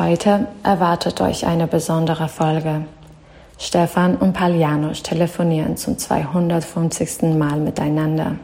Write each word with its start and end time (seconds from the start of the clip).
Heute 0.00 0.48
erwartet 0.62 1.20
euch 1.20 1.44
eine 1.44 1.66
besondere 1.66 2.26
Folge. 2.26 2.86
Stefan 3.58 4.16
und 4.16 4.32
Paljanusz 4.32 5.02
telefonieren 5.02 5.76
zum 5.76 5.98
250. 5.98 7.36
Mal 7.36 7.58
miteinander. 7.58 8.36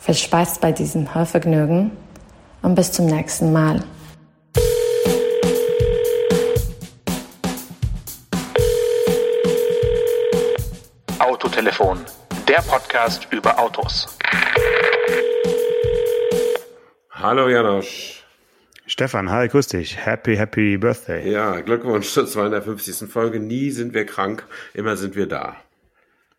Viel 0.00 0.16
Spaß 0.16 0.58
bei 0.58 0.72
diesem 0.72 1.14
Hörvergnügen 1.14 1.92
und 2.62 2.74
bis 2.74 2.90
zum 2.90 3.06
nächsten 3.06 3.52
Mal. 3.52 3.84
Autotelefon, 11.20 12.00
der 12.48 12.60
Podcast 12.62 13.28
über 13.30 13.56
Autos. 13.56 14.08
Hallo 17.12 17.48
Janosch. 17.48 18.23
Stefan, 18.86 19.30
hi, 19.30 19.48
grüß 19.48 19.68
dich. 19.68 20.04
Happy, 20.04 20.36
happy 20.36 20.76
Birthday. 20.76 21.30
Ja, 21.30 21.60
Glückwunsch 21.60 22.10
zur 22.10 22.26
250. 22.26 23.08
Folge. 23.10 23.40
Nie 23.40 23.70
sind 23.70 23.94
wir 23.94 24.04
krank, 24.04 24.46
immer 24.74 24.98
sind 24.98 25.16
wir 25.16 25.26
da. 25.26 25.56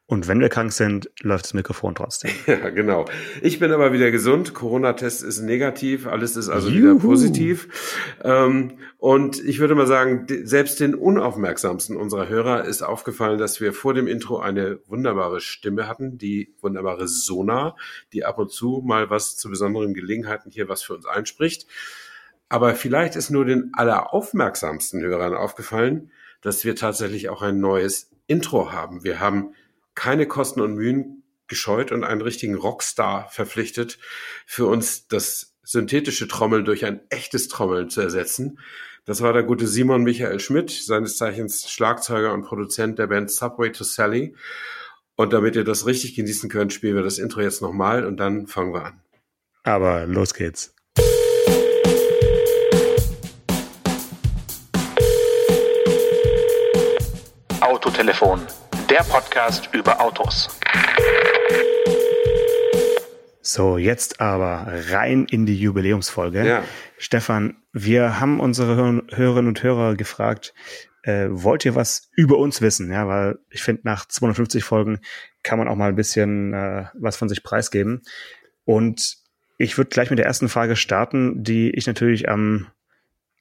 Und 0.08 0.27
wenn 0.27 0.40
wir 0.40 0.49
krank 0.49 0.71
sind, 0.71 1.09
läuft 1.21 1.45
das 1.45 1.55
Mikrofon 1.55 1.95
trotzdem. 1.95 2.30
Ja, 2.45 2.70
genau. 2.70 3.05
Ich 3.41 3.58
bin 3.58 3.71
aber 3.71 3.94
wieder 3.94 4.12
gesund. 4.12 4.54
Corona-Test 4.54 5.23
ist 5.23 5.41
negativ. 5.41 6.05
Alles 6.05 6.35
ist 6.38 6.48
also 6.48 6.70
Juhu. 6.70 6.77
wieder 6.77 6.95
positiv. 7.02 8.13
Ähm, 8.23 8.73
und 8.99 9.43
ich 9.43 9.57
würde 9.59 9.73
mal 9.73 9.88
sagen, 9.88 10.27
selbst 10.43 10.80
den 10.80 10.93
unaufmerksamsten 10.93 11.98
unserer 11.98 12.30
Hörer 12.30 12.66
ist 12.66 12.84
aufgefallen, 12.84 13.40
dass 13.40 13.59
wir 13.59 13.73
vor 13.73 13.96
dem 13.96 14.07
Intro 14.07 14.38
eine 14.38 14.77
wunderbare 14.85 15.41
Stimme 15.41 15.88
hatten, 15.88 16.20
die 16.20 16.54
wunderbare 16.62 17.07
Sona, 17.07 17.76
die 18.13 18.23
ab 18.23 18.38
und 18.38 18.52
zu 18.52 18.84
mal 18.85 19.09
was 19.09 19.35
zu 19.35 19.49
besonderen 19.49 19.96
Gelegenheiten 19.96 20.52
hier 20.52 20.70
was 20.70 20.84
für 20.84 20.93
uns 20.93 21.07
einspricht. 21.07 21.66
Aber 22.49 22.76
vielleicht 22.76 23.16
ist 23.16 23.30
nur 23.30 23.45
den 23.45 23.72
alleraufmerksamsten 23.73 25.02
Hörern 25.02 25.34
aufgefallen, 25.34 26.12
dass 26.41 26.63
wir 26.63 26.76
tatsächlich 26.76 27.30
auch 27.30 27.41
ein 27.41 27.60
neues 27.60 28.12
Intro 28.27 28.71
haben. 28.71 29.04
Wir 29.04 29.20
haben 29.20 29.55
keine 29.96 30.27
Kosten 30.27 30.62
und 30.62 30.76
Mühen 30.76 31.23
gescheut 31.48 31.91
und 31.91 32.04
einen 32.04 32.21
richtigen 32.21 32.55
Rockstar 32.55 33.27
verpflichtet, 33.29 33.99
für 34.46 34.66
uns 34.66 35.07
das 35.07 35.55
synthetische 35.63 36.27
Trommeln 36.27 36.66
durch 36.66 36.85
ein 36.85 37.01
echtes 37.10 37.48
Trommeln 37.48 37.90
zu 37.90 38.01
ersetzen. 38.01 38.60
Das 39.05 39.21
war 39.21 39.34
der 39.34 39.43
gute 39.43 39.68
Simon 39.68 40.04
Michael 40.04 40.40
Schmidt, 40.40 40.71
seines 40.71 41.18
Zeichens 41.18 41.70
Schlagzeuger 41.70 42.34
und 42.34 42.43
Produzent 42.43 42.98
der 42.98 43.07
Band 43.07 43.32
Subway 43.32 43.71
to 43.71 43.84
Sally. 43.84 44.35
Und 45.16 45.32
damit 45.32 45.55
ihr 45.55 45.63
das 45.63 45.85
richtig 45.85 46.16
genießen 46.16 46.49
könnt, 46.49 46.73
spielen 46.73 46.96
wir 46.96 47.04
das 47.04 47.20
Intro 47.20 47.41
jetzt 47.41 47.62
nochmal 47.62 48.05
und 48.05 48.18
dann 48.18 48.48
fangen 48.48 48.73
wir 48.73 48.85
an. 48.85 49.01
Aber 49.63 50.05
los 50.05 50.34
geht's. 50.34 50.76
Autotelefon, 57.66 58.41
der 58.91 58.99
Podcast 58.99 59.70
über 59.74 59.99
Autos. 59.99 60.55
So, 63.41 63.80
jetzt 63.80 64.22
aber 64.22 64.68
rein 64.91 65.25
in 65.25 65.47
die 65.47 65.59
Jubiläumsfolge. 65.59 66.46
Ja. 66.46 66.63
Stefan, 67.00 67.57
wir 67.74 68.19
haben 68.19 68.40
unsere 68.40 69.02
Hörerinnen 69.09 69.47
und 69.47 69.63
Hörer 69.63 69.96
gefragt, 69.96 70.53
äh, 71.02 71.25
wollt 71.31 71.66
ihr 71.66 71.74
was 71.74 72.12
über 72.16 72.38
uns 72.38 72.62
wissen? 72.62 72.91
Ja, 72.91 73.07
weil 73.07 73.40
ich 73.50 73.63
finde, 73.63 73.81
nach 73.85 74.06
250 74.06 74.63
Folgen 74.63 75.00
kann 75.41 75.57
man 75.57 75.68
auch 75.68 75.75
mal 75.75 75.90
ein 75.90 75.96
bisschen 75.96 76.53
äh, 76.53 76.85
was 76.94 77.18
von 77.18 77.29
sich 77.29 77.41
preisgeben. 77.41 78.03
Und 78.63 79.18
ich 79.57 79.75
würde 79.79 79.90
gleich 79.90 80.12
mit 80.12 80.19
der 80.19 80.28
ersten 80.28 80.50
Frage 80.50 80.75
starten, 80.75 81.44
die 81.44 81.72
ich 81.72 81.88
natürlich 81.88 82.29
am 82.29 82.68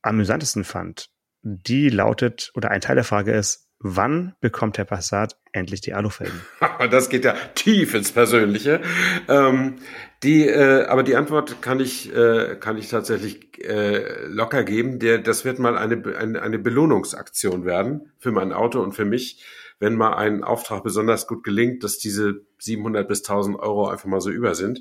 amüsantesten 0.00 0.64
fand. 0.64 1.10
Die 1.42 1.90
lautet, 1.90 2.52
oder 2.54 2.70
ein 2.70 2.80
Teil 2.80 2.94
der 2.94 3.04
Frage 3.04 3.32
ist, 3.32 3.63
Wann 3.78 4.34
bekommt 4.40 4.78
der 4.78 4.84
Passat 4.84 5.36
endlich 5.52 5.80
die 5.80 5.92
Alufelgen? 5.92 6.40
das 6.90 7.08
geht 7.08 7.24
ja 7.24 7.34
tief 7.54 7.94
ins 7.94 8.12
Persönliche. 8.12 8.80
Ähm, 9.28 9.76
die, 10.22 10.48
äh, 10.48 10.86
aber 10.86 11.02
die 11.02 11.16
Antwort 11.16 11.60
kann 11.60 11.80
ich, 11.80 12.14
äh, 12.14 12.56
kann 12.58 12.78
ich 12.78 12.88
tatsächlich 12.88 13.62
äh, 13.62 14.26
locker 14.26 14.64
geben. 14.64 14.98
Der, 14.98 15.18
das 15.18 15.44
wird 15.44 15.58
mal 15.58 15.76
eine, 15.76 16.02
eine, 16.16 16.40
eine 16.40 16.58
Belohnungsaktion 16.58 17.64
werden 17.64 18.12
für 18.18 18.32
mein 18.32 18.52
Auto 18.52 18.80
und 18.80 18.92
für 18.92 19.04
mich, 19.04 19.44
wenn 19.80 19.96
mal 19.96 20.14
ein 20.14 20.44
Auftrag 20.44 20.82
besonders 20.82 21.26
gut 21.26 21.44
gelingt, 21.44 21.84
dass 21.84 21.98
diese 21.98 22.46
700 22.58 23.06
bis 23.06 23.20
1000 23.20 23.58
Euro 23.58 23.88
einfach 23.88 24.06
mal 24.06 24.20
so 24.20 24.30
über 24.30 24.54
sind. 24.54 24.80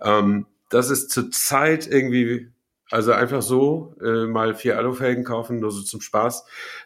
Ähm, 0.00 0.46
das 0.68 0.90
ist 0.90 1.10
zurzeit 1.10 1.86
irgendwie 1.86 2.50
also 2.92 3.12
einfach 3.12 3.42
so 3.42 3.94
äh, 4.02 4.26
mal 4.26 4.54
vier 4.54 4.76
Alufelgen 4.76 5.24
kaufen, 5.24 5.60
nur 5.60 5.70
so 5.70 5.82
zum 5.82 6.00
Spaß, 6.00 6.44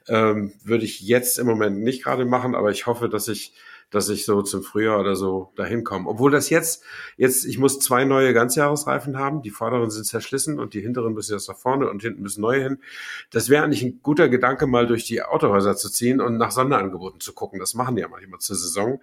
ähm, 0.08 0.52
würde 0.64 0.84
ich 0.84 1.00
jetzt 1.00 1.38
im 1.38 1.46
Moment 1.46 1.80
nicht 1.82 2.04
gerade 2.04 2.24
machen, 2.24 2.54
aber 2.54 2.70
ich 2.70 2.86
hoffe, 2.86 3.08
dass 3.08 3.28
ich 3.28 3.54
dass 3.90 4.08
ich 4.08 4.24
so 4.24 4.42
zum 4.42 4.62
Frühjahr 4.64 4.98
oder 4.98 5.14
so 5.14 5.52
dahin 5.54 5.84
komme. 5.84 6.08
Obwohl 6.08 6.32
das 6.32 6.50
jetzt, 6.50 6.82
jetzt, 7.16 7.44
ich 7.44 7.58
muss 7.58 7.78
zwei 7.78 8.04
neue 8.04 8.34
Ganzjahresreifen 8.34 9.16
haben. 9.16 9.42
Die 9.42 9.50
vorderen 9.50 9.90
sind 9.90 10.04
zerschlissen 10.04 10.58
und 10.58 10.74
die 10.74 10.80
hinteren 10.80 11.14
müssen 11.14 11.34
jetzt 11.34 11.48
nach 11.48 11.56
vorne 11.56 11.88
und 11.88 12.02
hinten 12.02 12.22
müssen 12.22 12.40
neue 12.40 12.62
hin. 12.62 12.78
Das 13.30 13.48
wäre 13.48 13.62
eigentlich 13.62 13.84
ein 13.84 14.00
guter 14.02 14.28
Gedanke, 14.28 14.66
mal 14.66 14.88
durch 14.88 15.04
die 15.04 15.22
Autohäuser 15.22 15.76
zu 15.76 15.88
ziehen 15.88 16.20
und 16.20 16.36
nach 16.36 16.50
Sonderangeboten 16.50 17.20
zu 17.20 17.32
gucken. 17.32 17.60
Das 17.60 17.74
machen 17.74 17.94
die 17.94 18.02
ja 18.02 18.08
manchmal 18.08 18.40
zur 18.40 18.56
Saison. 18.56 19.00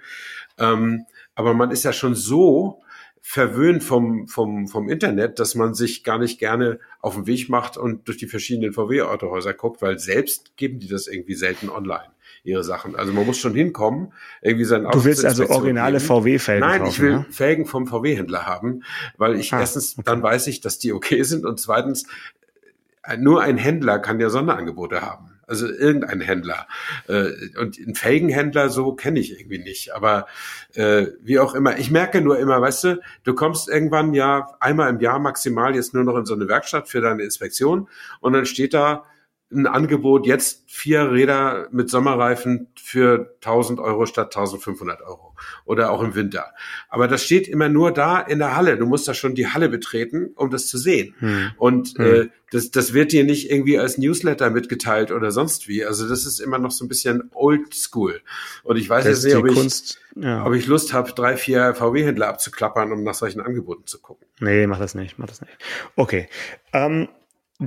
Ähm, 0.57 1.05
aber 1.33 1.53
man 1.53 1.71
ist 1.71 1.83
ja 1.83 1.93
schon 1.93 2.13
so 2.13 2.82
verwöhnt 3.25 3.85
vom, 3.85 4.28
vom, 4.28 4.67
vom 4.67 4.89
Internet, 4.89 5.39
dass 5.39 5.56
man 5.56 5.73
sich 5.73 6.03
gar 6.03 6.19
nicht 6.19 6.39
gerne 6.39 6.79
auf 7.00 7.16
den 7.16 7.25
Weg 7.25 7.47
macht 7.47 7.78
und 7.78 8.06
durch 8.09 8.17
die 8.17 8.28
verschiedenen 8.28 8.73
VW-Autohäuser 8.73 9.53
guckt, 9.53 9.81
weil 9.81 9.97
selbst 9.97 10.57
geben 10.57 10.79
die 10.79 10.89
das 10.89 11.07
irgendwie 11.07 11.33
selten 11.33 11.69
online, 11.69 12.12
ihre 12.44 12.66
Sachen. 12.66 12.97
Also 12.97 13.13
man 13.13 13.25
muss 13.25 13.38
schon 13.38 13.56
hinkommen, 13.56 14.12
irgendwie 14.41 14.66
sein 14.66 14.85
Auto 14.85 15.00
Du 15.00 15.06
willst 15.06 15.23
also 15.23 15.50
originale 15.50 16.01
VW-Felgen 16.01 16.67
Nein, 16.67 16.81
kaufen, 16.81 16.91
ich 16.91 17.00
will 17.00 17.12
ja? 17.12 17.25
Felgen 17.29 17.66
vom 17.66 17.88
VW-Händler 17.88 18.45
haben, 18.45 18.83
weil 19.17 19.39
ich 19.39 19.53
ah, 19.53 19.62
erstens, 19.62 19.94
okay. 19.94 20.03
dann 20.06 20.22
weiß 20.22 20.47
ich, 20.47 20.59
dass 20.59 20.78
die 20.78 20.91
okay 20.91 21.23
sind 21.23 21.45
und 21.45 21.62
zweitens, 21.62 22.06
nur 23.17 23.41
ein 23.41 23.57
Händler 23.57 24.00
kann 24.00 24.19
ja 24.19 24.29
Sonderangebote 24.29 25.01
haben. 25.01 25.32
Also 25.45 25.67
irgendein 25.67 26.21
Händler. 26.21 26.67
Äh, 27.07 27.57
und 27.59 27.77
einen 27.77 27.95
Felgenhändler 27.95 28.69
so 28.69 28.93
kenne 28.93 29.19
ich 29.19 29.37
irgendwie 29.37 29.59
nicht. 29.59 29.93
Aber 29.93 30.27
äh, 30.73 31.07
wie 31.21 31.39
auch 31.39 31.53
immer, 31.53 31.77
ich 31.77 31.91
merke 31.91 32.21
nur 32.21 32.39
immer, 32.39 32.61
weißt 32.61 32.83
du, 32.85 33.01
du 33.23 33.33
kommst 33.33 33.69
irgendwann 33.69 34.13
ja 34.13 34.55
einmal 34.59 34.89
im 34.89 34.99
Jahr 34.99 35.19
maximal 35.19 35.75
jetzt 35.75 35.93
nur 35.93 36.03
noch 36.03 36.17
in 36.17 36.25
so 36.25 36.33
eine 36.33 36.47
Werkstatt 36.47 36.87
für 36.87 37.01
deine 37.01 37.23
Inspektion 37.23 37.89
und 38.21 38.33
dann 38.33 38.45
steht 38.45 38.73
da 38.73 39.05
ein 39.53 39.67
Angebot, 39.67 40.25
jetzt 40.25 40.63
vier 40.67 41.11
Räder 41.11 41.67
mit 41.71 41.89
Sommerreifen 41.89 42.67
für 42.75 43.35
1000 43.35 43.79
Euro 43.79 44.05
statt 44.05 44.35
1500 44.35 45.01
Euro 45.01 45.35
oder 45.65 45.91
auch 45.91 46.01
im 46.01 46.15
Winter. 46.15 46.53
Aber 46.89 47.07
das 47.07 47.23
steht 47.23 47.47
immer 47.47 47.69
nur 47.69 47.91
da 47.91 48.19
in 48.19 48.39
der 48.39 48.55
Halle. 48.55 48.77
Du 48.77 48.85
musst 48.85 49.07
da 49.07 49.13
schon 49.13 49.35
die 49.35 49.47
Halle 49.47 49.69
betreten, 49.69 50.31
um 50.35 50.49
das 50.49 50.67
zu 50.67 50.77
sehen. 50.77 51.15
Hm. 51.19 51.51
Und 51.57 51.97
hm. 51.97 52.05
Äh, 52.05 52.29
das, 52.51 52.69
das 52.69 52.93
wird 52.93 53.11
dir 53.11 53.23
nicht 53.23 53.49
irgendwie 53.49 53.79
als 53.79 53.97
Newsletter 53.97 54.49
mitgeteilt 54.51 55.11
oder 55.11 55.31
sonst 55.31 55.67
wie. 55.67 55.83
Also 55.83 56.07
das 56.07 56.25
ist 56.25 56.39
immer 56.39 56.59
noch 56.59 56.71
so 56.71 56.85
ein 56.85 56.87
bisschen 56.87 57.31
old 57.33 57.73
school. 57.73 58.21
Und 58.63 58.77
ich 58.77 58.89
weiß 58.89 59.05
das 59.05 59.23
jetzt 59.23 59.33
nicht, 59.33 59.35
ob 59.35 59.47
ich, 59.47 59.97
ja. 60.15 60.45
ob 60.45 60.53
ich 60.53 60.67
Lust 60.67 60.93
habe, 60.93 61.11
drei, 61.13 61.35
vier 61.35 61.73
VW-Händler 61.73 62.27
abzuklappern, 62.27 62.91
um 62.91 63.03
nach 63.03 63.15
solchen 63.15 63.41
Angeboten 63.41 63.87
zu 63.87 63.99
gucken. 63.99 64.27
Nee, 64.39 64.67
mach 64.67 64.79
das 64.79 64.93
nicht, 64.93 65.17
mach 65.17 65.27
das 65.27 65.41
nicht. 65.41 65.53
Okay. 65.95 66.29
Ähm, 66.73 67.07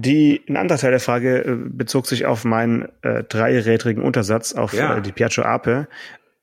die, 0.00 0.42
ein 0.48 0.56
anderer 0.56 0.78
Teil 0.78 0.90
der 0.90 1.00
Frage 1.00 1.44
äh, 1.44 1.56
bezog 1.56 2.06
sich 2.06 2.26
auf 2.26 2.44
meinen 2.44 2.88
äh, 3.02 3.24
dreirädrigen 3.24 4.02
Untersatz 4.02 4.52
auf 4.54 4.72
ja. 4.72 4.98
äh, 4.98 5.02
die 5.02 5.12
Piaggio 5.12 5.44
Ape. 5.44 5.88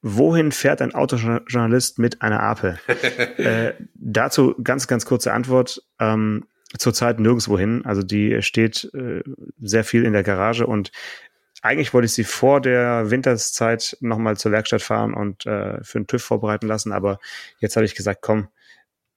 Wohin 0.01 0.51
fährt 0.51 0.81
ein 0.81 0.93
Autojournalist 0.93 1.99
mit 1.99 2.21
einer 2.21 2.41
Ape? 2.41 2.77
äh, 3.37 3.73
dazu 3.95 4.55
ganz, 4.61 4.87
ganz 4.87 5.05
kurze 5.05 5.31
Antwort. 5.33 5.81
Ähm, 5.99 6.45
zurzeit 6.77 7.19
nirgendwo 7.19 7.57
hin. 7.57 7.83
Also 7.85 8.01
die 8.01 8.41
steht 8.41 8.89
äh, 8.93 9.21
sehr 9.61 9.83
viel 9.83 10.05
in 10.05 10.13
der 10.13 10.23
Garage 10.23 10.65
und 10.65 10.91
eigentlich 11.61 11.93
wollte 11.93 12.07
ich 12.07 12.13
sie 12.13 12.25
vor 12.25 12.59
der 12.59 13.09
Winterszeit 13.09 13.95
nochmal 14.01 14.35
zur 14.37 14.51
Werkstatt 14.51 14.81
fahren 14.81 15.13
und 15.13 15.45
äh, 15.45 15.81
für 15.83 15.99
den 15.99 16.07
TÜV 16.07 16.23
vorbereiten 16.23 16.67
lassen, 16.67 16.91
aber 16.91 17.19
jetzt 17.59 17.75
habe 17.77 17.85
ich 17.85 17.95
gesagt, 17.95 18.21
komm, 18.21 18.49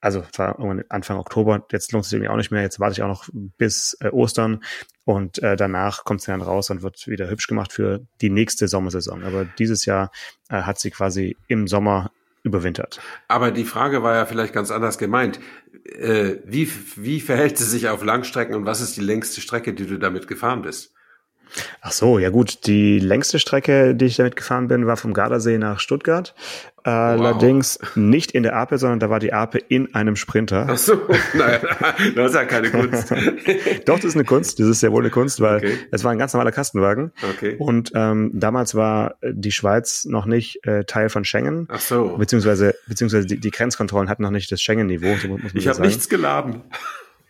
also 0.01 0.23
war 0.37 0.59
Anfang 0.89 1.19
Oktober, 1.19 1.67
jetzt 1.73 1.93
lohnt 1.93 2.05
es 2.05 2.11
sich 2.11 2.17
irgendwie 2.17 2.31
auch 2.31 2.37
nicht 2.37 2.51
mehr, 2.51 2.63
jetzt 2.63 2.81
warte 2.81 2.93
ich 2.93 3.03
auch 3.03 3.09
noch 3.09 3.29
bis 3.33 3.97
äh, 4.01 4.09
Ostern 4.09 4.63
und 5.05 5.43
äh, 5.43 5.57
danach 5.57 6.05
kommt 6.05 6.21
sie 6.21 6.31
dann 6.31 6.43
raus 6.43 6.71
und 6.71 6.83
wird 6.83 7.07
wieder 7.07 7.29
hübsch 7.31 7.47
gemacht 7.47 7.73
für 7.73 8.01
die 8.21 8.31
nächste 8.31 8.69
Sommersaison. 8.69 9.25
Aber 9.25 9.45
dieses 9.45 9.85
Jahr 9.87 10.11
äh, 10.49 10.63
hat 10.63 10.79
sie 10.79 10.91
quasi 10.91 11.37
im 11.49 11.67
Sommer 11.67 12.11
überwintert. 12.43 13.01
Aber 13.29 13.51
die 13.51 13.65
Frage 13.65 14.03
war 14.03 14.15
ja 14.15 14.27
vielleicht 14.27 14.53
ganz 14.53 14.71
anders 14.71 14.99
gemeint. 14.99 15.41
Äh, 15.85 16.37
wie, 16.45 16.71
wie 16.97 17.21
verhält 17.21 17.59
sie 17.59 17.65
sich 17.65 17.89
auf 17.89 18.05
Langstrecken 18.05 18.55
und 18.55 18.67
was 18.67 18.81
ist 18.81 18.97
die 18.97 19.03
längste 19.03 19.41
Strecke, 19.41 19.75
die 19.75 19.87
du 19.87 19.99
damit 19.99 20.29
gefahren 20.29 20.63
bist? 20.63 20.96
Ach 21.81 21.93
so, 21.93 22.19
ja 22.19 22.31
gut. 22.31 22.67
Die 22.67 22.99
längste 22.99 23.39
Strecke, 23.39 23.95
die 23.95 24.07
ich 24.07 24.17
damit 24.17 24.37
gefahren 24.37 24.69
bin, 24.69 24.87
war 24.87 24.97
vom 24.97 25.15
Gardasee 25.15 25.59
nach 25.59 25.81
Stuttgart. 25.81 26.35
Wow. 26.87 26.93
Allerdings 26.93 27.81
nicht 27.97 28.31
in 28.31 28.45
der 28.45 28.55
Ape, 28.55 28.79
sondern 28.79 29.01
da 29.01 29.11
war 29.11 29.19
die 29.19 29.33
Ape 29.33 29.59
in 29.59 29.93
einem 29.95 30.15
Sprinter. 30.15 30.67
Ach 30.71 30.79
so, 30.79 30.95
naja, 31.35 31.59
das 32.15 32.31
ist 32.31 32.35
ja 32.35 32.45
keine 32.45 32.71
Kunst. 32.71 33.11
Doch, 33.87 33.97
das 33.97 34.05
ist 34.05 34.15
eine 34.15 34.25
Kunst. 34.25 34.61
Das 34.61 34.69
ist 34.69 34.81
sehr 34.81 34.93
wohl 34.93 35.03
eine 35.03 35.11
Kunst, 35.11 35.41
weil 35.41 35.57
okay. 35.57 35.79
es 35.91 36.05
war 36.05 36.13
ein 36.13 36.19
ganz 36.19 36.33
normaler 36.33 36.53
Kastenwagen. 36.53 37.11
Okay. 37.35 37.57
Und 37.59 37.91
ähm, 37.95 38.31
damals 38.35 38.77
war 38.77 39.17
die 39.23 39.51
Schweiz 39.51 40.05
noch 40.05 40.27
nicht 40.27 40.65
äh, 40.65 40.85
Teil 40.85 41.09
von 41.09 41.25
Schengen. 41.25 41.67
Ach 41.71 41.81
so. 41.81 42.17
Beziehungsweise, 42.19 42.77
beziehungsweise 42.87 43.27
die, 43.27 43.41
die 43.41 43.51
Grenzkontrollen 43.51 44.09
hatten 44.09 44.23
noch 44.23 44.31
nicht 44.31 44.53
das 44.53 44.63
Schengen-Niveau. 44.63 45.17
So 45.17 45.39
ich 45.55 45.67
habe 45.67 45.81
nichts 45.81 46.09
geladen. 46.09 46.63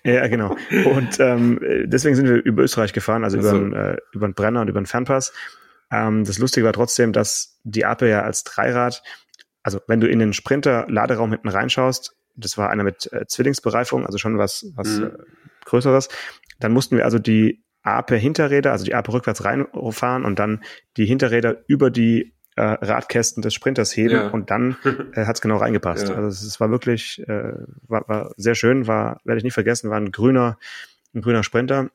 Ja, 0.06 0.26
genau. 0.28 0.56
Und 0.70 1.18
ähm, 1.18 1.58
deswegen 1.84 2.14
sind 2.14 2.28
wir 2.28 2.36
über 2.36 2.62
Österreich 2.62 2.92
gefahren, 2.92 3.24
also 3.24 3.38
über, 3.38 3.52
den, 3.52 3.72
äh, 3.72 3.96
über 4.12 4.28
den 4.28 4.34
Brenner 4.34 4.60
und 4.60 4.68
über 4.68 4.80
den 4.80 4.86
Fernpass. 4.86 5.32
Ähm, 5.90 6.24
das 6.24 6.38
Lustige 6.38 6.64
war 6.64 6.72
trotzdem, 6.72 7.12
dass 7.12 7.58
die 7.64 7.84
Ape 7.84 8.08
ja 8.08 8.22
als 8.22 8.44
Dreirad, 8.44 9.02
also 9.64 9.80
wenn 9.88 10.00
du 10.00 10.08
in 10.08 10.20
den 10.20 10.32
Sprinter-Laderaum 10.32 11.32
hinten 11.32 11.48
reinschaust, 11.48 12.14
das 12.36 12.56
war 12.56 12.70
einer 12.70 12.84
mit 12.84 13.12
äh, 13.12 13.26
Zwillingsbereifung, 13.26 14.06
also 14.06 14.18
schon 14.18 14.38
was, 14.38 14.66
was 14.76 14.98
mhm. 14.98 15.06
äh, 15.06 15.10
Größeres, 15.64 16.08
dann 16.60 16.72
mussten 16.72 16.96
wir 16.96 17.04
also 17.04 17.18
die 17.18 17.64
Ape 17.82 18.16
Hinterräder, 18.16 18.72
also 18.72 18.84
die 18.84 18.94
Ape 18.94 19.12
rückwärts 19.12 19.44
reinfahren 19.44 20.24
und 20.24 20.38
dann 20.38 20.62
die 20.96 21.06
Hinterräder 21.06 21.64
über 21.66 21.90
die 21.90 22.35
äh, 22.56 22.62
Radkästen 22.62 23.42
des 23.42 23.54
Sprinters 23.54 23.96
heben 23.96 24.14
ja. 24.14 24.28
und 24.28 24.50
dann 24.50 24.76
äh, 25.14 25.26
hat 25.26 25.36
es 25.36 25.40
genau 25.40 25.58
reingepasst. 25.58 26.08
Ja. 26.08 26.16
Also 26.16 26.46
es 26.46 26.58
war 26.58 26.70
wirklich, 26.70 27.22
äh, 27.28 27.52
war, 27.86 28.08
war 28.08 28.32
sehr 28.36 28.54
schön, 28.54 28.86
war, 28.86 29.20
werde 29.24 29.38
ich 29.38 29.44
nicht 29.44 29.54
vergessen, 29.54 29.90
war 29.90 29.98
ein 29.98 30.10
grüner, 30.10 30.58
ein 31.14 31.20
grüner 31.20 31.42
Sprinter 31.42 31.90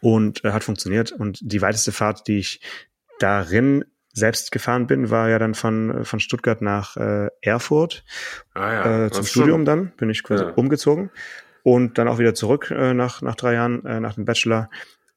und 0.00 0.44
äh, 0.44 0.52
hat 0.52 0.64
funktioniert. 0.64 1.12
Und 1.12 1.38
die 1.40 1.62
weiteste 1.62 1.92
Fahrt, 1.92 2.26
die 2.26 2.38
ich 2.38 2.60
darin 3.18 3.84
selbst 4.12 4.50
gefahren 4.50 4.86
bin, 4.88 5.10
war 5.10 5.28
ja 5.28 5.38
dann 5.38 5.54
von, 5.54 6.04
von 6.04 6.18
Stuttgart 6.18 6.60
nach 6.62 6.96
äh, 6.96 7.28
Erfurt 7.40 8.04
ah, 8.54 8.72
ja. 8.72 9.06
äh, 9.06 9.10
zum 9.10 9.24
Studium 9.24 9.60
schon. 9.60 9.64
dann, 9.64 9.92
bin 9.96 10.10
ich 10.10 10.24
quasi 10.24 10.44
ja. 10.44 10.50
umgezogen 10.50 11.10
und 11.62 11.96
dann 11.96 12.08
auch 12.08 12.18
wieder 12.18 12.34
zurück 12.34 12.72
äh, 12.72 12.92
nach, 12.92 13.22
nach 13.22 13.36
drei 13.36 13.54
Jahren, 13.54 13.84
äh, 13.86 14.00
nach 14.00 14.14
dem 14.14 14.24
Bachelor, 14.24 14.68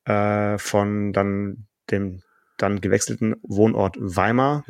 äh, 0.06 0.60
von 0.60 1.12
dann 1.12 1.66
dem 1.90 2.22
dann 2.58 2.82
gewechselten 2.82 3.36
Wohnort 3.44 3.98
Weimar 4.00 4.64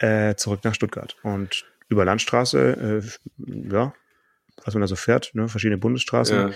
ja. 0.00 0.28
äh, 0.28 0.36
zurück 0.36 0.60
nach 0.64 0.74
Stuttgart. 0.74 1.16
Und 1.22 1.64
über 1.88 2.04
Landstraße, 2.04 3.02
äh, 3.02 3.72
ja, 3.72 3.92
was 4.64 4.74
man 4.74 4.82
da 4.82 4.86
so 4.86 4.96
fährt, 4.96 5.30
ne, 5.34 5.48
verschiedene 5.48 5.78
Bundesstraßen, 5.78 6.52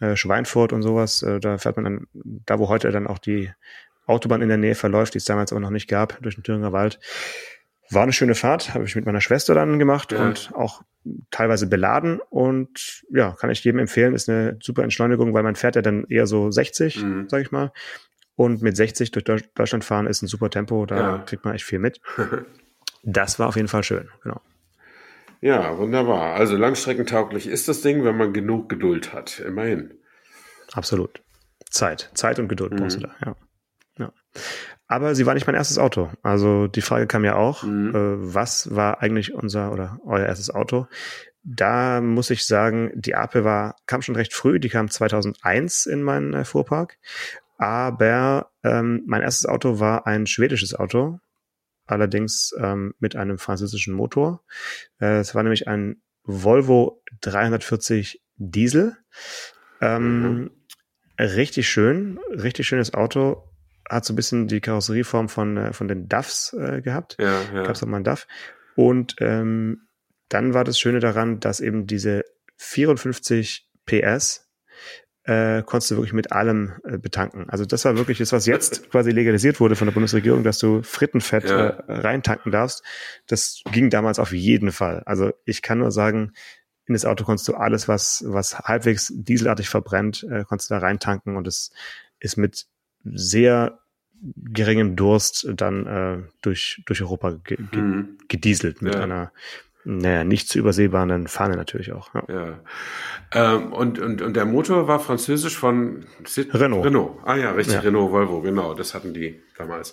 ja. 0.00 0.08
äh, 0.08 0.16
Schweinfurt 0.16 0.72
und 0.72 0.82
sowas, 0.82 1.22
äh, 1.22 1.40
da 1.40 1.58
fährt 1.58 1.76
man 1.76 1.84
dann, 1.84 2.06
da 2.12 2.58
wo 2.58 2.68
heute 2.68 2.90
dann 2.90 3.06
auch 3.06 3.18
die 3.18 3.50
Autobahn 4.06 4.42
in 4.42 4.48
der 4.48 4.58
Nähe 4.58 4.74
verläuft, 4.74 5.14
die 5.14 5.18
es 5.18 5.24
damals 5.24 5.52
aber 5.52 5.60
noch 5.60 5.70
nicht 5.70 5.88
gab, 5.88 6.20
durch 6.22 6.34
den 6.34 6.44
Thüringer 6.44 6.72
Wald. 6.72 7.00
War 7.90 8.02
eine 8.02 8.12
schöne 8.12 8.34
Fahrt, 8.34 8.74
habe 8.74 8.84
ich 8.84 8.96
mit 8.96 9.06
meiner 9.06 9.20
Schwester 9.20 9.54
dann 9.54 9.78
gemacht 9.78 10.12
ja. 10.12 10.26
und 10.26 10.50
auch 10.54 10.82
teilweise 11.30 11.66
beladen 11.66 12.20
und 12.30 13.04
ja, 13.10 13.32
kann 13.32 13.50
ich 13.50 13.62
jedem 13.62 13.78
empfehlen, 13.78 14.14
ist 14.14 14.28
eine 14.28 14.56
super 14.60 14.82
Entschleunigung, 14.82 15.34
weil 15.34 15.42
man 15.42 15.54
fährt 15.54 15.76
ja 15.76 15.82
dann 15.82 16.06
eher 16.08 16.26
so 16.26 16.50
60, 16.50 17.02
mhm. 17.02 17.28
sag 17.28 17.42
ich 17.42 17.52
mal, 17.52 17.72
und 18.36 18.62
mit 18.62 18.76
60 18.76 19.10
durch 19.12 19.24
Deutschland 19.24 19.84
fahren 19.84 20.06
ist 20.06 20.22
ein 20.22 20.26
super 20.26 20.50
Tempo, 20.50 20.86
da 20.86 20.96
ja. 20.96 21.18
kriegt 21.18 21.44
man 21.44 21.54
echt 21.54 21.64
viel 21.64 21.78
mit. 21.78 22.00
Das 23.06 23.38
war 23.38 23.48
auf 23.48 23.56
jeden 23.56 23.68
Fall 23.68 23.82
schön, 23.82 24.08
genau. 24.22 24.40
Ja, 25.40 25.76
wunderbar. 25.76 26.36
Also 26.36 26.56
langstreckentauglich 26.56 27.46
ist 27.46 27.68
das 27.68 27.82
Ding, 27.82 28.02
wenn 28.02 28.16
man 28.16 28.32
genug 28.32 28.70
Geduld 28.70 29.12
hat, 29.12 29.40
immerhin. 29.40 29.92
Absolut. 30.72 31.22
Zeit. 31.68 32.10
Zeit 32.14 32.38
und 32.38 32.48
Geduld 32.48 32.72
mhm. 32.72 32.76
brauchst 32.76 32.96
du 32.96 33.00
da, 33.02 33.14
ja. 33.22 33.36
ja. 33.98 34.12
Aber 34.86 35.14
sie 35.14 35.26
war 35.26 35.34
nicht 35.34 35.46
mein 35.46 35.54
erstes 35.54 35.78
Auto. 35.78 36.10
Also 36.22 36.66
die 36.66 36.80
Frage 36.80 37.06
kam 37.06 37.24
ja 37.24 37.36
auch, 37.36 37.62
mhm. 37.62 37.90
äh, 37.94 38.34
was 38.34 38.74
war 38.74 39.02
eigentlich 39.02 39.34
unser 39.34 39.72
oder 39.72 40.00
euer 40.06 40.24
erstes 40.24 40.48
Auto? 40.48 40.86
Da 41.42 42.00
muss 42.00 42.30
ich 42.30 42.46
sagen, 42.46 42.90
die 42.94 43.14
Ape 43.14 43.44
war, 43.44 43.76
kam 43.84 44.00
schon 44.00 44.16
recht 44.16 44.32
früh, 44.32 44.58
die 44.58 44.70
kam 44.70 44.88
2001 44.88 45.84
in 45.84 46.02
meinen 46.02 46.32
äh, 46.32 46.46
Fuhrpark 46.46 46.96
aber 47.56 48.50
ähm, 48.62 49.02
mein 49.06 49.22
erstes 49.22 49.46
Auto 49.46 49.80
war 49.80 50.06
ein 50.06 50.26
schwedisches 50.26 50.74
Auto, 50.74 51.20
allerdings 51.86 52.54
ähm, 52.58 52.94
mit 52.98 53.16
einem 53.16 53.38
französischen 53.38 53.94
Motor. 53.94 54.42
Äh, 55.00 55.18
es 55.18 55.34
war 55.34 55.42
nämlich 55.42 55.68
ein 55.68 56.02
Volvo 56.24 57.02
340 57.20 58.22
Diesel. 58.36 58.96
Ähm, 59.80 60.22
mhm. 60.22 60.50
Richtig 61.18 61.68
schön, 61.68 62.18
richtig 62.30 62.66
schönes 62.66 62.94
Auto. 62.94 63.48
Hat 63.88 64.04
so 64.04 64.12
ein 64.14 64.16
bisschen 64.16 64.48
die 64.48 64.60
Karosserieform 64.60 65.28
von, 65.28 65.56
äh, 65.56 65.72
von 65.72 65.88
den 65.88 66.08
DAFs 66.08 66.54
äh, 66.54 66.80
gehabt. 66.80 67.16
Ja, 67.20 67.40
ja. 67.54 67.62
Gab 67.62 67.76
es 67.76 67.82
auch 67.82 67.86
mal 67.86 67.98
einen 67.98 68.04
DAF. 68.04 68.26
Und 68.74 69.16
ähm, 69.20 69.86
dann 70.28 70.54
war 70.54 70.64
das 70.64 70.78
Schöne 70.80 71.00
daran, 71.00 71.38
dass 71.38 71.60
eben 71.60 71.86
diese 71.86 72.24
54 72.56 73.68
PS 73.86 74.43
äh, 75.24 75.62
konntest 75.62 75.90
du 75.90 75.96
wirklich 75.96 76.12
mit 76.12 76.32
allem 76.32 76.74
äh, 76.84 76.98
betanken. 76.98 77.48
Also 77.48 77.64
das 77.64 77.84
war 77.84 77.96
wirklich 77.96 78.18
das, 78.18 78.32
was 78.32 78.46
jetzt 78.46 78.90
quasi 78.90 79.10
legalisiert 79.10 79.58
wurde 79.58 79.74
von 79.74 79.86
der 79.86 79.92
Bundesregierung, 79.92 80.44
dass 80.44 80.58
du 80.58 80.82
Frittenfett 80.82 81.44
ja. 81.44 81.68
äh, 81.68 81.92
reintanken 81.92 82.52
darfst. 82.52 82.82
Das 83.26 83.62
ging 83.72 83.90
damals 83.90 84.18
auf 84.18 84.32
jeden 84.32 84.70
Fall. 84.70 85.02
Also 85.06 85.32
ich 85.44 85.62
kann 85.62 85.78
nur 85.78 85.90
sagen, 85.90 86.32
in 86.86 86.92
das 86.92 87.06
Auto 87.06 87.24
konntest 87.24 87.48
du 87.48 87.54
alles, 87.54 87.88
was, 87.88 88.22
was 88.26 88.58
halbwegs 88.58 89.12
dieselartig 89.14 89.70
verbrennt, 89.70 90.26
äh, 90.30 90.44
konntest 90.44 90.70
du 90.70 90.74
da 90.74 90.80
reintanken 90.80 91.36
und 91.36 91.46
es 91.46 91.72
ist 92.20 92.36
mit 92.36 92.66
sehr 93.04 93.78
geringem 94.36 94.96
Durst 94.96 95.46
dann 95.54 95.86
äh, 95.86 96.22
durch, 96.42 96.82
durch 96.86 97.02
Europa 97.02 97.32
ge 97.44 97.58
ge 97.70 97.80
mhm. 97.80 98.18
gedieselt 98.28 98.82
mit 98.82 98.94
ja. 98.94 99.02
einer 99.02 99.32
naja, 99.84 100.24
nicht 100.24 100.48
zu 100.48 100.58
übersehbaren 100.58 101.28
Fahne 101.28 101.56
natürlich 101.56 101.92
auch. 101.92 102.08
Ja. 102.14 102.24
ja. 102.28 102.60
Ähm, 103.32 103.72
und, 103.72 103.98
und, 103.98 104.22
und 104.22 104.34
der 104.34 104.46
Motor 104.46 104.88
war 104.88 104.98
französisch 104.98 105.58
von 105.58 106.06
Sid 106.24 106.54
Renault. 106.54 106.86
Renault. 106.86 107.18
Ah 107.24 107.36
ja, 107.36 107.52
richtig, 107.52 107.76
ja. 107.76 107.80
Renault 107.80 108.10
Volvo, 108.10 108.40
genau, 108.40 108.74
das 108.74 108.94
hatten 108.94 109.12
die 109.12 109.42
damals. 109.58 109.92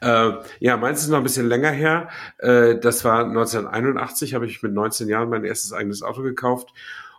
Äh, 0.00 0.32
ja, 0.58 0.76
meins 0.76 1.02
ist 1.02 1.08
noch 1.08 1.18
ein 1.18 1.22
bisschen 1.22 1.46
länger 1.46 1.70
her. 1.70 2.08
Äh, 2.38 2.78
das 2.78 3.04
war 3.04 3.24
1981, 3.24 4.34
habe 4.34 4.46
ich 4.46 4.62
mit 4.62 4.72
19 4.72 5.08
Jahren 5.08 5.28
mein 5.28 5.44
erstes 5.44 5.72
eigenes 5.72 6.02
Auto 6.02 6.22
gekauft. 6.22 6.72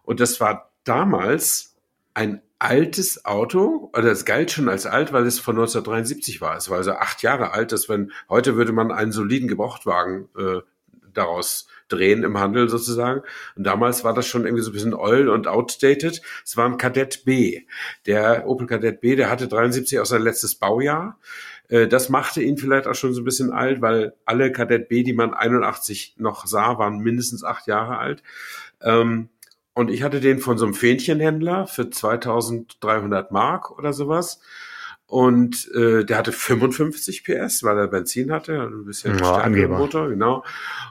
Und 0.03 0.19
das 0.19 0.41
war 0.41 0.71
damals 0.83 1.77
ein 2.13 2.41
altes 2.57 3.23
Auto, 3.23 3.89
oder 3.93 4.11
es 4.11 4.25
galt 4.25 4.51
schon 4.51 4.67
als 4.67 4.85
alt, 4.85 5.13
weil 5.13 5.25
es 5.25 5.39
von 5.39 5.55
1973 5.55 6.41
war. 6.41 6.57
Es 6.57 6.69
war 6.69 6.77
also 6.77 6.91
acht 6.91 7.21
Jahre 7.21 7.53
alt, 7.53 7.71
dass 7.71 7.87
wenn, 7.87 8.11
heute 8.27 8.57
würde 8.57 8.73
man 8.73 8.91
einen 8.91 9.13
soliden 9.13 9.47
Gebrauchtwagen 9.47 10.27
äh, 10.37 10.59
daraus 11.13 11.67
drehen 11.89 12.23
im 12.23 12.39
Handel 12.39 12.69
sozusagen. 12.69 13.21
Und 13.55 13.63
damals 13.65 14.03
war 14.03 14.13
das 14.13 14.27
schon 14.27 14.45
irgendwie 14.45 14.63
so 14.63 14.71
ein 14.71 14.73
bisschen 14.73 14.93
old 14.93 15.27
und 15.27 15.47
outdated. 15.47 16.21
Es 16.45 16.57
war 16.57 16.65
ein 16.65 16.77
Kadett 16.77 17.25
B. 17.25 17.63
Der 18.05 18.47
Opel 18.47 18.67
Kadett 18.67 19.01
B, 19.01 19.15
der 19.15 19.29
hatte 19.29 19.47
73 19.47 19.99
auch 19.99 20.05
sein 20.05 20.21
letztes 20.21 20.55
Baujahr. 20.55 21.17
Äh, 21.69 21.87
das 21.87 22.09
machte 22.09 22.41
ihn 22.41 22.57
vielleicht 22.57 22.87
auch 22.87 22.95
schon 22.95 23.13
so 23.13 23.21
ein 23.21 23.25
bisschen 23.25 23.51
alt, 23.51 23.81
weil 23.81 24.13
alle 24.25 24.51
Kadett 24.51 24.89
B, 24.89 25.03
die 25.03 25.13
man 25.13 25.33
81 25.33 26.15
noch 26.17 26.45
sah, 26.45 26.77
waren 26.77 26.99
mindestens 26.99 27.43
acht 27.43 27.67
Jahre 27.67 27.97
alt. 27.97 28.23
Ähm, 28.81 29.29
und 29.73 29.89
ich 29.89 30.03
hatte 30.03 30.19
den 30.19 30.39
von 30.39 30.57
so 30.57 30.65
einem 30.65 30.73
Fähnchenhändler 30.73 31.67
für 31.67 31.89
2300 31.89 33.31
Mark 33.31 33.71
oder 33.71 33.93
sowas. 33.93 34.41
Und 35.09 35.71
äh, 35.73 36.05
der 36.05 36.19
hatte 36.19 36.31
55 36.31 37.23
PS, 37.23 37.63
weil 37.63 37.79
er 37.79 37.87
Benzin 37.87 38.31
hatte, 38.31 38.61
ein 38.61 38.85
bisschen 38.85 39.17
ja, 39.17 39.25
stärkeren 39.25 39.71
Motor, 39.71 40.09
genau. 40.09 40.45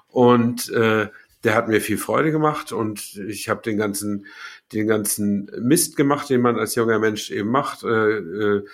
Und 0.08 0.70
äh, 0.70 1.06
der 1.44 1.54
hat 1.54 1.68
mir 1.68 1.80
viel 1.80 1.98
Freude 1.98 2.32
gemacht 2.32 2.72
und 2.72 3.14
ich 3.14 3.48
habe 3.48 3.62
den 3.62 3.78
ganzen 3.78 4.26
den 4.72 4.88
ganzen 4.88 5.48
Mist 5.60 5.94
gemacht, 5.94 6.28
den 6.30 6.40
man 6.40 6.58
als 6.58 6.74
junger 6.74 6.98
Mensch 6.98 7.30
eben 7.30 7.48
macht. 7.48 7.84
Äh, 7.84 8.18
äh, 8.18 8.64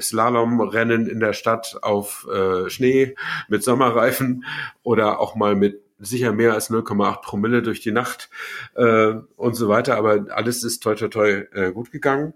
Slalomrennen 0.00 1.08
in 1.08 1.18
der 1.18 1.32
Stadt 1.32 1.80
auf 1.82 2.28
äh, 2.32 2.70
Schnee 2.70 3.16
mit 3.48 3.64
Sommerreifen 3.64 4.44
oder 4.84 5.18
auch 5.18 5.34
mal 5.34 5.56
mit 5.56 5.82
sicher 5.98 6.32
mehr 6.32 6.54
als 6.54 6.70
0,8 6.70 7.22
Promille 7.22 7.62
durch 7.62 7.80
die 7.80 7.90
Nacht 7.90 8.30
äh, 8.76 9.14
und 9.34 9.54
so 9.54 9.68
weiter. 9.68 9.96
Aber 9.96 10.26
alles 10.30 10.62
ist 10.62 10.80
toi 10.84 10.94
toi 10.94 11.08
toi 11.08 11.30
äh, 11.52 11.72
gut 11.72 11.90
gegangen. 11.90 12.34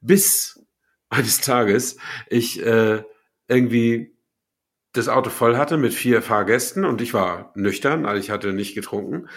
Bis 0.00 0.63
eines 1.14 1.40
Tages 1.40 1.96
ich 2.28 2.64
äh, 2.64 3.02
irgendwie 3.48 4.14
das 4.94 5.08
Auto 5.08 5.28
voll 5.28 5.56
hatte 5.56 5.76
mit 5.76 5.92
vier 5.92 6.22
Fahrgästen 6.22 6.84
und 6.84 7.00
ich 7.00 7.14
war 7.14 7.52
nüchtern, 7.56 8.06
also 8.06 8.20
ich 8.20 8.30
hatte 8.30 8.52
nicht 8.52 8.76
getrunken 8.76 9.28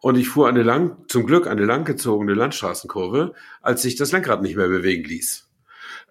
und 0.00 0.16
ich 0.16 0.28
fuhr 0.28 0.48
eine 0.48 0.62
lang, 0.62 1.04
zum 1.08 1.26
Glück 1.26 1.46
eine 1.46 1.66
langgezogene 1.66 2.32
Landstraßenkurve, 2.32 3.34
als 3.60 3.82
sich 3.82 3.96
das 3.96 4.10
Lenkrad 4.10 4.40
nicht 4.42 4.56
mehr 4.56 4.68
bewegen 4.68 5.04
ließ. 5.04 5.48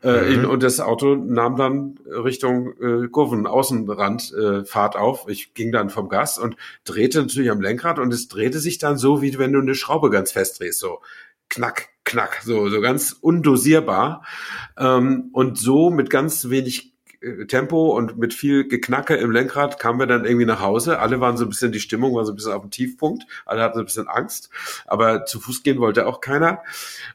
Äh, 0.04 0.22
mhm. 0.22 0.34
in, 0.34 0.46
und 0.46 0.64
das 0.64 0.80
Auto 0.80 1.16
nahm 1.16 1.58
dann 1.58 2.00
Richtung 2.06 2.74
äh, 2.80 3.08
Kurvenaußenrand 3.08 4.34
äh, 4.34 4.66
Fahrt 4.66 4.96
auf. 4.96 5.28
Ich 5.28 5.54
ging 5.54 5.72
dann 5.72 5.90
vom 5.90 6.10
Gas 6.10 6.38
und 6.38 6.56
drehte 6.84 7.22
natürlich 7.22 7.52
am 7.52 7.62
Lenkrad 7.62 8.00
und 8.00 8.14
es 8.14 8.28
drehte 8.28 8.60
sich 8.60 8.78
dann 8.78 8.98
so, 8.98 9.22
wie 9.22 9.38
wenn 9.38 9.54
du 9.54 9.60
eine 9.60 9.76
Schraube 9.76 10.10
ganz 10.10 10.32
fest 10.32 10.60
drehst, 10.60 10.80
so 10.80 11.02
knack, 11.50 11.90
knack, 12.04 12.42
so, 12.44 12.70
so 12.70 12.82
ganz 12.82 13.16
undosierbar. 13.20 14.26
Ähm, 14.78 15.30
und 15.34 15.58
so 15.58 15.90
mit 15.90 16.10
ganz 16.10 16.50
wenig 16.50 16.94
äh, 17.22 17.46
Tempo 17.46 17.96
und 17.96 18.18
mit 18.18 18.34
viel 18.34 18.68
Geknacke 18.68 19.16
im 19.16 19.32
Lenkrad 19.32 19.80
kamen 19.80 20.00
wir 20.00 20.08
dann 20.08 20.26
irgendwie 20.26 20.46
nach 20.46 20.62
Hause. 20.62 21.00
Alle 21.00 21.20
waren 21.20 21.38
so 21.38 21.46
ein 21.46 21.50
bisschen, 21.50 21.72
die 21.72 21.80
Stimmung 21.80 22.16
war 22.16 22.26
so 22.26 22.34
ein 22.34 22.36
bisschen 22.36 22.54
auf 22.54 22.62
dem 22.62 22.72
Tiefpunkt. 22.72 23.26
Alle 23.46 23.62
hatten 23.62 23.76
so 23.76 23.82
ein 23.82 23.86
bisschen 23.86 24.08
Angst. 24.08 24.50
Aber 24.86 25.26
zu 25.26 25.40
Fuß 25.40 25.64
gehen 25.64 25.80
wollte 25.80 26.08
auch 26.08 26.22
keiner. 26.22 26.64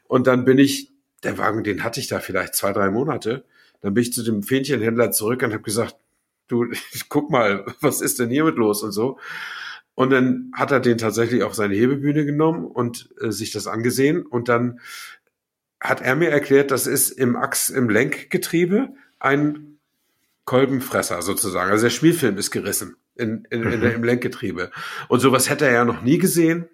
Und 0.07 0.27
dann 0.27 0.45
bin 0.45 0.57
ich, 0.57 0.91
der 1.23 1.37
Wagen, 1.37 1.63
den 1.63 1.83
hatte 1.83 1.99
ich 1.99 2.07
da 2.07 2.19
vielleicht 2.19 2.55
zwei, 2.55 2.73
drei 2.73 2.89
Monate. 2.89 3.43
Dann 3.81 3.93
bin 3.93 4.01
ich 4.01 4.13
zu 4.13 4.23
dem 4.23 4.43
Fähnchenhändler 4.43 5.11
zurück 5.11 5.43
und 5.43 5.53
habe 5.53 5.63
gesagt, 5.63 5.95
du, 6.47 6.67
guck 7.09 7.29
mal, 7.29 7.65
was 7.81 8.01
ist 8.01 8.19
denn 8.19 8.29
hiermit 8.29 8.55
los 8.55 8.83
und 8.83 8.91
so. 8.91 9.19
Und 9.97 10.11
dann 10.11 10.51
hat 10.53 10.69
er 10.69 10.79
den 10.79 10.99
tatsächlich 10.99 11.41
auf 11.41 11.55
seine 11.55 11.73
Hebebühne 11.73 12.23
genommen 12.23 12.65
und 12.65 13.09
äh, 13.19 13.31
sich 13.31 13.49
das 13.49 13.65
angesehen. 13.65 14.27
Und 14.27 14.47
dann 14.47 14.79
hat 15.81 16.01
er 16.01 16.15
mir 16.15 16.29
erklärt, 16.29 16.69
das 16.69 16.85
ist 16.85 17.09
im 17.09 17.35
Achs, 17.35 17.69
im 17.69 17.89
Lenkgetriebe 17.89 18.89
ein 19.17 19.79
Kolbenfresser 20.45 21.23
sozusagen. 21.23 21.71
Also 21.71 21.85
der 21.85 21.89
Spielfilm 21.89 22.37
ist 22.37 22.51
gerissen 22.51 22.95
in, 23.15 23.47
in, 23.49 23.63
in, 23.63 23.81
in, 23.81 23.91
im 23.91 24.03
Lenkgetriebe. 24.03 24.69
Und 25.07 25.19
sowas 25.19 25.49
hätte 25.49 25.65
er 25.65 25.73
ja 25.73 25.83
noch 25.83 26.03
nie 26.03 26.19
gesehen 26.19 26.69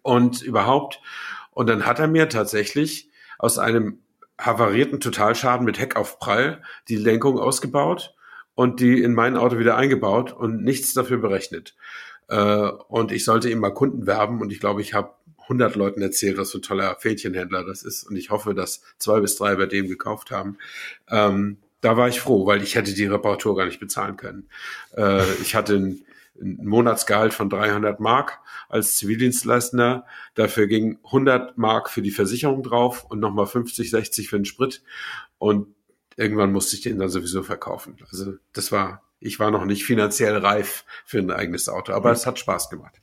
und 0.00 0.40
überhaupt. 0.40 1.02
Und 1.50 1.68
dann 1.68 1.84
hat 1.84 1.98
er 1.98 2.08
mir 2.08 2.30
tatsächlich 2.30 3.10
aus 3.38 3.58
einem 3.58 3.98
havarierten 4.40 5.00
Totalschaden 5.00 5.66
mit 5.66 5.78
Heckaufprall 5.78 6.62
die 6.88 6.96
Lenkung 6.96 7.38
ausgebaut 7.38 8.14
und 8.54 8.80
die 8.80 9.02
in 9.02 9.12
mein 9.12 9.36
Auto 9.36 9.58
wieder 9.58 9.76
eingebaut 9.76 10.32
und 10.32 10.64
nichts 10.64 10.94
dafür 10.94 11.18
berechnet. 11.18 11.76
Äh, 12.28 12.70
und 12.88 13.12
ich 13.12 13.24
sollte 13.24 13.50
ihm 13.50 13.58
mal 13.58 13.74
Kunden 13.74 14.06
werben 14.06 14.40
und 14.40 14.52
ich 14.52 14.60
glaube, 14.60 14.82
ich 14.82 14.94
habe 14.94 15.14
100 15.48 15.76
Leuten 15.76 16.02
erzählt, 16.02 16.36
was 16.36 16.52
für 16.52 16.58
ein 16.58 16.62
toller 16.62 16.96
Fädchenhändler 17.00 17.64
das 17.64 17.82
ist. 17.82 18.04
Und 18.04 18.16
ich 18.16 18.30
hoffe, 18.30 18.54
dass 18.54 18.82
zwei 18.98 19.20
bis 19.20 19.36
drei 19.36 19.56
bei 19.56 19.66
dem 19.66 19.88
gekauft 19.88 20.30
haben. 20.30 20.58
Ähm, 21.08 21.58
da 21.80 21.96
war 21.96 22.08
ich 22.08 22.20
froh, 22.20 22.46
weil 22.46 22.62
ich 22.62 22.74
hätte 22.74 22.92
die 22.92 23.06
Reparatur 23.06 23.56
gar 23.56 23.66
nicht 23.66 23.80
bezahlen 23.80 24.16
können. 24.16 24.48
Äh, 24.96 25.24
ich 25.40 25.54
hatte 25.54 25.76
ein, 25.76 26.04
ein, 26.40 26.66
Monatsgehalt 26.66 27.32
von 27.32 27.48
300 27.48 27.98
Mark 27.98 28.40
als 28.68 28.96
Zivildienstleister. 28.96 30.04
Dafür 30.34 30.66
ging 30.66 30.98
100 31.04 31.56
Mark 31.56 31.88
für 31.88 32.02
die 32.02 32.10
Versicherung 32.10 32.62
drauf 32.62 33.06
und 33.08 33.20
nochmal 33.20 33.46
50, 33.46 33.90
60 33.90 34.28
für 34.28 34.38
den 34.38 34.44
Sprit. 34.44 34.82
Und 35.38 35.68
irgendwann 36.16 36.52
musste 36.52 36.76
ich 36.76 36.82
den 36.82 36.98
dann 36.98 37.08
sowieso 37.08 37.42
verkaufen. 37.42 37.96
Also 38.10 38.34
das 38.52 38.70
war, 38.70 39.02
ich 39.20 39.38
war 39.40 39.50
noch 39.50 39.64
nicht 39.64 39.84
finanziell 39.84 40.36
reif 40.38 40.84
für 41.04 41.18
ein 41.18 41.30
eigenes 41.30 41.68
Auto, 41.68 41.92
aber 41.92 42.12
es 42.12 42.26
hat 42.26 42.38
Spaß 42.38 42.70
gemacht. 42.70 43.00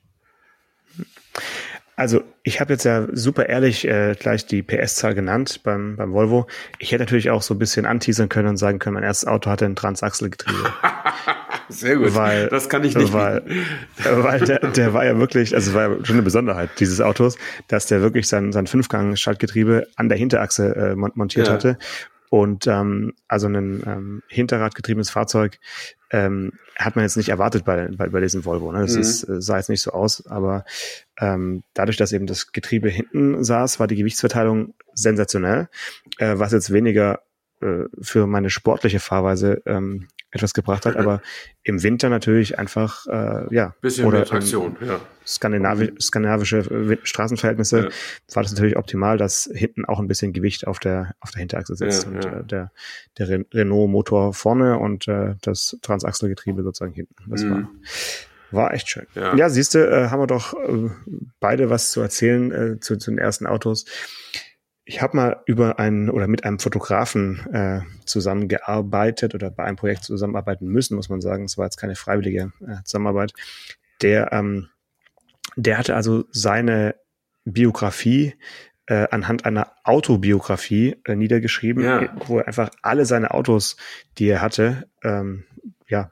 Also 1.97 2.23
ich 2.43 2.59
habe 2.59 2.73
jetzt 2.73 2.83
ja 2.83 3.07
super 3.13 3.47
ehrlich 3.47 3.87
äh, 3.87 4.15
gleich 4.19 4.45
die 4.45 4.63
PS-Zahl 4.63 5.15
genannt 5.15 5.61
beim, 5.63 5.95
beim 5.95 6.11
Volvo. 6.11 6.47
Ich 6.77 6.91
hätte 6.91 7.03
natürlich 7.03 7.29
auch 7.29 7.41
so 7.41 7.53
ein 7.53 7.59
bisschen 7.59 7.85
anteasern 7.85 8.27
können 8.27 8.49
und 8.49 8.57
sagen 8.57 8.79
können, 8.79 8.95
mein 8.95 9.03
erstes 9.03 9.29
Auto 9.29 9.49
hatte 9.49 9.65
ein 9.65 9.77
Transachselgetriebe. 9.77 10.73
Sehr 11.69 11.95
gut. 11.95 12.13
Weil, 12.13 12.47
das 12.49 12.67
kann 12.67 12.83
ich 12.83 12.95
nicht. 12.95 13.13
Weil, 13.13 13.43
weil 14.03 14.41
der, 14.41 14.59
der 14.59 14.93
war 14.93 15.05
ja 15.05 15.17
wirklich, 15.17 15.55
also 15.55 15.71
es 15.71 15.75
war 15.75 15.89
ja 15.89 16.05
schon 16.05 16.15
eine 16.15 16.23
Besonderheit 16.23 16.69
dieses 16.79 16.99
Autos, 16.99 17.37
dass 17.69 17.87
der 17.87 18.01
wirklich 18.01 18.27
sein, 18.27 18.51
sein 18.51 18.67
Fünfgang-Schaltgetriebe 18.67 19.87
an 19.95 20.09
der 20.09 20.17
Hinterachse 20.17 20.75
äh, 20.75 20.95
montiert 20.95 21.47
ja. 21.47 21.53
hatte 21.53 21.77
und 22.29 22.67
ähm, 22.67 23.13
also 23.29 23.47
ein 23.47 23.83
ähm, 23.85 24.23
Hinterradgetriebenes 24.27 25.09
Fahrzeug 25.09 25.59
ähm, 26.15 26.53
hat 26.77 26.95
man 26.95 27.03
jetzt 27.03 27.17
nicht 27.17 27.27
erwartet 27.27 27.65
bei, 27.65 27.89
bei, 27.89 28.07
bei 28.07 28.21
diesem 28.21 28.45
Volvo. 28.45 28.71
Ne? 28.71 28.79
Das 28.79 28.95
mhm. 28.95 29.01
ist, 29.01 29.23
äh, 29.23 29.41
sah 29.41 29.57
jetzt 29.57 29.69
nicht 29.69 29.81
so 29.81 29.91
aus, 29.91 30.25
aber 30.27 30.63
ähm, 31.19 31.63
dadurch, 31.73 31.97
dass 31.97 32.13
eben 32.13 32.25
das 32.25 32.53
Getriebe 32.53 32.89
hinten 32.89 33.43
saß, 33.43 33.81
war 33.81 33.87
die 33.87 33.97
Gewichtsverteilung 33.97 34.73
sensationell, 34.93 35.67
äh, 36.17 36.35
was 36.37 36.53
jetzt 36.53 36.71
weniger 36.71 37.19
äh, 37.61 37.85
für 38.01 38.27
meine 38.27 38.49
sportliche 38.49 38.99
Fahrweise 38.99 39.61
ähm, 39.65 40.07
etwas 40.35 40.53
gebracht 40.53 40.85
hat, 40.85 40.97
aber 40.97 41.21
im 41.63 41.81
Winter 41.81 42.09
natürlich 42.09 42.59
einfach, 42.59 43.07
äh, 43.07 43.55
ja. 43.55 43.73
Bisschen 43.81 44.05
oder 44.05 44.19
mehr 44.19 44.27
Traktion, 44.27 44.75
ja. 44.81 44.99
Skandinavi 45.25 45.93
skandinavische 45.99 46.99
Straßenverhältnisse 47.03 47.77
ja. 47.77 47.89
war 48.33 48.43
das 48.43 48.51
natürlich 48.51 48.75
optimal, 48.75 49.17
dass 49.17 49.49
hinten 49.53 49.85
auch 49.85 49.99
ein 49.99 50.07
bisschen 50.07 50.33
Gewicht 50.33 50.67
auf 50.67 50.79
der, 50.79 51.15
auf 51.21 51.31
der 51.31 51.39
Hinterachse 51.39 51.75
sitzt 51.75 52.03
ja, 52.03 52.09
und 52.09 52.25
ja. 52.25 52.39
Äh, 52.39 52.43
der, 52.43 52.71
der 53.17 53.45
Renault-Motor 53.53 54.33
vorne 54.33 54.77
und 54.77 55.07
äh, 55.07 55.35
das 55.41 55.77
Transachselgetriebe 55.81 56.63
sozusagen 56.63 56.93
hinten. 56.93 57.15
Das 57.27 57.43
mhm. 57.43 57.51
war, 57.51 57.69
war 58.51 58.73
echt 58.73 58.89
schön. 58.89 59.07
Ja, 59.15 59.35
ja 59.35 59.49
siehst 59.49 59.73
du, 59.73 59.79
äh, 59.79 60.09
haben 60.09 60.19
wir 60.19 60.27
doch 60.27 60.53
äh, 60.53 60.89
beide 61.39 61.69
was 61.69 61.91
zu 61.91 62.01
erzählen 62.01 62.51
äh, 62.51 62.79
zu, 62.81 62.97
zu 62.97 63.11
den 63.11 63.17
ersten 63.17 63.47
Autos. 63.47 63.85
Ich 64.87 65.01
habe 65.01 65.17
mal 65.17 65.43
über 65.47 65.79
einen 65.79 66.11
oder 66.11 66.27
mit 66.27 66.43
einem 66.43 66.59
Fotografen 66.59 67.45
äh, 67.51 67.81
zusammengearbeitet 68.05 69.33
oder 69.33 69.49
bei 69.49 69.63
einem 69.63 69.77
Projekt 69.77 70.03
zusammenarbeiten 70.03 70.67
müssen, 70.67 70.95
muss 70.95 71.09
man 71.09 71.21
sagen. 71.21 71.45
Es 71.45 71.57
war 71.57 71.65
jetzt 71.65 71.77
keine 71.77 71.95
freiwillige 71.95 72.51
äh, 72.61 72.83
Zusammenarbeit. 72.83 73.33
Der, 74.01 74.31
ähm, 74.31 74.69
der 75.55 75.79
hatte 75.79 75.95
also 75.95 76.25
seine 76.29 76.95
Biografie 77.45 78.35
äh, 78.87 79.07
anhand 79.09 79.45
einer 79.45 79.71
Autobiografie 79.83 80.97
äh, 81.05 81.15
niedergeschrieben, 81.15 81.83
ja. 81.83 82.15
wo 82.27 82.39
er 82.39 82.47
einfach 82.47 82.69
alle 82.81 83.05
seine 83.05 83.31
Autos, 83.31 83.77
die 84.17 84.27
er 84.27 84.41
hatte, 84.41 84.87
ähm, 85.03 85.45
ja, 85.87 86.11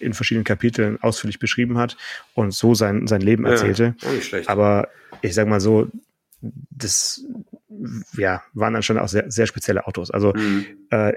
in 0.00 0.14
verschiedenen 0.14 0.44
Kapiteln 0.44 1.02
ausführlich 1.02 1.38
beschrieben 1.38 1.78
hat 1.78 1.96
und 2.34 2.52
so 2.52 2.74
sein, 2.74 3.06
sein 3.06 3.20
Leben 3.20 3.44
erzählte. 3.44 3.94
Ja, 4.00 4.38
Aber 4.46 4.88
ich 5.20 5.34
sag 5.34 5.48
mal 5.48 5.60
so, 5.60 5.88
das 6.70 7.24
ja, 8.16 8.42
waren 8.52 8.74
dann 8.74 8.82
schon 8.82 8.98
auch 8.98 9.08
sehr, 9.08 9.30
sehr 9.30 9.46
spezielle 9.46 9.86
Autos. 9.86 10.10
Also 10.10 10.32
mhm. 10.34 10.66
äh, 10.90 11.14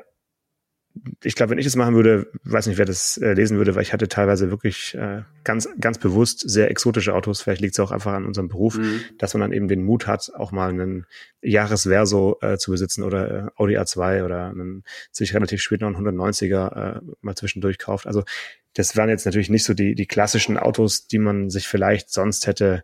ich 1.24 1.36
glaube, 1.36 1.52
wenn 1.52 1.60
ich 1.60 1.66
das 1.66 1.76
machen 1.76 1.96
würde, 1.96 2.32
weiß 2.44 2.68
nicht, 2.68 2.78
wer 2.78 2.86
das 2.86 3.18
äh, 3.18 3.34
lesen 3.34 3.58
würde, 3.58 3.76
weil 3.76 3.82
ich 3.82 3.94
hatte 3.94 4.08
teilweise 4.08 4.50
wirklich 4.50 4.96
äh, 4.96 5.24
ganz, 5.44 5.70
ganz 5.80 5.98
bewusst 5.98 6.50
sehr 6.50 6.72
exotische 6.72 7.14
Autos. 7.14 7.42
Vielleicht 7.42 7.62
liegt 7.62 7.74
es 7.74 7.80
auch 7.80 7.92
einfach 7.92 8.14
an 8.14 8.26
unserem 8.26 8.48
Beruf, 8.48 8.78
mhm. 8.78 9.02
dass 9.18 9.34
man 9.34 9.42
dann 9.42 9.52
eben 9.52 9.68
den 9.68 9.84
Mut 9.84 10.08
hat, 10.08 10.32
auch 10.36 10.52
mal 10.52 10.70
einen 10.70 11.06
Jahresverso 11.42 12.38
äh, 12.42 12.58
zu 12.58 12.72
besitzen 12.72 13.04
oder 13.04 13.32
äh, 13.32 13.50
Audi 13.56 13.78
A2 13.78 14.24
oder 14.24 14.50
einen 14.50 14.84
sich 15.12 15.34
relativ 15.34 15.62
spät 15.62 15.82
noch 15.82 15.96
einen 15.96 16.20
190er 16.20 16.98
äh, 16.98 17.02
mal 17.22 17.36
zwischendurch 17.36 17.78
kauft. 17.78 18.08
Also 18.08 18.24
das 18.74 18.96
waren 18.96 19.10
jetzt 19.10 19.26
natürlich 19.26 19.50
nicht 19.50 19.64
so 19.64 19.74
die, 19.74 19.96
die 19.96 20.08
klassischen 20.08 20.58
Autos, 20.58 21.08
die 21.08 21.20
man 21.20 21.50
sich 21.50 21.68
vielleicht 21.68 22.12
sonst 22.12 22.48
hätte 22.48 22.84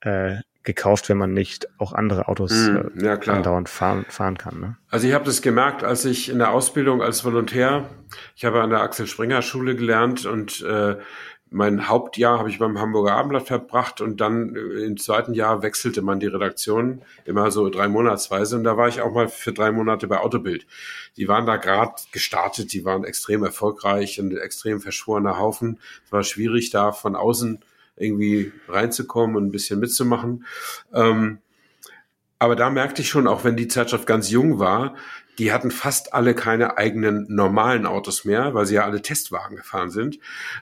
äh, 0.00 0.36
gekauft, 0.68 1.08
wenn 1.08 1.16
man 1.16 1.32
nicht 1.32 1.66
auch 1.78 1.94
andere 1.94 2.28
Autos 2.28 2.52
mm, 2.52 3.02
ja, 3.02 3.14
andauernd 3.14 3.70
fahren, 3.70 4.04
fahren 4.08 4.36
kann. 4.36 4.60
Ne? 4.60 4.76
Also 4.90 5.08
ich 5.08 5.14
habe 5.14 5.24
das 5.24 5.40
gemerkt, 5.40 5.82
als 5.82 6.04
ich 6.04 6.28
in 6.28 6.38
der 6.38 6.50
Ausbildung 6.50 7.00
als 7.00 7.24
Volontär, 7.24 7.88
ich 8.36 8.44
habe 8.44 8.60
an 8.60 8.68
der 8.68 8.82
Axel 8.82 9.06
Springer 9.06 9.40
Schule 9.40 9.74
gelernt 9.76 10.26
und 10.26 10.60
äh, 10.60 10.96
mein 11.50 11.88
Hauptjahr 11.88 12.38
habe 12.38 12.50
ich 12.50 12.58
beim 12.58 12.78
Hamburger 12.78 13.12
Abendblatt 13.12 13.46
verbracht 13.46 14.02
und 14.02 14.20
dann 14.20 14.54
äh, 14.54 14.84
im 14.84 14.98
zweiten 14.98 15.32
Jahr 15.32 15.62
wechselte 15.62 16.02
man 16.02 16.20
die 16.20 16.26
Redaktion 16.26 17.00
immer 17.24 17.50
so 17.50 17.70
drei 17.70 17.88
Monatsweise 17.88 18.56
und 18.56 18.64
da 18.64 18.76
war 18.76 18.88
ich 18.88 19.00
auch 19.00 19.12
mal 19.12 19.28
für 19.28 19.54
drei 19.54 19.72
Monate 19.72 20.06
bei 20.06 20.18
Autobild. 20.18 20.66
Die 21.16 21.28
waren 21.28 21.46
da 21.46 21.56
gerade 21.56 21.94
gestartet, 22.12 22.74
die 22.74 22.84
waren 22.84 23.04
extrem 23.04 23.42
erfolgreich 23.42 24.20
und 24.20 24.36
extrem 24.36 24.82
verschworener 24.82 25.38
Haufen. 25.38 25.78
Es 26.04 26.12
war 26.12 26.22
schwierig 26.22 26.68
da 26.68 26.92
von 26.92 27.16
außen 27.16 27.60
irgendwie 28.00 28.52
reinzukommen 28.68 29.36
und 29.36 29.46
ein 29.46 29.52
bisschen 29.52 29.80
mitzumachen. 29.80 30.44
Ähm, 30.92 31.38
aber 32.38 32.56
da 32.56 32.70
merkte 32.70 33.02
ich 33.02 33.08
schon, 33.08 33.26
auch 33.26 33.44
wenn 33.44 33.56
die 33.56 33.68
Zeitschrift 33.68 34.06
ganz 34.06 34.30
jung 34.30 34.58
war, 34.58 34.94
die 35.38 35.52
hatten 35.52 35.70
fast 35.70 36.14
alle 36.14 36.34
keine 36.34 36.76
eigenen 36.78 37.26
normalen 37.28 37.86
Autos 37.86 38.24
mehr, 38.24 38.54
weil 38.54 38.66
sie 38.66 38.76
ja 38.76 38.84
alle 38.84 39.02
Testwagen 39.02 39.56
gefahren 39.56 39.90
sind. 39.90 40.18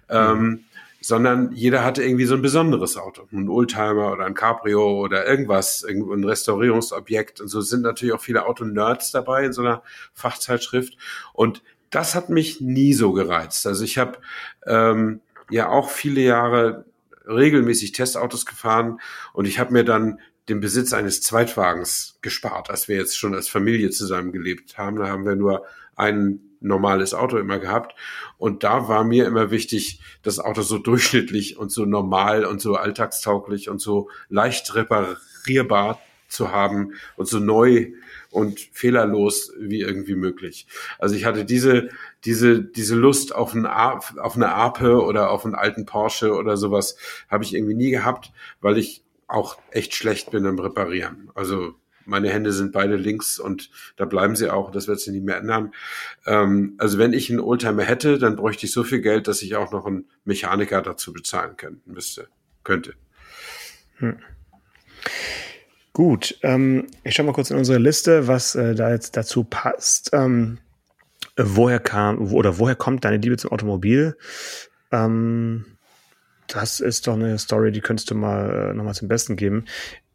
Ähm, 0.09 0.39
mhm. 0.39 0.65
sondern 1.01 1.53
jeder 1.53 1.85
hatte 1.85 2.03
irgendwie 2.03 2.25
so 2.27 2.35
ein 2.35 2.43
besonderes 2.43 2.97
Auto. 2.97 3.27
Ein 3.33 3.49
Oldtimer 3.49 4.13
oder 4.13 4.27
ein 4.27 4.35
Cabrio 4.35 5.01
oder 5.01 5.27
irgendwas, 5.27 5.85
ein 5.85 6.25
Restaurierungsobjekt. 6.25 7.41
Und 7.41 7.49
so 7.49 7.61
sind 7.61 7.83
natürlich 7.83 8.15
auch 8.15 8.21
viele 8.21 8.47
Autonerds 8.47 9.13
dabei 9.13 9.45
in 9.45 9.53
so 9.53 9.63
einer 9.63 9.83
Fachzeitschrift. 10.13 10.97
Und 11.33 11.63
das 11.91 12.15
hat 12.15 12.29
mich 12.29 12.61
nie 12.61 12.93
so 12.93 13.13
gereizt. 13.13 13.67
Also 13.67 13.85
ich 13.85 13.99
habe 13.99 14.19
ähm, 14.67 15.21
ja 15.51 15.69
auch 15.69 15.91
viele 15.91 16.21
Jahre 16.21 16.85
regelmäßig 17.27 17.93
Testautos 17.93 18.47
gefahren 18.47 19.01
und 19.33 19.47
ich 19.47 19.59
habe 19.59 19.73
mir 19.73 19.85
dann 19.85 20.21
den 20.49 20.61
Besitz 20.61 20.93
eines 20.93 21.23
Zweitwagens 21.23 22.19
gespart, 22.23 22.71
als 22.71 22.89
wir 22.89 22.97
jetzt 22.97 23.19
schon 23.19 23.35
als 23.35 23.49
Familie 23.49 23.91
zusammengelebt 23.91 24.79
haben. 24.79 24.97
Da 24.97 25.09
haben 25.09 25.27
wir 25.27 25.35
nur 25.35 25.65
ein 25.97 26.41
normales 26.61 27.15
Auto 27.15 27.37
immer 27.37 27.59
gehabt. 27.59 27.95
Und 28.39 28.63
da 28.65 28.89
war 28.89 29.05
mir 29.05 29.27
immer 29.27 29.51
wichtig, 29.51 30.01
das 30.23 30.39
Auto 30.39 30.63
so 30.63 30.79
durchschnittlich 30.79 31.59
und 31.59 31.71
so 31.71 31.85
normal 31.85 32.45
und 32.45 32.61
so 32.61 32.77
alltagstauglich 32.77 33.69
und 33.69 33.81
so 33.81 34.09
leicht 34.29 34.75
reparierbar 34.75 36.01
zu 36.29 36.53
haben 36.53 36.93
und 37.17 37.27
so 37.29 37.39
neu 37.39 37.93
und 38.31 38.61
fehlerlos 38.73 39.53
wie 39.59 39.81
irgendwie 39.81 40.15
möglich. 40.15 40.67
Also 40.99 41.15
ich 41.15 41.25
hatte 41.25 41.45
diese, 41.45 41.89
diese, 42.25 42.63
diese 42.63 42.95
Lust 42.95 43.35
auf, 43.35 43.55
ein, 43.55 43.67
auf 43.67 44.37
eine 44.37 44.53
Ape 44.53 45.03
oder 45.03 45.31
auf 45.31 45.45
einen 45.45 45.55
alten 45.55 45.87
Porsche 45.87 46.35
oder 46.35 46.57
sowas 46.57 46.97
habe 47.29 47.45
ich 47.45 47.55
irgendwie 47.55 47.75
nie 47.75 47.91
gehabt, 47.91 48.33
weil 48.61 48.79
ich 48.79 49.03
auch 49.29 49.59
echt 49.71 49.95
schlecht 49.95 50.31
bin 50.31 50.45
im 50.45 50.59
Reparieren. 50.59 51.31
Also 51.35 51.75
meine 52.05 52.31
Hände 52.31 52.53
sind 52.53 52.73
beide 52.73 52.97
links 52.97 53.39
und 53.39 53.71
da 53.97 54.05
bleiben 54.05 54.37
sie 54.37 54.51
auch. 54.51 54.71
Das 54.71 54.87
wird 54.87 55.01
sich 55.01 55.13
nicht 55.13 55.25
mehr 55.25 55.39
ändern. 55.39 55.73
Ähm, 56.25 56.75
also 56.79 56.99
wenn 56.99 57.13
ich 57.13 57.31
einen 57.31 57.41
Oldtimer 57.41 57.83
hätte, 57.83 58.19
dann 58.19 58.37
bräuchte 58.37 58.67
ich 58.67 58.73
so 58.73 58.85
viel 58.85 59.01
Geld, 59.01 59.29
dass 59.29 59.43
ich 59.43 59.57
auch 59.57 59.73
noch 59.73 59.87
einen 59.87 60.09
Mechaniker 60.25 60.83
dazu 60.83 61.13
bezahlen 61.13 61.57
können, 61.57 61.83
müsste, 61.85 62.29
könnte. 62.63 62.95
Hm. 63.97 64.19
Gut, 65.97 66.39
ähm, 66.43 66.89
ich 67.05 67.15
schaue 67.15 67.25
mal 67.25 67.33
kurz 67.33 67.51
in 67.51 67.57
unsere 67.57 67.79
Liste, 67.79 68.29
was 68.29 68.55
äh, 68.55 68.75
da 68.75 68.91
jetzt 68.91 69.17
dazu 69.17 69.45
passt. 69.45 70.11
Ähm, 70.13 70.59
woher 71.39 71.79
kam 71.79 72.35
oder 72.35 72.59
woher 72.59 72.75
kommt 72.75 73.07
deine 73.07 73.17
Liebe 73.17 73.39
zum 73.39 73.51
Automobil? 73.51 74.15
Ähm, 74.93 75.65
das 76.49 76.81
ist 76.81 77.07
doch 77.07 77.15
eine 77.15 77.39
Story, 77.39 77.73
die 77.73 77.81
könntest 77.81 78.11
du 78.11 78.15
mal 78.15 78.73
äh, 78.73 78.75
nochmal 78.75 78.93
zum 78.93 79.09
Besten 79.09 79.37
geben. 79.37 79.65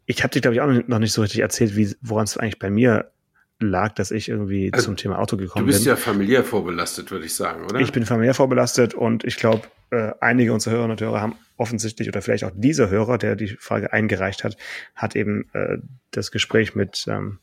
Ich 0.06 0.22
habe 0.22 0.32
dir, 0.32 0.40
glaube 0.40 0.54
ich, 0.54 0.60
auch 0.60 0.70
noch 0.86 1.00
nicht 1.00 1.14
so 1.14 1.20
richtig 1.20 1.40
erzählt, 1.40 1.74
wie 1.74 1.92
woran 2.00 2.26
es 2.26 2.36
eigentlich 2.36 2.60
bei 2.60 2.70
mir 2.70 3.10
lag, 3.58 3.92
dass 3.96 4.12
ich 4.12 4.28
irgendwie 4.28 4.70
also, 4.72 4.84
zum 4.84 4.96
Thema 4.96 5.18
Auto 5.18 5.36
gekommen 5.36 5.66
bin. 5.66 5.72
Du 5.72 5.78
bist 5.78 5.84
bin. 5.84 5.88
ja 5.90 5.96
familiär 5.96 6.44
vorbelastet, 6.44 7.10
würde 7.10 7.26
ich 7.26 7.34
sagen, 7.34 7.64
oder? 7.64 7.80
Ich 7.80 7.90
bin 7.90 8.06
familiär 8.06 8.34
vorbelastet 8.34 8.94
und 8.94 9.24
ich 9.24 9.34
glaube, 9.34 9.62
äh, 9.90 10.12
einige 10.20 10.52
unserer 10.52 10.74
Hörerinnen 10.74 10.92
und 10.92 11.00
Hörer 11.00 11.20
haben 11.20 11.34
offensichtlich 11.62 12.08
oder 12.08 12.20
vielleicht 12.20 12.44
auch 12.44 12.50
dieser 12.54 12.90
Hörer, 12.90 13.16
der 13.16 13.36
die 13.36 13.48
Frage 13.48 13.92
eingereicht 13.92 14.42
hat, 14.44 14.56
hat 14.94 15.14
eben 15.16 15.48
äh, 15.52 15.78
das 16.10 16.32
Gespräch 16.32 16.74
mit, 16.74 17.06
ähm, 17.08 17.38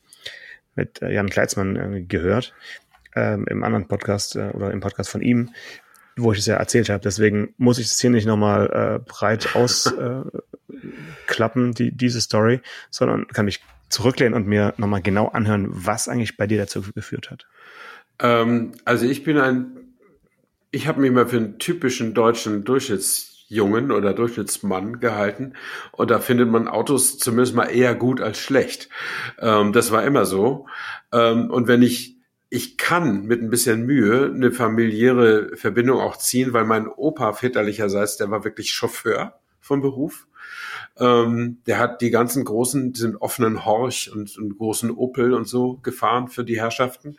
mit 0.75 1.01
äh, 1.01 1.11
Jan 1.13 1.29
Kleitzmann 1.29 1.75
äh, 1.75 2.01
gehört 2.01 2.53
ähm, 3.15 3.45
im 3.49 3.63
anderen 3.63 3.87
Podcast 3.87 4.35
äh, 4.35 4.49
oder 4.49 4.71
im 4.71 4.81
Podcast 4.81 5.09
von 5.09 5.21
ihm, 5.21 5.51
wo 6.17 6.33
ich 6.33 6.39
es 6.39 6.45
ja 6.45 6.55
erzählt 6.55 6.89
habe. 6.89 7.01
Deswegen 7.01 7.53
muss 7.57 7.79
ich 7.79 7.85
es 7.87 7.99
hier 7.99 8.09
nicht 8.09 8.27
nochmal 8.27 8.67
äh, 8.67 8.99
breit 8.99 9.55
ausklappen, 9.55 10.41
äh, 11.71 11.73
die, 11.73 11.91
diese 11.95 12.19
Story, 12.21 12.59
sondern 12.89 13.27
kann 13.27 13.45
mich 13.45 13.61
zurücklehnen 13.89 14.33
und 14.35 14.47
mir 14.47 14.73
nochmal 14.77 15.01
genau 15.01 15.29
anhören, 15.29 15.67
was 15.69 16.07
eigentlich 16.07 16.37
bei 16.37 16.45
dir 16.45 16.57
dazu 16.57 16.81
geführt 16.81 17.31
hat. 17.31 17.47
Ähm, 18.19 18.73
also 18.85 19.05
ich 19.05 19.23
bin 19.23 19.37
ein, 19.37 19.95
ich 20.71 20.87
habe 20.87 21.01
mich 21.01 21.11
mal 21.11 21.27
für 21.27 21.37
einen 21.37 21.57
typischen 21.57 22.13
deutschen 22.13 22.63
Durchschnittsjungen 23.49 23.91
oder 23.91 24.13
Durchschnittsmann 24.13 24.99
gehalten 24.99 25.53
und 25.91 26.11
da 26.11 26.19
findet 26.19 26.49
man 26.49 26.67
Autos 26.67 27.17
zumindest 27.17 27.55
mal 27.55 27.65
eher 27.65 27.95
gut 27.95 28.21
als 28.21 28.37
schlecht. 28.37 28.89
Ähm, 29.39 29.73
das 29.73 29.91
war 29.91 30.03
immer 30.03 30.25
so. 30.25 30.67
Ähm, 31.11 31.49
und 31.49 31.67
wenn 31.67 31.81
ich 31.81 32.17
ich 32.51 32.77
kann 32.77 33.25
mit 33.25 33.43
ein 33.43 33.51
bisschen 33.51 33.85
Mühe 33.85 34.31
eine 34.33 34.51
familiäre 34.51 35.55
Verbindung 35.55 35.99
auch 35.99 36.17
ziehen, 36.17 36.51
weil 36.51 36.65
mein 36.65 36.87
Opa 36.87 37.33
väterlicherseits, 37.33 38.17
der 38.17 38.31
war 38.31 38.43
wirklich 38.43 38.71
Chauffeur 38.71 39.39
vom 39.59 39.81
Beruf. 39.81 40.27
Ähm, 40.97 41.59
der 41.67 41.77
hat 41.77 42.01
die 42.01 42.09
ganzen 42.09 42.43
großen, 42.45 42.91
diesen 42.91 43.15
offenen 43.17 43.65
Horch 43.65 44.11
und, 44.11 44.35
und 44.35 44.57
großen 44.57 44.89
Opel 44.89 45.35
und 45.35 45.47
so 45.47 45.77
gefahren 45.83 46.27
für 46.27 46.43
die 46.43 46.59
Herrschaften. 46.59 47.17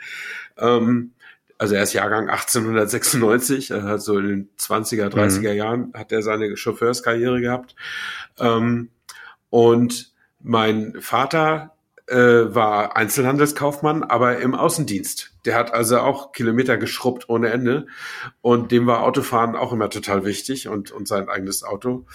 Ähm, 0.58 1.12
also 1.60 1.74
er 1.74 1.82
ist 1.82 1.92
Jahrgang 1.92 2.30
1896, 2.30 3.70
er 3.70 3.82
hat 3.82 4.00
so 4.00 4.16
in 4.18 4.26
den 4.26 4.48
20er, 4.58 5.08
30er 5.08 5.50
mhm. 5.50 5.56
Jahren 5.56 5.92
hat 5.92 6.10
er 6.10 6.22
seine 6.22 6.56
Chauffeurskarriere 6.56 7.42
gehabt. 7.42 7.76
Ähm, 8.38 8.88
und 9.50 10.10
mein 10.40 10.94
Vater 11.00 11.74
äh, 12.10 12.54
war 12.54 12.96
Einzelhandelskaufmann, 12.96 14.02
aber 14.02 14.38
im 14.40 14.54
Außendienst. 14.54 15.32
Der 15.44 15.54
hat 15.54 15.72
also 15.72 16.00
auch 16.00 16.32
Kilometer 16.32 16.76
geschrubbt 16.76 17.28
ohne 17.28 17.50
Ende. 17.50 17.86
Und 18.42 18.72
dem 18.72 18.86
war 18.86 19.02
Autofahren 19.02 19.54
auch 19.54 19.72
immer 19.72 19.88
total 19.90 20.24
wichtig 20.24 20.68
und, 20.68 20.90
und 20.90 21.06
sein 21.06 21.28
eigenes 21.28 21.62
Auto. 21.62 22.06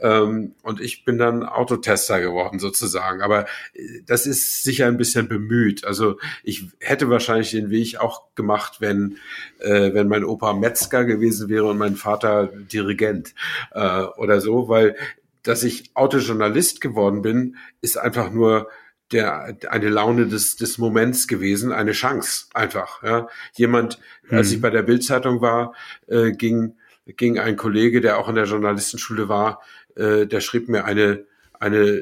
Ähm, 0.00 0.54
und 0.62 0.80
ich 0.80 1.04
bin 1.06 1.16
dann 1.16 1.44
Autotester 1.44 2.20
geworden 2.20 2.58
sozusagen. 2.58 3.22
Aber 3.22 3.46
äh, 3.72 4.02
das 4.06 4.26
ist 4.26 4.62
sicher 4.62 4.86
ein 4.86 4.98
bisschen 4.98 5.28
bemüht. 5.28 5.84
Also 5.84 6.18
ich 6.44 6.66
hätte 6.78 7.08
wahrscheinlich 7.08 7.50
den 7.50 7.70
Weg 7.70 7.96
auch 7.98 8.34
gemacht, 8.34 8.76
wenn, 8.80 9.16
äh, 9.60 9.94
wenn 9.94 10.08
mein 10.08 10.24
Opa 10.24 10.52
Metzger 10.52 11.06
gewesen 11.06 11.48
wäre 11.48 11.64
und 11.64 11.78
mein 11.78 11.96
Vater 11.96 12.48
Dirigent 12.48 13.34
äh, 13.72 14.02
oder 14.02 14.42
so, 14.42 14.68
weil 14.68 14.94
dass 15.42 15.62
ich 15.62 15.92
Autojournalist 15.94 16.82
geworden 16.82 17.22
bin, 17.22 17.56
ist 17.80 17.96
einfach 17.96 18.30
nur 18.30 18.68
der 19.12 19.56
eine 19.70 19.88
Laune 19.88 20.26
des 20.26 20.56
des 20.56 20.78
Moments 20.78 21.28
gewesen, 21.28 21.72
eine 21.72 21.92
Chance 21.92 22.46
einfach. 22.54 23.02
Ja. 23.02 23.28
Jemand, 23.54 23.98
mhm. 24.28 24.38
als 24.38 24.48
ich 24.48 24.56
hm. 24.56 24.62
bei 24.62 24.70
der 24.70 24.82
Bildzeitung 24.82 25.40
war, 25.40 25.74
äh, 26.06 26.32
ging 26.32 26.74
ging 27.06 27.38
ein 27.38 27.56
Kollege, 27.56 28.00
der 28.00 28.18
auch 28.18 28.28
in 28.28 28.34
der 28.34 28.44
Journalistenschule 28.44 29.28
war, 29.28 29.62
äh, 29.96 30.26
der 30.26 30.40
schrieb 30.40 30.68
mir 30.68 30.84
eine 30.84 31.24
eine 31.60 32.00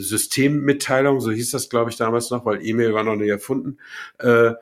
Systemmitteilung, 0.00 1.20
so 1.20 1.30
hieß 1.30 1.50
das, 1.52 1.70
glaube 1.70 1.90
ich, 1.90 1.96
damals 1.96 2.30
noch, 2.30 2.44
weil 2.44 2.64
E-Mail 2.64 2.92
war 2.92 3.04
noch 3.04 3.16
nicht 3.16 3.30
erfunden. 3.30 3.78
Äh, 4.18 4.52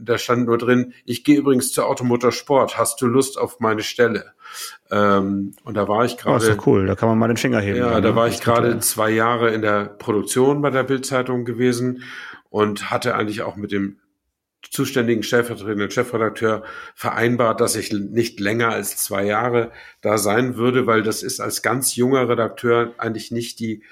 da 0.00 0.18
stand 0.18 0.46
nur 0.46 0.58
drin, 0.58 0.92
ich 1.04 1.24
gehe 1.24 1.36
übrigens 1.38 1.72
zur 1.72 1.86
Automotorsport, 1.86 2.78
hast 2.78 3.00
du 3.00 3.06
Lust 3.06 3.38
auf 3.38 3.60
meine 3.60 3.82
Stelle? 3.82 4.32
Ähm, 4.90 5.54
und 5.64 5.74
da 5.74 5.88
war 5.88 6.04
ich 6.04 6.16
gerade. 6.16 6.36
Oh, 6.36 6.48
ist 6.50 6.58
doch 6.58 6.66
cool, 6.66 6.86
da 6.86 6.94
kann 6.94 7.08
man 7.08 7.18
mal 7.18 7.28
den 7.28 7.36
Finger 7.36 7.60
heben. 7.60 7.78
Ja, 7.78 8.00
da 8.00 8.10
ne? 8.10 8.16
war 8.16 8.28
ich 8.28 8.40
gerade 8.40 8.78
zwei 8.80 9.10
Jahre 9.10 9.50
in 9.50 9.62
der 9.62 9.84
Produktion 9.84 10.62
bei 10.62 10.70
der 10.70 10.84
Bildzeitung 10.84 11.44
gewesen 11.44 12.02
und 12.50 12.90
hatte 12.90 13.14
eigentlich 13.14 13.42
auch 13.42 13.56
mit 13.56 13.72
dem 13.72 13.98
zuständigen 14.70 15.22
stellvertretenden 15.22 15.90
Chefredakteur 15.90 16.62
vereinbart, 16.94 17.60
dass 17.60 17.76
ich 17.76 17.92
nicht 17.92 18.40
länger 18.40 18.70
als 18.70 18.96
zwei 18.96 19.24
Jahre 19.24 19.70
da 20.00 20.18
sein 20.18 20.56
würde, 20.56 20.86
weil 20.86 21.02
das 21.02 21.22
ist 21.22 21.40
als 21.40 21.62
ganz 21.62 21.96
junger 21.96 22.28
Redakteur 22.28 22.94
eigentlich 22.96 23.30
nicht 23.30 23.58
die 23.60 23.82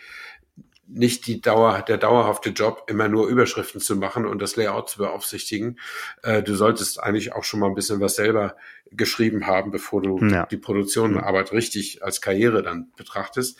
nicht 0.92 1.26
die 1.26 1.40
Dauer, 1.40 1.82
der 1.82 1.98
dauerhafte 1.98 2.50
Job, 2.50 2.84
immer 2.88 3.08
nur 3.08 3.28
Überschriften 3.28 3.80
zu 3.80 3.96
machen 3.96 4.26
und 4.26 4.40
das 4.40 4.56
Layout 4.56 4.88
zu 4.90 4.98
beaufsichtigen. 4.98 5.78
Äh, 6.22 6.42
du 6.42 6.54
solltest 6.54 7.02
eigentlich 7.02 7.32
auch 7.32 7.44
schon 7.44 7.60
mal 7.60 7.68
ein 7.68 7.74
bisschen 7.74 8.00
was 8.00 8.16
selber 8.16 8.56
geschrieben 8.90 9.46
haben, 9.46 9.70
bevor 9.70 10.02
du 10.02 10.18
ja. 10.18 10.46
die 10.46 10.56
Produktionenarbeit 10.56 11.52
richtig 11.52 12.02
als 12.02 12.20
Karriere 12.20 12.62
dann 12.62 12.90
betrachtest. 12.96 13.58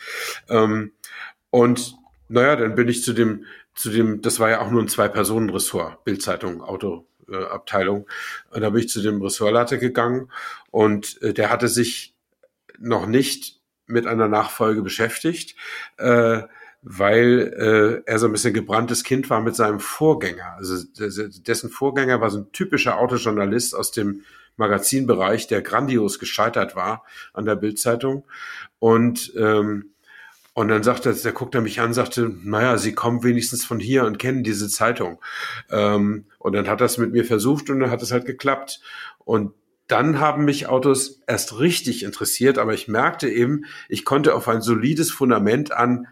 Ähm, 0.49 0.91
und 1.49 1.95
naja, 2.27 2.55
dann 2.55 2.75
bin 2.75 2.87
ich 2.87 3.03
zu 3.03 3.13
dem, 3.13 3.45
zu 3.75 3.89
dem, 3.89 4.21
das 4.21 4.39
war 4.39 4.49
ja 4.49 4.61
auch 4.61 4.71
nur 4.71 4.81
ein 4.81 4.87
Zwei-Personen-Ressort, 4.89 6.03
Bildzeitung, 6.03 6.61
Autoabteilung. 6.61 8.07
Äh, 8.51 8.55
und 8.55 8.61
da 8.61 8.69
bin 8.69 8.81
ich 8.81 8.89
zu 8.89 9.01
dem 9.01 9.21
Ressortleiter 9.21 9.77
gegangen 9.77 10.29
und 10.69 11.21
äh, 11.21 11.33
der 11.33 11.49
hatte 11.49 11.67
sich 11.67 12.15
noch 12.77 13.05
nicht 13.05 13.61
mit 13.85 14.07
einer 14.07 14.27
Nachfolge 14.27 14.81
beschäftigt. 14.81 15.55
Äh, 15.97 16.43
weil 16.81 18.03
äh, 18.05 18.09
er 18.09 18.19
so 18.19 18.25
ein 18.25 18.31
bisschen 18.31 18.53
gebranntes 18.53 19.03
Kind 19.03 19.29
war 19.29 19.41
mit 19.41 19.55
seinem 19.55 19.79
Vorgänger. 19.79 20.55
Also 20.57 20.83
dessen 20.97 21.69
Vorgänger 21.69 22.21
war 22.21 22.29
so 22.29 22.39
ein 22.39 22.51
typischer 22.51 22.97
Autojournalist 22.97 23.75
aus 23.75 23.91
dem 23.91 24.21
Magazinbereich, 24.57 25.47
der 25.47 25.61
grandios 25.61 26.19
gescheitert 26.19 26.75
war 26.75 27.03
an 27.33 27.45
der 27.45 27.55
Bildzeitung. 27.55 28.25
Und 28.79 29.33
ähm, 29.37 29.91
und 30.53 30.67
dann 30.67 30.83
sagte 30.83 31.09
er, 31.09 31.15
der 31.15 31.31
guckte 31.31 31.61
mich 31.61 31.79
an, 31.79 31.93
sagte, 31.93 32.29
naja, 32.43 32.77
Sie 32.77 32.93
kommen 32.93 33.23
wenigstens 33.23 33.63
von 33.63 33.79
hier 33.79 34.03
und 34.03 34.19
kennen 34.19 34.43
diese 34.43 34.67
Zeitung. 34.67 35.21
Ähm, 35.69 36.25
und 36.39 36.53
dann 36.53 36.67
hat 36.67 36.81
er 36.81 36.85
es 36.85 36.97
mit 36.97 37.13
mir 37.13 37.23
versucht 37.23 37.69
und 37.69 37.79
dann 37.79 37.89
hat 37.89 38.01
es 38.01 38.11
halt 38.11 38.25
geklappt. 38.25 38.81
Und 39.19 39.53
dann 39.87 40.19
haben 40.19 40.43
mich 40.43 40.67
Autos 40.67 41.21
erst 41.25 41.59
richtig 41.59 42.03
interessiert, 42.03 42.57
aber 42.57 42.73
ich 42.73 42.89
merkte 42.89 43.29
eben, 43.29 43.63
ich 43.87 44.03
konnte 44.03 44.35
auf 44.35 44.49
ein 44.49 44.61
solides 44.61 45.09
Fundament 45.09 45.71
an 45.71 46.07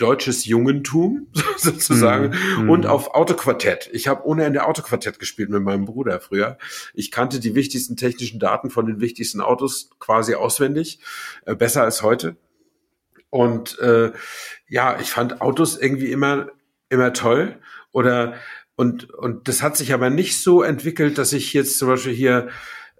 deutsches 0.00 0.44
Jungentum 0.44 1.28
sozusagen 1.56 2.34
mm, 2.58 2.70
und 2.70 2.86
auf 2.86 3.14
Autoquartett. 3.14 3.88
Ich 3.92 4.08
habe 4.08 4.26
ohne 4.26 4.44
Ende 4.44 4.66
Autoquartett 4.66 5.18
gespielt 5.18 5.50
mit 5.50 5.62
meinem 5.62 5.84
Bruder 5.84 6.20
früher. 6.20 6.58
Ich 6.94 7.10
kannte 7.10 7.40
die 7.40 7.54
wichtigsten 7.54 7.96
technischen 7.96 8.40
Daten 8.40 8.70
von 8.70 8.86
den 8.86 9.00
wichtigsten 9.00 9.40
Autos 9.40 9.90
quasi 9.98 10.34
auswendig, 10.34 11.00
äh, 11.46 11.54
besser 11.54 11.82
als 11.82 12.02
heute. 12.02 12.36
Und 13.28 13.78
äh, 13.78 14.12
ja, 14.68 14.98
ich 15.00 15.10
fand 15.10 15.40
Autos 15.40 15.78
irgendwie 15.78 16.10
immer 16.10 16.50
immer 16.88 17.12
toll 17.12 17.56
oder 17.92 18.34
und 18.76 19.10
und 19.10 19.48
das 19.48 19.62
hat 19.62 19.76
sich 19.76 19.92
aber 19.92 20.10
nicht 20.10 20.42
so 20.42 20.62
entwickelt, 20.62 21.18
dass 21.18 21.32
ich 21.32 21.52
jetzt 21.52 21.78
zum 21.78 21.88
Beispiel 21.88 22.12
hier 22.14 22.48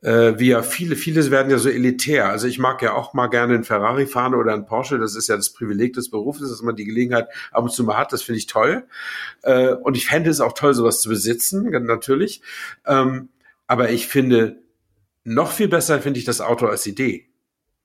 äh, 0.03 0.39
wie 0.39 0.49
ja 0.49 0.63
viele, 0.63 0.97
viele 0.97 1.31
werden 1.31 1.51
ja 1.51 1.59
so 1.59 1.69
elitär. 1.69 2.29
Also 2.29 2.47
ich 2.47 2.59
mag 2.59 2.81
ja 2.83 2.95
auch 2.95 3.13
mal 3.13 3.27
gerne 3.27 3.55
einen 3.55 3.65
Ferrari 3.65 4.07
fahren 4.07 4.35
oder 4.35 4.55
einen 4.55 4.67
Porsche. 4.67 4.99
Das 4.99 5.15
ist 5.15 5.29
ja 5.29 5.37
das 5.37 5.53
Privileg 5.53 5.93
des 5.93 6.11
Berufes, 6.11 6.49
dass 6.49 6.63
man 6.63 6.77
die 6.77 6.87
Gelegenheit 6.87 7.29
ab 7.53 7.65
und 7.65 7.73
zu 7.73 7.85
mal 7.85 7.99
hat. 7.99 8.13
Das 8.13 8.23
finde 8.23 8.39
ich 8.39 8.47
toll. 8.47 8.85
Äh, 9.43 9.75
und 9.75 9.97
ich 9.97 10.07
fände 10.07 10.31
es 10.31 10.41
auch 10.41 10.55
toll, 10.55 10.75
sowas 10.75 11.01
zu 11.01 11.09
besitzen, 11.09 11.71
natürlich. 11.85 12.41
Ähm, 12.87 13.29
aber 13.67 13.91
ich 13.91 14.07
finde, 14.07 14.63
noch 15.25 15.53
viel 15.53 15.69
besser 15.69 16.01
finde 16.01 16.19
ich 16.19 16.25
das 16.25 16.41
Auto 16.41 16.67
als 16.67 16.87
Idee. 16.87 17.29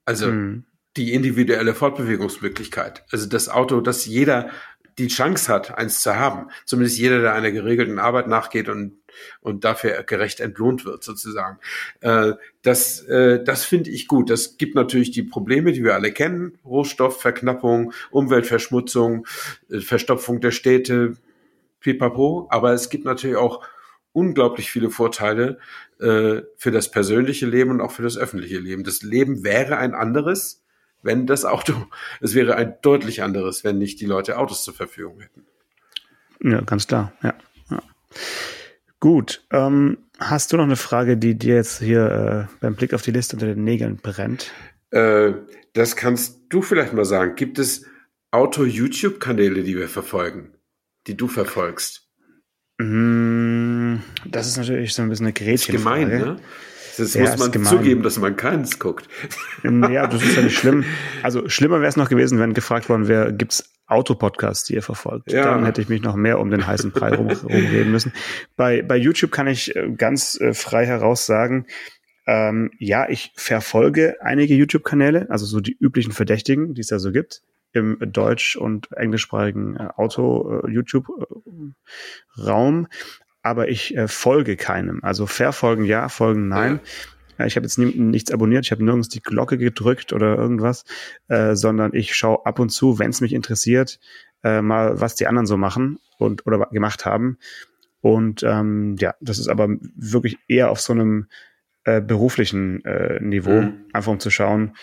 Also 0.06 0.32
mhm. 0.32 0.64
die 0.96 1.14
individuelle 1.14 1.74
Fortbewegungsmöglichkeit. 1.74 3.04
Also 3.12 3.28
das 3.28 3.50
Auto, 3.50 3.82
das 3.82 4.06
jeder 4.06 4.50
die 4.98 5.08
Chance 5.08 5.52
hat, 5.52 5.78
eins 5.78 6.02
zu 6.02 6.16
haben. 6.16 6.50
Zumindest 6.66 6.98
jeder, 6.98 7.20
der 7.20 7.34
einer 7.34 7.52
geregelten 7.52 8.00
Arbeit 8.00 8.28
nachgeht 8.28 8.70
und, 8.70 8.98
und 9.42 9.64
dafür 9.64 10.04
gerecht 10.04 10.40
entlohnt 10.40 10.86
wird, 10.86 11.04
sozusagen. 11.04 11.60
Äh, 12.02 12.34
das 12.62 13.02
äh, 13.02 13.44
das 13.44 13.64
finde 13.64 13.90
ich 13.90 14.08
gut. 14.08 14.30
Das 14.30 14.58
gibt 14.58 14.76
natürlich 14.76 15.12
die 15.12 15.24
Probleme, 15.24 15.72
die 15.72 15.84
wir 15.84 15.94
alle 15.94 16.12
kennen. 16.12 16.58
Rohstoffverknappung, 16.66 17.94
Umweltverschmutzung, 18.12 19.28
äh, 19.70 19.80
Verstopfung 19.80 20.42
der 20.42 20.52
Städte, 20.52 21.18
pipapo, 21.80 22.48
aber 22.50 22.74
es 22.74 22.90
gibt 22.90 23.06
natürlich 23.06 23.38
auch 23.38 23.64
unglaublich 24.12 24.72
viele 24.72 24.90
Vorteile 24.90 25.60
äh, 26.00 26.42
für 26.58 26.72
das 26.72 26.90
persönliche 26.90 27.46
Leben 27.46 27.72
und 27.72 27.82
auch 27.82 27.92
für 27.92 28.02
das 28.02 28.18
öffentliche 28.18 28.58
Leben. 28.58 28.84
Das 28.84 29.02
Leben 29.02 29.44
wäre 29.44 29.78
ein 29.78 29.94
anderes, 29.94 30.64
wenn 31.04 31.28
das 31.28 31.46
Auto, 31.46 31.74
es 32.22 32.34
wäre 32.34 32.56
ein 32.56 32.76
deutlich 32.82 33.22
anderes, 33.22 33.64
wenn 33.64 33.78
nicht 33.78 34.00
die 34.02 34.06
Leute 34.06 34.38
Autos 34.38 34.64
zur 34.64 34.74
Verfügung 34.74 35.20
hätten. 35.20 35.46
Ja, 36.42 36.62
ganz 36.62 36.88
klar, 36.88 37.14
ja. 37.24 37.34
ja. 37.70 37.82
Gut, 39.06 39.46
ähm, 39.52 40.00
hast 40.18 40.52
du 40.52 40.58
noch 40.58 40.64
eine 40.64 40.78
Frage, 40.78 41.16
die 41.16 41.38
dir 41.38 41.54
jetzt 41.54 41.80
hier 41.80 42.50
äh, 42.50 42.56
beim 42.60 42.74
Blick 42.74 42.92
auf 42.92 43.04
die 43.04 43.12
Liste 43.12 43.36
unter 43.36 43.46
den 43.46 43.64
Nägeln 43.64 43.98
brennt? 43.98 44.52
Äh, 44.90 45.34
das 45.74 45.96
kannst 45.96 46.40
du 46.50 46.64
vielleicht 46.64 46.92
mal 46.92 47.06
sagen. 47.06 47.36
Gibt 47.36 47.60
es 47.60 47.86
Auto-YouTube-Kanäle, 48.32 49.62
die 49.62 49.78
wir 49.78 49.90
verfolgen, 49.90 50.56
die 51.06 51.16
du 51.16 51.28
verfolgst? 51.28 52.10
Mm, 52.80 53.98
das 54.26 54.48
ist 54.48 54.58
natürlich 54.58 54.96
so 54.96 55.04
ein 55.04 55.10
bisschen 55.10 55.28
eine 55.28 55.34
Gretchenfrage. 55.34 56.02
Das 56.02 56.10
ist 56.10 56.18
gemein, 56.18 56.38
ne? 56.38 56.42
Das 56.98 57.14
ja, 57.14 57.22
muss 57.30 57.38
man 57.38 57.64
zugeben, 57.64 58.02
dass 58.02 58.18
man 58.18 58.36
keins 58.36 58.80
guckt. 58.80 59.08
Ja, 59.64 60.08
das 60.08 60.24
ist 60.24 60.36
ja 60.36 60.42
nicht 60.42 60.58
schlimm. 60.58 60.84
Also 61.22 61.48
schlimmer 61.48 61.76
wäre 61.80 61.90
es 61.90 61.96
noch 61.96 62.10
gewesen, 62.10 62.40
wenn 62.40 62.56
gefragt 62.56 62.90
worden 62.90 63.08
wäre, 63.08 63.32
gibt's 63.32 63.75
Autopodcasts, 63.88 64.66
die 64.66 64.76
ihr 64.76 64.82
verfolgt? 64.82 65.32
Ja. 65.32 65.46
Dann 65.46 65.66
hätte 65.66 65.82
ich 65.82 65.90
mich 65.90 66.02
noch 66.02 66.16
mehr 66.16 66.40
um 66.40 66.50
den 66.50 66.66
heißen 66.66 66.92
Brei 66.92 67.16
rum, 67.16 67.28
rumreden 67.44 67.92
müssen. 67.92 68.14
Bei, 68.56 68.82
bei 68.82 68.98
YouTube 68.98 69.32
kann 69.32 69.48
ich 69.48 69.76
äh, 69.76 69.92
ganz 69.92 70.40
äh, 70.40 70.54
frei 70.54 70.86
heraus 70.86 71.26
sagen, 71.26 71.66
ähm, 72.28 72.72
ja, 72.80 73.08
ich 73.08 73.32
verfolge 73.36 74.18
einige 74.22 74.56
YouTube-Kanäle, 74.56 75.28
also 75.30 75.46
so 75.46 75.60
die 75.60 75.78
üblichen 75.80 76.12
Verdächtigen, 76.12 76.74
die 76.74 76.82
es 76.82 76.88
da 76.88 76.98
so 77.00 77.12
gibt 77.12 77.44
im 77.72 77.98
deutsch- 78.00 78.56
und 78.56 78.92
englischsprachigen 78.94 79.76
äh, 79.76 79.90
Auto-YouTube-Raum. 79.96 82.86
Äh, 82.86 82.88
aber 83.44 83.70
ich 83.70 83.96
äh, 83.96 84.08
folge 84.08 84.58
keinem. 84.58 85.04
Also 85.04 85.28
verfolgen 85.28 85.86
ja, 85.86 86.10
folgen 86.10 86.48
nein. 86.48 86.80
Ja. 86.84 86.90
Ich 87.40 87.56
habe 87.56 87.66
jetzt 87.66 87.78
nichts 87.78 88.32
abonniert, 88.32 88.66
ich 88.66 88.72
habe 88.72 88.84
nirgends 88.84 89.10
die 89.10 89.22
Glocke 89.22 89.58
gedrückt 89.58 90.14
oder 90.14 90.38
irgendwas, 90.38 90.86
äh, 91.28 91.56
sondern 91.56 91.94
ich 91.94 92.16
schaue 92.16 92.46
ab 92.46 92.60
und 92.60 92.70
zu, 92.70 93.00
wenn 93.00 93.10
es 93.10 93.22
mich 93.22 93.34
interessiert, 93.34 94.00
äh, 94.44 94.62
mal, 94.62 95.00
was 95.00 95.16
die 95.16 95.28
anderen 95.28 95.46
so 95.46 95.58
machen 95.58 96.00
und 96.18 96.46
oder 96.48 96.68
gemacht 96.72 97.06
haben. 97.06 97.38
Und 98.02 98.44
ähm, 98.44 98.96
ja, 99.00 99.16
das 99.20 99.40
ist 99.40 99.48
aber 99.48 99.68
wirklich 99.96 100.38
eher 100.48 100.70
auf 100.70 100.80
so 100.80 100.94
einem 100.94 101.28
äh, 101.84 102.02
beruflichen 102.02 102.84
äh, 102.86 103.20
Niveau, 103.20 103.62
mhm. 103.62 103.86
einfach 103.94 104.12
um 104.12 104.20
zu 104.20 104.30
schauen, 104.30 104.76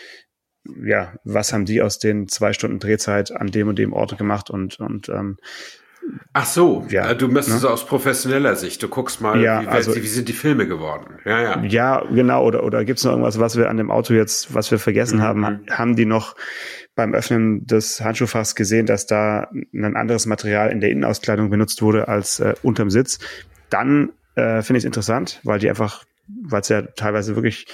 ja, 0.84 1.14
was 1.24 1.52
haben 1.52 1.64
die 1.64 1.82
aus 1.82 1.98
den 1.98 2.28
zwei 2.28 2.52
Stunden 2.52 2.78
Drehzeit 2.78 3.32
an 3.32 3.48
dem 3.48 3.68
und 3.68 3.78
dem 3.78 3.92
Ort 3.92 4.16
gemacht 4.18 4.50
und, 4.50 4.78
und 4.78 5.08
ähm, 5.08 5.38
Ach 6.34 6.46
so, 6.46 6.86
ja, 6.88 7.10
äh, 7.10 7.16
du 7.16 7.28
müsstest 7.28 7.62
ne? 7.62 7.70
aus 7.70 7.86
professioneller 7.86 8.56
Sicht, 8.56 8.82
du 8.82 8.88
guckst 8.88 9.20
mal, 9.20 9.40
ja, 9.40 9.62
wie, 9.62 9.66
also, 9.66 9.94
wie, 9.94 10.06
sind 10.06 10.28
die 10.28 10.32
Filme 10.32 10.66
geworden? 10.66 11.18
Ja, 11.26 11.42
ja. 11.42 11.62
Ja, 11.62 12.04
genau, 12.10 12.44
oder, 12.44 12.64
oder 12.64 12.84
gibt 12.84 12.98
es 12.98 13.04
noch 13.04 13.12
irgendwas, 13.12 13.38
was 13.38 13.56
wir 13.56 13.68
an 13.68 13.76
dem 13.76 13.90
Auto 13.90 14.14
jetzt, 14.14 14.54
was 14.54 14.70
wir 14.70 14.78
vergessen 14.78 15.18
mhm. 15.18 15.22
haben? 15.22 15.60
Haben 15.70 15.94
die 15.94 16.06
noch 16.06 16.34
beim 16.94 17.12
Öffnen 17.12 17.66
des 17.66 18.00
Handschuhfachs 18.00 18.54
gesehen, 18.54 18.86
dass 18.86 19.06
da 19.06 19.50
ein 19.74 19.96
anderes 19.96 20.24
Material 20.26 20.70
in 20.70 20.80
der 20.80 20.90
Innenauskleidung 20.90 21.50
benutzt 21.50 21.82
wurde 21.82 22.08
als 22.08 22.40
äh, 22.40 22.54
unterm 22.62 22.90
Sitz? 22.90 23.18
Dann 23.68 24.12
äh, 24.34 24.62
finde 24.62 24.78
ich 24.78 24.84
es 24.84 24.86
interessant, 24.86 25.40
weil 25.44 25.58
die 25.58 25.68
einfach, 25.68 26.04
weil 26.28 26.62
es 26.62 26.68
ja 26.68 26.82
teilweise 26.82 27.36
wirklich 27.36 27.66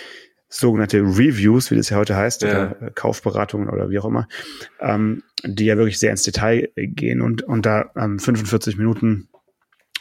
sogenannte 0.48 1.00
Reviews, 1.00 1.70
wie 1.70 1.76
das 1.76 1.90
ja 1.90 1.98
heute 1.98 2.16
heißt, 2.16 2.42
ja. 2.42 2.48
oder 2.48 2.90
Kaufberatungen 2.92 3.68
oder 3.68 3.90
wie 3.90 3.98
auch 3.98 4.06
immer, 4.06 4.28
ähm, 4.80 5.22
die 5.44 5.66
ja 5.66 5.76
wirklich 5.76 5.98
sehr 5.98 6.11
ins 6.11 6.22
Detail 6.22 6.70
gehen 6.76 7.20
und, 7.20 7.42
und 7.42 7.66
da 7.66 7.90
ähm, 7.96 8.18
45 8.18 8.78
Minuten 8.78 9.28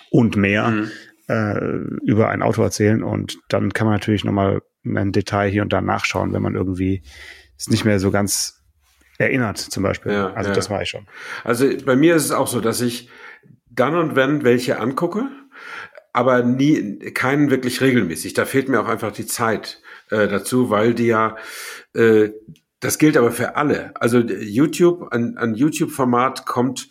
und 0.10 0.38
mehr 0.38 0.70
mhm. 0.70 0.92
äh, 1.28 1.60
über 2.06 2.30
ein 2.30 2.42
Auto 2.42 2.64
erzählen. 2.64 3.04
Und 3.04 3.40
dann 3.50 3.74
kann 3.74 3.88
man 3.88 3.96
natürlich 3.96 4.24
nochmal 4.24 4.62
ein 4.86 5.12
Detail 5.12 5.50
hier 5.50 5.64
und 5.64 5.74
da 5.74 5.82
nachschauen, 5.82 6.34
wenn 6.34 6.42
man 6.42 6.56
irgendwie 6.56 7.04
es 7.58 7.70
nicht 7.70 7.84
mehr 7.84 8.00
so 8.00 8.12
ganz 8.12 8.64
erinnert, 9.18 9.58
zum 9.58 9.84
Beispiel. 9.84 10.14
Ja, 10.14 10.34
also 10.34 10.50
ja. 10.50 10.56
das 10.56 10.70
war 10.70 10.82
ich 10.82 10.90
schon. 10.90 11.08
Also 11.44 11.68
bei 11.86 11.96
mir 11.96 12.16
ist 12.16 12.26
es 12.26 12.32
auch 12.32 12.48
so, 12.48 12.62
dass 12.62 12.80
ich 12.82 13.10
dann 13.70 13.96
und 13.96 14.16
wenn 14.16 14.44
welche 14.44 14.80
angucke, 14.80 15.28
aber 16.14 16.44
nie 16.44 17.00
keinen 17.12 17.50
wirklich 17.50 17.82
regelmäßig. 17.82 18.34
Da 18.34 18.46
fehlt 18.46 18.70
mir 18.70 18.80
auch 18.80 18.88
einfach 18.88 19.12
die 19.12 19.26
Zeit 19.26 19.82
äh, 20.10 20.28
dazu, 20.28 20.70
weil 20.70 20.94
die 20.94 21.08
ja 21.08 21.38
äh, 21.94 22.32
das 22.80 23.00
gilt 23.00 23.18
aber 23.18 23.32
für 23.32 23.56
alle. 23.56 23.92
Also 23.96 24.20
YouTube, 24.20 25.12
ein, 25.12 25.38
ein 25.38 25.56
YouTube-Format 25.56 26.46
kommt 26.46 26.90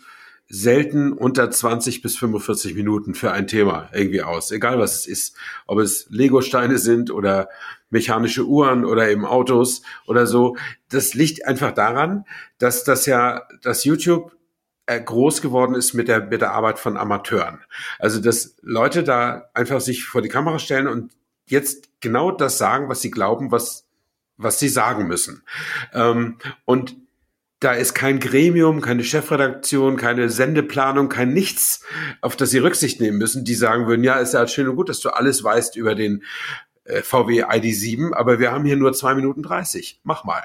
selten 0.49 1.13
unter 1.13 1.51
20 1.51 2.03
bis 2.03 2.17
45 2.17 2.75
Minuten 2.75 3.15
für 3.15 3.33
ein 3.33 3.47
Thema 3.47 3.89
irgendwie 3.93 4.23
aus, 4.23 4.53
egal 4.53 4.79
was 4.79 5.01
es 5.01 5.07
ist. 5.07 5.37
Ob 5.67 5.79
es 5.79 6.07
Lego-Steine 6.09 6.79
sind 6.79 7.11
oder 7.11 7.49
mechanische 7.91 8.45
Uhren 8.47 8.85
oder 8.85 9.09
eben 9.09 9.25
Autos 9.25 9.83
oder 10.07 10.27
so. 10.27 10.57
Das 10.89 11.15
liegt 11.15 11.47
einfach 11.47 11.73
daran, 11.73 12.25
dass 12.59 12.85
das 12.85 13.07
ja, 13.07 13.47
dass 13.63 13.85
YouTube 13.85 14.37
äh, 14.87 15.01
groß 15.01 15.43
geworden 15.43 15.75
ist 15.75 15.95
mit 15.95 16.09
der, 16.09 16.27
mit 16.27 16.41
der 16.41 16.53
Arbeit 16.53 16.79
von 16.79 16.97
Amateuren. 16.97 17.61
Also, 17.99 18.21
dass 18.21 18.57
Leute 18.63 19.03
da 19.03 19.49
einfach 19.55 19.81
sich 19.81 20.05
vor 20.05 20.23
die 20.23 20.29
Kamera 20.29 20.59
stellen 20.59 20.87
und 20.87 21.13
jetzt 21.47 21.86
genau 22.01 22.31
das 22.31 22.59
sagen, 22.59 22.89
was 22.89 23.03
sie 23.03 23.11
glauben, 23.11 23.51
was, 23.51 23.87
was 24.37 24.59
sie 24.59 24.69
sagen 24.69 25.07
müssen. 25.07 25.43
Ähm, 25.93 26.37
und 26.65 26.97
da 27.61 27.73
ist 27.73 27.95
kein 27.95 28.21
Gremium, 28.21 28.83
keine 28.83 29.03
Chefredaktion, 29.03 29.97
keine 29.97 30.29
Sendeplanung, 30.29 31.09
kein 31.09 31.33
nichts, 31.33 31.83
auf 32.21 32.37
das 32.37 32.51
sie 32.51 32.59
Rücksicht 32.59 33.01
nehmen 33.01 33.17
müssen, 33.19 33.45
die 33.45 33.55
sagen 33.55 33.87
würden, 33.87 34.05
ja, 34.05 34.17
ist 34.17 34.35
ja 34.35 34.47
schön 34.47 34.69
und 34.69 34.77
gut, 34.77 34.89
dass 34.89 35.01
du 35.01 35.09
alles 35.09 35.43
weißt 35.43 35.77
über 35.77 35.95
den 35.95 36.23
äh, 36.85 37.03
VW 37.03 37.45
ID7, 37.45 38.13
aber 38.13 38.39
wir 38.39 38.53
haben 38.53 38.65
hier 38.65 38.77
nur 38.77 38.93
zwei 38.93 39.15
Minuten 39.15 39.43
dreißig. 39.43 40.01
Mach 40.05 40.25
mal. 40.25 40.45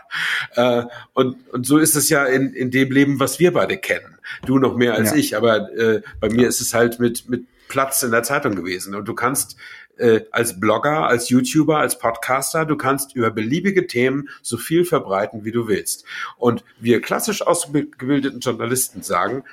Äh, 0.55 0.83
und, 1.13 1.35
und 1.49 1.65
so 1.65 1.77
ist 1.77 1.95
es 1.95 2.09
ja 2.09 2.25
in, 2.25 2.53
in 2.53 2.71
dem 2.71 2.91
Leben, 2.91 3.19
was 3.19 3.39
wir 3.39 3.51
beide 3.51 3.77
kennen. 3.77 4.17
Du 4.45 4.57
noch 4.57 4.75
mehr 4.75 4.93
als 4.93 5.11
ja. 5.11 5.17
ich, 5.17 5.35
aber 5.35 5.71
äh, 5.73 6.01
bei 6.19 6.29
mir 6.29 6.47
ist 6.47 6.61
es 6.61 6.73
halt 6.73 6.99
mit, 6.99 7.29
mit 7.29 7.45
Platz 7.71 8.03
in 8.03 8.11
der 8.11 8.23
Zeitung 8.23 8.53
gewesen. 8.53 8.93
Und 8.95 9.07
du 9.07 9.15
kannst 9.15 9.55
äh, 9.97 10.25
als 10.31 10.59
Blogger, 10.59 11.07
als 11.07 11.29
YouTuber, 11.29 11.77
als 11.77 11.97
Podcaster, 11.97 12.65
du 12.65 12.75
kannst 12.75 13.15
über 13.15 13.31
beliebige 13.31 13.87
Themen 13.87 14.27
so 14.41 14.57
viel 14.57 14.83
verbreiten, 14.83 15.45
wie 15.45 15.53
du 15.53 15.69
willst. 15.69 16.03
Und 16.37 16.65
wir 16.81 16.99
klassisch 16.99 17.41
ausgebildeten 17.41 18.41
Journalisten 18.41 19.03
sagen, 19.03 19.45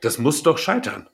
das 0.00 0.16
muss 0.16 0.42
doch 0.42 0.56
scheitern. 0.56 1.10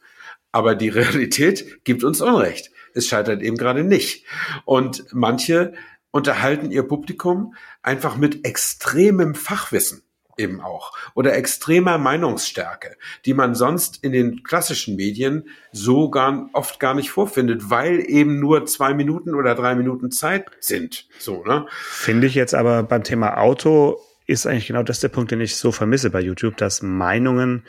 Aber 0.52 0.76
die 0.76 0.88
Realität 1.00 1.84
gibt 1.84 2.04
uns 2.04 2.20
Unrecht. 2.20 2.70
Es 2.94 3.08
scheitert 3.08 3.42
eben 3.42 3.56
gerade 3.56 3.82
nicht. 3.82 4.24
Und 4.64 5.04
manche 5.10 5.72
unterhalten 6.12 6.70
ihr 6.70 6.84
Publikum 6.84 7.56
einfach 7.82 8.16
mit 8.16 8.46
extremem 8.46 9.34
Fachwissen 9.34 10.04
eben 10.36 10.60
auch 10.60 10.92
oder 11.14 11.34
extremer 11.34 11.98
Meinungsstärke, 11.98 12.96
die 13.24 13.34
man 13.34 13.54
sonst 13.54 14.02
in 14.02 14.12
den 14.12 14.42
klassischen 14.42 14.96
Medien 14.96 15.48
so 15.72 16.10
gar, 16.10 16.48
oft 16.52 16.80
gar 16.80 16.94
nicht 16.94 17.10
vorfindet, 17.10 17.70
weil 17.70 18.00
eben 18.06 18.40
nur 18.40 18.66
zwei 18.66 18.94
Minuten 18.94 19.34
oder 19.34 19.54
drei 19.54 19.74
Minuten 19.74 20.10
Zeit 20.10 20.50
sind. 20.60 21.06
So, 21.18 21.44
ne? 21.44 21.66
Finde 21.70 22.26
ich 22.26 22.34
jetzt 22.34 22.54
aber 22.54 22.82
beim 22.82 23.04
Thema 23.04 23.38
Auto 23.38 24.00
ist 24.26 24.46
eigentlich 24.46 24.68
genau 24.68 24.82
das 24.82 25.00
der 25.00 25.08
Punkt, 25.08 25.30
den 25.30 25.40
ich 25.40 25.56
so 25.56 25.72
vermisse 25.72 26.10
bei 26.10 26.20
YouTube, 26.20 26.56
dass 26.56 26.82
Meinungen 26.82 27.64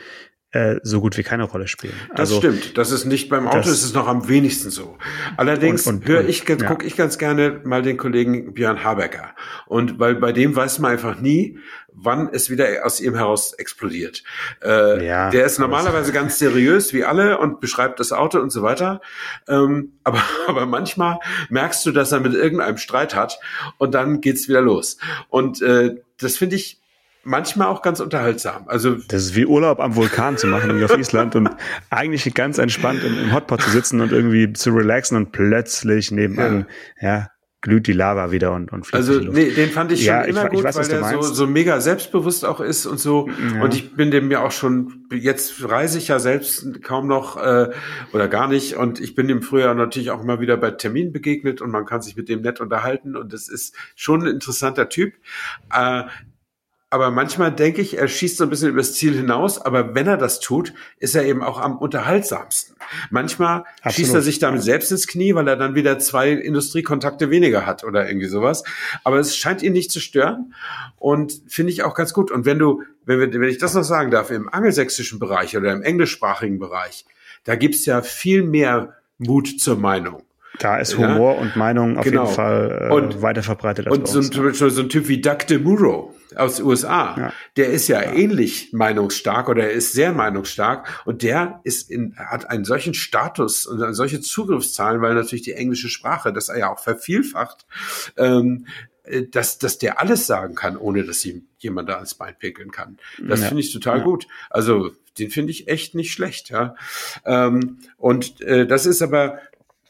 äh, 0.54 0.80
so 0.84 1.02
gut 1.02 1.18
wie 1.18 1.24
keine 1.24 1.44
Rolle 1.44 1.68
spielen. 1.68 1.96
Das 2.12 2.32
also, 2.32 2.38
stimmt. 2.38 2.78
Das 2.78 2.92
ist 2.92 3.06
nicht 3.06 3.28
beim 3.28 3.48
Auto, 3.48 3.58
das, 3.58 3.70
ist 3.70 3.84
es 3.84 3.94
noch 3.94 4.08
am 4.08 4.30
wenigsten 4.30 4.70
so. 4.70 5.00
Allerdings 5.36 5.92
höre 6.04 6.30
ich, 6.30 6.48
ja. 6.48 6.56
gucke 6.58 6.86
ich 6.86 6.96
ganz 6.96 7.18
gerne 7.18 7.60
mal 7.64 7.82
den 7.82 7.98
Kollegen 7.98 8.54
Björn 8.54 8.84
Habecker. 8.84 9.34
Und 9.66 10.00
weil 10.00 10.14
bei 10.14 10.32
dem 10.32 10.56
weiß 10.56 10.78
man 10.78 10.92
einfach 10.92 11.20
nie, 11.20 11.58
wann 11.92 12.30
es 12.32 12.52
wieder 12.52 12.68
aus 12.86 13.02
ihm 13.02 13.16
heraus 13.16 13.54
explodiert. 13.54 14.24
Äh, 14.64 15.06
ja, 15.06 15.32
der 15.32 15.46
ist 15.46 15.58
normalerweise 15.58 16.12
ganz 16.12 16.38
seriös 16.38 16.94
wie 16.94 17.04
alle 17.04 17.40
und 17.40 17.60
beschreibt 17.60 18.00
das 18.00 18.12
Auto 18.12 18.40
und 18.40 18.52
so 18.52 18.62
weiter. 18.62 19.02
Ähm, 19.48 19.94
aber, 20.04 20.22
aber 20.48 20.68
manchmal 20.68 21.18
merkst 21.50 21.84
du, 21.86 21.92
dass 21.92 22.12
er 22.12 22.20
mit 22.20 22.36
irgendeinem 22.36 22.78
Streit 22.78 23.16
hat 23.16 23.40
und 23.80 23.96
dann 23.96 24.22
geht's 24.22 24.48
wieder 24.48 24.62
los. 24.62 24.98
Und 25.30 25.64
äh, 25.64 25.96
das 26.20 26.38
finde 26.38 26.58
ich 26.58 26.83
manchmal 27.24 27.68
auch 27.68 27.82
ganz 27.82 28.00
unterhaltsam. 28.00 28.68
Also 28.68 28.96
das 28.96 29.24
ist 29.24 29.36
wie 29.36 29.46
Urlaub 29.46 29.80
am 29.80 29.96
Vulkan 29.96 30.38
zu 30.38 30.48
machen 30.48 30.78
wie 30.78 30.84
auf 30.84 30.98
Island 30.98 31.36
und 31.36 31.50
eigentlich 31.90 32.34
ganz 32.34 32.58
entspannt 32.58 33.04
im, 33.04 33.18
im 33.18 33.34
Hotpot 33.34 33.62
zu 33.62 33.70
sitzen 33.70 34.02
und 34.02 34.12
irgendwie 34.12 34.54
zu 34.54 34.72
relaxen 34.72 35.18
und 35.18 35.32
plötzlich 35.32 36.12
nebenan 36.12 36.66
ja, 37.00 37.08
ja 37.08 37.28
glüht 37.64 37.88
die 37.88 37.94
Lava 37.94 38.32
wieder 38.32 38.52
und, 38.52 38.74
und 38.74 38.86
fliegt 38.86 38.96
Also 38.96 39.20
nee, 39.22 39.50
den 39.50 39.70
fand 39.70 39.94
ich 39.94 40.02
schon 40.02 40.14
ja, 40.14 40.22
immer 40.24 40.44
ich, 40.44 40.50
gut, 40.50 40.60
ich 40.60 40.66
weiß, 40.66 40.76
weil 40.76 40.88
der 40.90 41.22
so, 41.22 41.22
so 41.22 41.48
mega 41.48 41.80
selbstbewusst 41.80 42.44
auch 42.44 42.60
ist 42.60 42.86
und 42.86 43.00
so. 43.00 43.30
Ja. 43.30 43.64
Und 43.64 43.74
ich 43.74 43.96
bin 43.96 44.12
dem 44.12 44.30
ja 44.30 44.44
auch 44.44 44.52
schon, 44.52 45.06
jetzt 45.14 45.70
reise 45.70 45.98
ich 45.98 46.10
ja 46.10 46.20
selbst 46.20 46.84
kaum 46.84 47.08
noch 47.08 47.38
äh, 47.38 47.70
oder 48.12 48.28
gar 48.28 48.50
nicht. 48.50 48.76
Und 48.76 49.00
ich 49.00 49.16
bin 49.16 49.30
dem 49.30 49.42
früher 49.42 49.74
natürlich 49.76 50.12
auch 50.12 50.22
immer 50.22 50.42
wieder 50.42 50.58
bei 50.58 50.72
Terminen 50.72 51.14
begegnet 51.14 51.62
und 51.62 51.72
man 51.72 51.86
kann 51.86 52.02
sich 52.02 52.18
mit 52.18 52.28
dem 52.28 52.42
nett 52.42 52.60
unterhalten. 52.60 53.16
Und 53.16 53.32
das 53.32 53.48
ist 53.48 53.74
schon 53.96 54.24
ein 54.24 54.28
interessanter 54.28 54.90
Typ. 54.90 55.14
Äh, 55.74 56.04
aber 56.94 57.10
manchmal 57.10 57.52
denke 57.52 57.82
ich, 57.82 57.98
er 57.98 58.08
schießt 58.08 58.38
so 58.38 58.44
ein 58.44 58.52
bisschen 58.52 58.70
übers 58.70 58.94
Ziel 58.94 59.16
hinaus, 59.16 59.60
aber 59.60 59.96
wenn 59.96 60.06
er 60.06 60.16
das 60.16 60.40
tut, 60.40 60.76
ist 61.00 61.16
er 61.16 61.26
eben 61.26 61.42
auch 61.42 61.60
am 61.60 61.80
unterhaltsamsten. 61.80 62.76
Manchmal 63.10 63.64
Absolut. 63.82 63.96
schießt 63.96 64.14
er 64.14 64.22
sich 64.22 64.38
damit 64.38 64.62
selbst 64.62 64.92
ins 64.92 65.08
Knie, 65.08 65.34
weil 65.34 65.48
er 65.48 65.56
dann 65.56 65.74
wieder 65.74 65.98
zwei 65.98 66.30
Industriekontakte 66.34 67.32
weniger 67.32 67.66
hat 67.66 67.84
oder 67.84 68.08
irgendwie 68.08 68.28
sowas. 68.28 68.64
Aber 69.04 69.18
es 69.18 69.36
scheint 69.36 69.64
ihn 69.64 69.74
nicht 69.74 69.90
zu 69.90 70.00
stören 70.00 70.54
und 71.00 71.42
finde 71.48 71.72
ich 71.72 71.82
auch 71.82 71.96
ganz 71.96 72.14
gut. 72.14 72.30
Und 72.30 72.46
wenn 72.46 72.60
du, 72.60 72.84
wenn, 73.08 73.20
wir, 73.20 73.42
wenn 73.42 73.50
ich 73.50 73.58
das 73.58 73.74
noch 73.74 73.82
sagen 73.82 74.12
darf, 74.12 74.30
im 74.30 74.48
angelsächsischen 74.48 75.18
Bereich 75.18 75.58
oder 75.58 75.74
im 75.74 75.82
englischsprachigen 75.82 76.60
Bereich, 76.60 77.08
da 77.44 77.56
gibt's 77.56 77.88
ja 77.88 78.04
viel 78.04 78.44
mehr 78.44 78.94
Mut 79.18 79.60
zur 79.60 79.78
Meinung. 79.80 80.22
Da 80.60 80.78
ist 80.78 80.96
Humor 80.96 81.34
ja? 81.34 81.42
und 81.42 81.56
Meinung 81.56 81.98
auf 81.98 82.04
genau. 82.04 82.26
jeden 82.26 82.36
Fall 82.36 82.90
äh, 82.92 82.94
und, 82.94 83.24
weiter 83.24 83.42
verbreitet. 83.42 83.88
Als 83.88 83.98
und 83.98 84.08
so 84.08 84.44
ein, 84.44 84.54
so 84.54 84.82
ein 84.84 84.90
Typ 84.90 85.08
wie 85.08 85.20
Doug 85.20 85.48
DeMuro 85.50 86.13
aus 86.38 86.58
den 86.58 86.66
USA, 86.66 87.16
ja. 87.18 87.34
der 87.58 87.70
ist 87.70 87.88
ja, 87.88 88.02
ja, 88.02 88.14
ähnlich 88.14 88.74
meinungsstark 88.74 89.50
oder 89.50 89.64
er 89.64 89.72
ist 89.72 89.94
sehr 89.94 90.14
meinungsstark 90.14 91.02
und 91.06 91.24
der 91.24 91.62
ist 91.64 91.90
in, 91.90 92.16
hat 92.18 92.50
einen 92.50 92.66
solchen 92.66 92.94
Status 92.94 93.66
und 93.66 93.94
solche 93.94 94.22
Zugriffszahlen, 94.22 95.02
weil 95.02 95.16
natürlich 95.16 95.44
die 95.44 95.54
englische 95.54 95.90
Sprache, 95.90 96.34
das 96.34 96.50
er 96.50 96.60
ja 96.60 96.72
auch 96.72 96.80
vervielfacht, 96.80 97.66
ähm, 98.18 98.68
äh, 99.04 99.24
dass, 99.24 99.60
dass 99.60 99.78
der 99.78 100.00
alles 100.00 100.28
sagen 100.28 100.56
kann, 100.56 100.78
ohne 100.78 101.04
dass 101.04 101.26
ihm 101.26 101.48
jemand 101.60 101.90
da 101.90 101.96
ans 101.96 102.16
Bein 102.16 102.36
pinkeln 102.38 102.72
kann. 102.72 102.98
Das 103.22 103.42
ja. 103.42 103.48
finde 103.48 103.62
ich 103.62 103.72
total 103.72 104.00
ja. 104.00 104.04
gut. 104.04 104.28
Also 104.50 104.92
den 105.18 105.30
finde 105.30 105.52
ich 105.52 105.68
echt 105.68 105.96
nicht 105.96 106.12
schlecht. 106.12 106.50
Ja. 106.50 106.76
Ähm, 107.26 107.80
und 107.98 108.42
äh, 108.42 108.66
das 108.66 108.86
ist 108.86 109.02
aber 109.02 109.40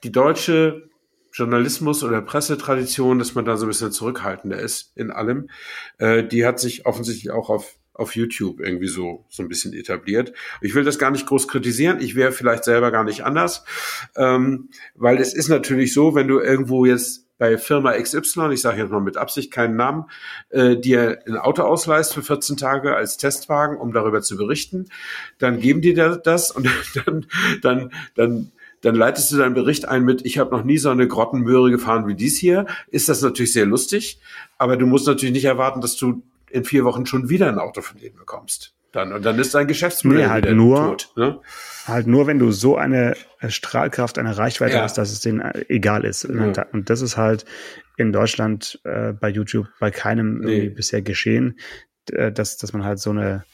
die 0.04 0.12
deutsche 0.12 0.90
Journalismus- 1.34 2.04
oder 2.04 2.22
Pressetradition, 2.22 3.20
dass 3.20 3.36
man 3.36 3.44
da 3.44 3.58
so 3.58 3.66
ein 3.66 3.70
bisschen 3.70 3.92
zurückhaltender 3.92 4.60
ist 4.60 4.94
in 4.96 5.12
allem, 5.12 5.50
äh, 5.98 6.24
die 6.24 6.46
hat 6.46 6.60
sich 6.60 6.86
offensichtlich 6.86 7.32
auch 7.32 7.50
auf 7.50 7.76
auf 7.96 8.16
YouTube 8.16 8.60
irgendwie 8.60 8.88
so 8.88 9.26
so 9.30 9.44
ein 9.44 9.50
bisschen 9.50 9.74
etabliert. 9.74 10.34
Ich 10.62 10.74
will 10.74 10.84
das 10.84 10.98
gar 10.98 11.12
nicht 11.12 11.28
groß 11.28 11.48
kritisieren. 11.48 12.02
Ich 12.02 12.16
wäre 12.16 12.32
vielleicht 12.32 12.64
selber 12.64 12.90
gar 12.90 13.04
nicht 13.04 13.24
anders, 13.24 13.66
ähm, 14.16 14.70
weil 14.96 15.20
es 15.20 15.34
ist 15.34 15.48
natürlich 15.48 15.94
so, 15.94 16.16
wenn 16.16 16.28
du 16.28 16.40
irgendwo 16.40 16.86
jetzt 16.86 17.24
bei 17.38 17.58
Firma 17.58 17.94
XY, 17.94 18.54
ich 18.54 18.62
sage 18.62 18.82
jetzt 18.82 18.92
mal 18.92 19.02
mit 19.02 19.18
Absicht 19.18 19.52
keinen 19.52 19.76
Namen, 19.76 20.06
äh, 20.50 20.78
dir 20.78 21.20
ein 21.28 21.38
Auto 21.38 21.64
ausleihst 21.64 22.14
für 22.14 22.24
14 22.24 22.58
Tage 22.58 22.96
als 22.96 23.18
Testwagen, 23.18 23.78
um 23.78 23.92
darüber 23.92 24.22
zu 24.22 24.38
berichten, 24.38 24.86
dann 25.40 25.60
geben 25.60 25.82
die 25.82 25.94
dir 25.94 26.16
das 26.16 26.52
und 26.52 26.68
dann 27.06 27.26
dann 27.62 27.92
dann 27.92 27.92
dann 28.16 28.52
leitest 28.92 29.32
du 29.32 29.38
deinen 29.38 29.54
Bericht 29.54 29.88
ein 29.88 30.04
mit, 30.04 30.26
ich 30.26 30.38
habe 30.38 30.56
noch 30.56 30.64
nie 30.64 30.78
so 30.78 30.90
eine 30.90 31.08
Grottenmöhre 31.08 31.72
gefahren 31.72 32.08
wie 32.08 32.16
dies 32.16 32.38
hier, 32.38 32.66
ist 32.88 33.10
das 33.10 33.22
natürlich 33.22 33.54
sehr 33.54 33.66
lustig, 33.66 34.20
aber 34.58 34.78
du 34.78 34.86
musst 34.86 35.08
natürlich 35.08 35.34
nicht 35.34 35.46
erwarten, 35.46 35.82
dass 35.82 35.96
du 35.96 36.22
in 36.50 36.66
vier 36.66 36.84
Wochen 36.86 37.06
schon 37.06 37.30
wieder 37.30 37.48
ein 37.48 37.60
Auto 37.60 37.82
von 37.82 38.00
denen 38.00 38.16
bekommst. 38.16 38.74
Dann, 38.92 39.12
und 39.12 39.26
dann 39.26 39.40
ist 39.40 39.56
dein 39.56 39.68
Geschäftsmodell 39.68 40.22
nee, 40.22 40.30
halt 40.30 40.52
nur, 40.52 40.78
tot. 40.78 41.14
Ne? 41.16 41.40
Halt 41.88 42.06
nur, 42.06 42.28
wenn 42.28 42.38
du 42.38 42.52
so 42.52 42.78
eine 42.78 43.16
Strahlkraft, 43.48 44.20
eine 44.20 44.38
Reichweite 44.38 44.76
ja. 44.76 44.82
hast, 44.84 45.00
dass 45.00 45.12
es 45.12 45.20
denen 45.20 45.42
äh, 45.42 45.66
egal 45.68 46.06
ist. 46.06 46.26
Ja. 46.26 46.66
Und 46.72 46.92
das 46.92 47.02
ist 47.02 47.18
halt 47.18 47.44
in 47.98 48.14
Deutschland 48.14 48.80
äh, 48.84 49.14
bei 49.14 49.30
YouTube 49.30 49.68
bei 49.80 49.90
keinem 49.90 50.42
nee. 50.42 50.70
bisher 50.70 51.02
geschehen, 51.02 51.58
äh, 52.12 52.32
dass, 52.32 52.58
dass 52.58 52.72
man 52.72 52.84
halt 52.84 53.00
so 53.00 53.10
eine 53.10 53.46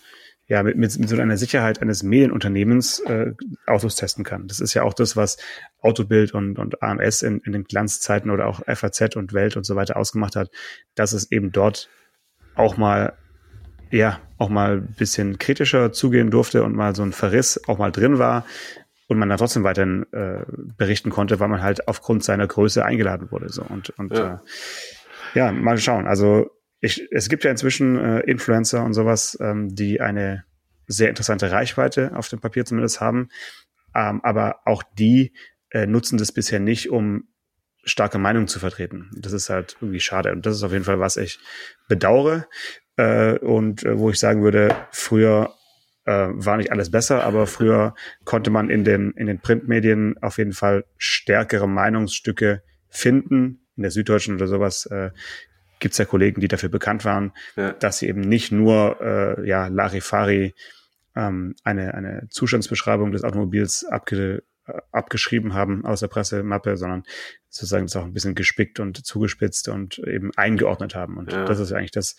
ja, 0.49 0.63
mit, 0.63 0.77
mit, 0.77 0.99
mit 0.99 1.07
so 1.07 1.15
einer 1.15 1.37
Sicherheit 1.37 1.81
eines 1.81 2.03
Medienunternehmens 2.03 2.99
äh, 3.01 3.33
Autos 3.67 3.95
testen 3.95 4.23
kann. 4.25 4.47
Das 4.47 4.59
ist 4.59 4.73
ja 4.73 4.81
auch 4.81 4.95
das, 4.95 5.15
was 5.15 5.37
Autobild 5.79 6.33
und, 6.33 6.57
und 6.57 6.81
AMS 6.81 7.21
in, 7.21 7.39
in 7.41 7.53
den 7.53 7.63
Glanzzeiten 7.63 8.31
oder 8.31 8.47
auch 8.47 8.61
FAZ 8.65 9.15
und 9.15 9.33
Welt 9.33 9.55
und 9.55 9.63
so 9.63 9.75
weiter 9.75 9.95
ausgemacht 9.95 10.35
hat, 10.35 10.49
dass 10.95 11.13
es 11.13 11.31
eben 11.31 11.51
dort 11.51 11.89
auch 12.55 12.77
mal 12.77 13.13
ja, 13.91 14.19
auch 14.37 14.49
mal 14.49 14.77
ein 14.77 14.95
bisschen 14.97 15.39
kritischer 15.39 15.91
zugehen 15.91 16.31
durfte 16.31 16.63
und 16.63 16.75
mal 16.75 16.95
so 16.95 17.03
ein 17.03 17.11
Verriss 17.11 17.59
auch 17.67 17.77
mal 17.77 17.91
drin 17.91 18.19
war 18.19 18.45
und 19.07 19.17
man 19.17 19.29
da 19.29 19.37
trotzdem 19.37 19.63
weiterhin 19.63 20.05
äh, 20.13 20.45
berichten 20.77 21.09
konnte, 21.09 21.39
weil 21.39 21.47
man 21.47 21.63
halt 21.63 21.87
aufgrund 21.87 22.23
seiner 22.23 22.45
Größe 22.45 22.85
eingeladen 22.85 23.31
wurde. 23.31 23.49
So 23.49 23.63
und, 23.63 23.89
und 23.97 24.15
ja. 24.15 24.35
Äh, 24.35 24.37
ja, 25.39 25.51
mal 25.51 25.77
schauen. 25.77 26.07
Also 26.07 26.51
ich, 26.81 27.07
es 27.11 27.29
gibt 27.29 27.43
ja 27.43 27.51
inzwischen 27.51 27.97
äh, 27.97 28.19
Influencer 28.21 28.83
und 28.83 28.93
sowas, 28.93 29.37
ähm, 29.41 29.73
die 29.73 30.01
eine 30.01 30.45
sehr 30.87 31.09
interessante 31.09 31.51
Reichweite 31.51 32.15
auf 32.15 32.29
dem 32.29 32.39
Papier 32.39 32.65
zumindest 32.65 33.01
haben. 33.01 33.29
Ähm, 33.95 34.21
aber 34.23 34.61
auch 34.65 34.83
die 34.97 35.33
äh, 35.71 35.85
nutzen 35.85 36.17
das 36.17 36.31
bisher 36.31 36.59
nicht, 36.59 36.89
um 36.89 37.27
starke 37.83 38.17
Meinungen 38.17 38.47
zu 38.47 38.59
vertreten. 38.59 39.09
Das 39.17 39.33
ist 39.33 39.49
halt 39.49 39.77
irgendwie 39.81 39.99
schade. 39.99 40.31
Und 40.31 40.45
das 40.45 40.55
ist 40.55 40.63
auf 40.63 40.71
jeden 40.71 40.83
Fall, 40.85 40.99
was 40.99 41.17
ich 41.17 41.39
bedauere. 41.87 42.47
Äh, 42.97 43.37
und 43.39 43.83
äh, 43.83 43.97
wo 43.97 44.09
ich 44.09 44.19
sagen 44.19 44.43
würde, 44.43 44.75
früher 44.91 45.53
äh, 46.05 46.27
war 46.31 46.57
nicht 46.57 46.71
alles 46.71 46.91
besser, 46.91 47.23
aber 47.23 47.47
früher 47.47 47.93
konnte 48.25 48.51
man 48.51 48.69
in 48.69 48.83
den, 48.83 49.11
in 49.11 49.27
den 49.27 49.39
Printmedien 49.39 50.17
auf 50.21 50.37
jeden 50.37 50.53
Fall 50.53 50.85
stärkere 50.97 51.67
Meinungsstücke 51.67 52.63
finden. 52.89 53.65
In 53.75 53.83
der 53.83 53.91
Süddeutschen 53.91 54.35
oder 54.35 54.47
sowas 54.47 54.85
äh, 54.87 55.11
gibt 55.79 55.93
es 55.93 55.97
ja 55.97 56.05
Kollegen, 56.05 56.41
die 56.41 56.47
dafür 56.47 56.69
bekannt 56.69 57.05
waren, 57.05 57.31
ja. 57.55 57.71
dass 57.71 57.99
sie 57.99 58.07
eben 58.07 58.21
nicht 58.21 58.51
nur 58.51 58.99
äh, 59.01 59.47
ja, 59.47 59.67
Larifari 59.67 60.53
ähm, 61.15 61.55
eine, 61.63 61.93
eine 61.93 62.27
Zustandsbeschreibung 62.29 63.11
des 63.11 63.23
Automobils 63.23 63.85
abge, 63.85 64.43
äh, 64.67 64.73
abgeschrieben 64.91 65.53
haben 65.53 65.85
aus 65.85 66.01
der 66.01 66.07
Pressemappe, 66.07 66.77
sondern 66.77 67.03
sozusagen 67.49 67.85
das 67.85 67.95
auch 67.95 68.05
ein 68.05 68.13
bisschen 68.13 68.35
gespickt 68.35 68.79
und 68.79 69.05
zugespitzt 69.05 69.69
und 69.69 69.99
eben 69.99 70.31
eingeordnet 70.35 70.95
haben. 70.95 71.17
Und 71.17 71.31
ja. 71.31 71.45
das 71.45 71.59
ist 71.59 71.71
eigentlich 71.71 71.91
das, 71.91 72.15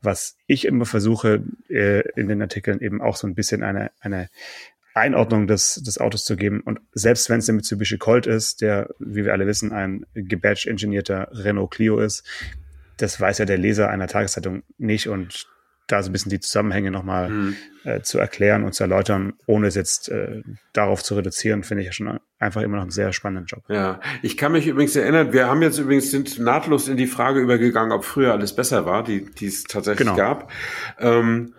was 0.00 0.36
ich 0.46 0.66
immer 0.66 0.84
versuche, 0.84 1.42
äh, 1.68 2.00
in 2.16 2.28
den 2.28 2.42
Artikeln 2.42 2.80
eben 2.80 3.00
auch 3.00 3.16
so 3.16 3.26
ein 3.26 3.34
bisschen 3.34 3.62
eine, 3.62 3.90
eine 4.00 4.28
Einordnung 4.94 5.48
des, 5.48 5.82
des 5.82 5.98
Autos 5.98 6.24
zu 6.24 6.36
geben. 6.36 6.60
Und 6.60 6.80
selbst 6.92 7.28
wenn 7.28 7.40
es 7.40 7.46
der 7.46 7.54
Mitsubishi 7.56 7.98
Colt 7.98 8.26
ist, 8.26 8.60
der, 8.60 8.94
wie 9.00 9.24
wir 9.24 9.32
alle 9.32 9.46
wissen, 9.46 9.72
ein 9.72 10.06
gebadge-engineerter 10.14 11.28
Renault 11.32 11.72
Clio 11.72 11.98
ist, 11.98 12.24
das 12.96 13.20
weiß 13.20 13.38
ja 13.38 13.44
der 13.44 13.58
Leser 13.58 13.90
einer 13.90 14.06
Tageszeitung 14.06 14.62
nicht 14.78 15.08
und 15.08 15.46
da 15.86 16.02
so 16.02 16.08
ein 16.08 16.12
bisschen 16.12 16.30
die 16.30 16.40
Zusammenhänge 16.40 16.90
nochmal 16.90 17.28
mhm. 17.28 17.56
äh, 17.84 18.00
zu 18.00 18.18
erklären 18.18 18.64
und 18.64 18.74
zu 18.74 18.84
erläutern, 18.84 19.34
ohne 19.46 19.66
es 19.66 19.74
jetzt 19.74 20.08
äh, 20.08 20.42
darauf 20.72 21.02
zu 21.02 21.14
reduzieren, 21.14 21.62
finde 21.62 21.82
ich 21.82 21.86
ja 21.86 21.92
schon 21.92 22.18
einfach 22.38 22.62
immer 22.62 22.76
noch 22.76 22.84
einen 22.84 22.90
sehr 22.90 23.12
spannenden 23.12 23.46
Job. 23.46 23.64
Ja, 23.68 24.00
ich 24.22 24.36
kann 24.36 24.52
mich 24.52 24.66
übrigens 24.66 24.96
erinnern, 24.96 25.32
wir 25.32 25.46
haben 25.46 25.60
jetzt 25.60 25.78
übrigens 25.78 26.10
sind 26.10 26.38
nahtlos 26.38 26.88
in 26.88 26.96
die 26.96 27.06
Frage 27.06 27.40
übergegangen, 27.40 27.92
ob 27.92 28.04
früher 28.04 28.32
alles 28.32 28.54
besser 28.54 28.86
war, 28.86 29.04
die, 29.04 29.26
die 29.26 29.46
es 29.46 29.64
tatsächlich 29.64 30.06
genau. 30.06 30.16
gab. 30.16 30.50
Ähm, 30.98 31.54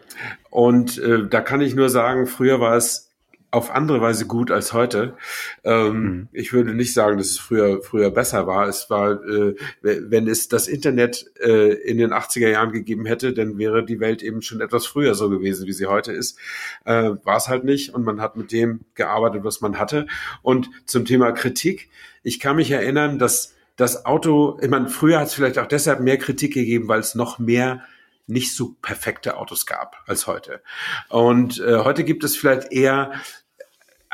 und 0.49 0.97
äh, 0.97 1.27
da 1.29 1.41
kann 1.41 1.61
ich 1.61 1.75
nur 1.75 1.89
sagen, 1.89 2.25
früher 2.25 2.59
war 2.59 2.75
es 2.75 3.14
auf 3.55 3.71
andere 3.71 4.01
Weise 4.01 4.27
gut 4.27 4.51
als 4.51 4.73
heute. 4.73 5.15
Ähm, 5.63 6.01
mhm. 6.01 6.27
Ich 6.33 6.51
würde 6.51 6.73
nicht 6.73 6.93
sagen, 6.93 7.17
dass 7.17 7.29
es 7.29 7.39
früher 7.39 7.81
früher 7.81 8.11
besser 8.11 8.47
war. 8.47 8.67
Es 8.67 8.89
war, 8.89 9.23
äh, 9.23 9.55
wenn 9.81 10.27
es 10.27 10.49
das 10.49 10.67
Internet 10.67 11.31
äh, 11.39 11.73
in 11.73 11.97
den 11.97 12.11
80er 12.11 12.49
Jahren 12.49 12.73
gegeben 12.73 13.05
hätte, 13.05 13.33
dann 13.33 13.57
wäre 13.57 13.85
die 13.85 14.01
Welt 14.01 14.21
eben 14.21 14.41
schon 14.41 14.59
etwas 14.59 14.85
früher 14.85 15.15
so 15.15 15.29
gewesen, 15.29 15.67
wie 15.67 15.73
sie 15.73 15.85
heute 15.85 16.11
ist. 16.11 16.37
Äh, 16.83 17.11
war 17.23 17.37
es 17.37 17.47
halt 17.47 17.63
nicht 17.63 17.93
und 17.93 18.03
man 18.03 18.19
hat 18.19 18.35
mit 18.35 18.51
dem 18.51 18.81
gearbeitet, 18.93 19.45
was 19.45 19.61
man 19.61 19.79
hatte. 19.79 20.05
Und 20.41 20.69
zum 20.85 21.05
Thema 21.05 21.31
Kritik, 21.31 21.89
ich 22.23 22.41
kann 22.41 22.57
mich 22.57 22.71
erinnern, 22.71 23.19
dass 23.19 23.53
das 23.77 24.05
Auto, 24.05 24.59
ich 24.61 24.69
meine, 24.69 24.89
früher 24.89 25.19
hat 25.19 25.27
es 25.27 25.33
vielleicht 25.33 25.59
auch 25.59 25.67
deshalb 25.67 26.01
mehr 26.01 26.17
Kritik 26.17 26.53
gegeben, 26.53 26.89
weil 26.89 26.99
es 26.99 27.15
noch 27.15 27.39
mehr 27.39 27.83
nicht 28.27 28.55
so 28.55 28.75
perfekte 28.81 29.37
Autos 29.37 29.65
gab 29.65 29.97
als 30.07 30.27
heute. 30.27 30.61
Und 31.09 31.59
äh, 31.59 31.77
heute 31.79 32.03
gibt 32.03 32.23
es 32.23 32.35
vielleicht 32.35 32.71
eher 32.71 33.11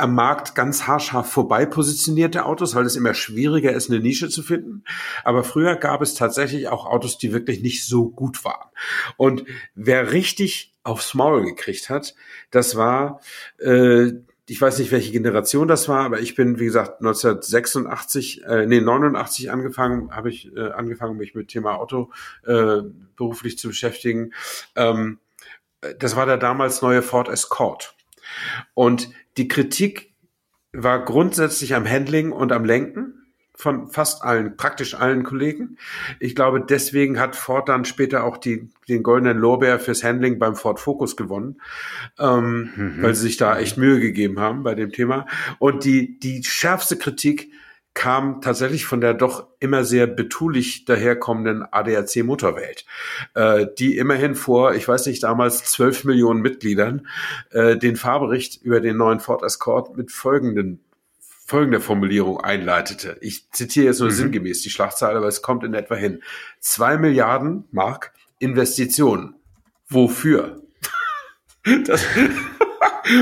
am 0.02 0.16
Markt 0.16 0.56
ganz 0.56 0.88
haarscharf 0.88 1.32
vorbei 1.32 1.66
positionierte 1.66 2.46
Autos, 2.46 2.76
weil 2.76 2.86
es 2.86 2.96
immer 2.96 3.14
schwieriger 3.14 3.72
ist, 3.72 3.90
eine 3.90 4.00
Nische 4.00 4.30
zu 4.30 4.44
finden. 4.44 4.84
Aber 5.24 5.44
früher 5.44 5.76
gab 5.76 6.02
es 6.02 6.16
tatsächlich 6.16 6.68
auch 6.68 6.86
Autos, 6.86 7.18
die 7.18 7.34
wirklich 7.34 7.62
nicht 7.62 7.86
so 7.86 8.10
gut 8.10 8.44
waren. 8.44 8.70
Und 9.18 9.46
wer 9.76 10.12
richtig 10.12 10.74
aufs 10.84 11.14
Maul 11.14 11.46
gekriegt 11.46 11.90
hat, 11.90 12.16
das 12.50 12.76
war, 12.76 13.22
äh, 13.60 14.12
ich 14.48 14.60
weiß 14.60 14.80
nicht, 14.80 14.92
welche 14.92 15.12
Generation 15.12 15.68
das 15.68 15.88
war, 15.88 16.04
aber 16.04 16.20
ich 16.20 16.36
bin, 16.36 16.60
wie 16.60 16.66
gesagt, 16.66 17.00
1986, 17.00 18.44
äh, 18.44 18.66
nee, 18.66 18.82
89 18.82 19.52
angefangen, 19.52 20.12
habe 20.16 20.30
ich 20.30 20.54
äh, 20.56 20.72
angefangen, 20.72 21.18
mich 21.18 21.36
mit 21.36 21.48
Thema 21.48 21.76
Auto 21.76 22.12
äh, 22.46 22.82
beruflich 23.16 23.58
zu 23.58 23.70
beschäftigen. 23.70 24.34
Ähm, 24.76 25.20
das 26.00 26.16
war 26.16 26.26
der 26.26 26.38
damals 26.38 26.82
neue 26.82 27.02
Ford 27.02 27.30
Escort. 27.30 27.96
Und 28.74 29.10
die 29.38 29.48
Kritik 29.48 30.14
war 30.74 31.04
grundsätzlich 31.04 31.76
am 31.76 31.88
Handling 31.88 32.32
und 32.32 32.52
am 32.52 32.66
Lenken 32.66 33.22
von 33.54 33.90
fast 33.90 34.24
allen, 34.24 34.58
praktisch 34.58 34.96
allen 34.96 35.24
Kollegen. 35.24 35.78
Ich 36.20 36.36
glaube, 36.36 36.66
deswegen 36.68 37.20
hat 37.20 37.36
Ford 37.36 37.70
dann 37.70 37.86
später 37.86 38.24
auch 38.24 38.38
die, 38.38 38.70
den 38.90 39.04
goldenen 39.04 39.38
Lorbeer 39.38 39.80
fürs 39.80 40.04
Handling 40.04 40.40
beim 40.40 40.56
Ford 40.56 40.80
Focus 40.80 41.16
gewonnen, 41.16 41.62
ähm, 42.18 42.72
mhm. 42.76 43.04
weil 43.04 43.14
sie 43.14 43.24
sich 43.24 43.38
da 43.38 43.60
echt 43.60 43.78
Mühe 43.78 44.00
gegeben 44.00 44.40
haben 44.40 44.64
bei 44.64 44.74
dem 44.74 44.92
Thema. 44.92 45.28
Und 45.60 45.84
die, 45.84 46.18
die 46.20 46.44
schärfste 46.44 46.98
Kritik 46.98 47.52
kam 47.94 48.42
tatsächlich 48.42 48.86
von 48.86 49.02
der 49.02 49.14
doch 49.14 49.48
immer 49.60 49.84
sehr 49.84 50.08
betulich 50.08 50.86
daherkommenden 50.86 51.64
ADAC 51.64 52.24
Motorwelt, 52.24 52.86
äh, 53.34 53.68
die 53.78 53.98
immerhin 53.98 54.36
vor, 54.36 54.74
ich 54.74 54.88
weiß 54.88 55.08
nicht, 55.08 55.24
damals 55.24 55.66
zwölf 55.66 56.04
Millionen 56.06 56.42
Mitgliedern 56.42 57.08
äh, 57.52 57.78
den 57.78 57.98
Fahrbericht 57.98 58.62
über 58.62 58.80
den 58.80 58.98
neuen 58.98 59.20
Ford 59.20 59.44
Escort 59.44 59.98
mit 59.98 60.12
folgenden 60.12 60.84
folgende 61.46 61.82
Formulierung 61.82 62.40
einleitete. 62.40 63.18
Ich 63.20 63.52
zitiere 63.52 63.88
jetzt 63.88 64.00
nur 64.00 64.08
mhm. 64.08 64.14
sinngemäß 64.14 64.62
die 64.62 64.70
Schlagzeile, 64.70 65.18
aber 65.18 65.28
es 65.28 65.42
kommt 65.42 65.66
in 65.66 65.74
etwa 65.74 65.96
hin. 65.96 66.24
Zwei 66.62 66.98
Milliarden 66.98 67.66
Mark 67.72 68.14
Investitionen. 68.40 69.36
Wofür? 69.90 70.62
Das, 71.86 72.04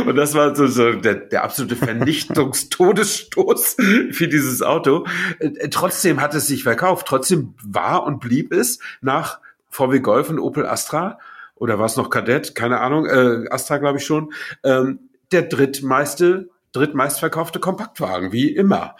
und 0.05 0.15
das 0.15 0.33
war 0.33 0.55
so, 0.55 0.67
so 0.67 0.93
der, 0.93 1.15
der 1.15 1.43
absolute 1.43 1.75
Vernichtungstodesstoß 1.75 3.77
für 4.11 4.27
dieses 4.27 4.61
Auto. 4.61 5.05
Äh, 5.39 5.69
trotzdem 5.69 6.21
hat 6.21 6.33
es 6.33 6.47
sich 6.47 6.63
verkauft. 6.63 7.07
Trotzdem 7.07 7.53
war 7.63 8.05
und 8.05 8.19
blieb 8.19 8.53
es 8.53 8.79
nach 9.01 9.39
VW 9.69 9.99
Golf 9.99 10.29
und 10.29 10.39
Opel 10.39 10.65
Astra 10.65 11.19
oder 11.55 11.77
war 11.77 11.85
es 11.85 11.97
noch 11.97 12.09
Kadett? 12.09 12.55
Keine 12.55 12.79
Ahnung. 12.79 13.05
Äh, 13.05 13.49
Astra 13.49 13.77
glaube 13.77 13.99
ich 13.99 14.05
schon. 14.05 14.33
Ähm, 14.63 14.99
der 15.31 15.43
drittmeiste 15.43 16.49
drittmeistverkaufte 16.71 17.59
Kompaktwagen, 17.59 18.31
wie 18.31 18.53
immer. 18.53 18.95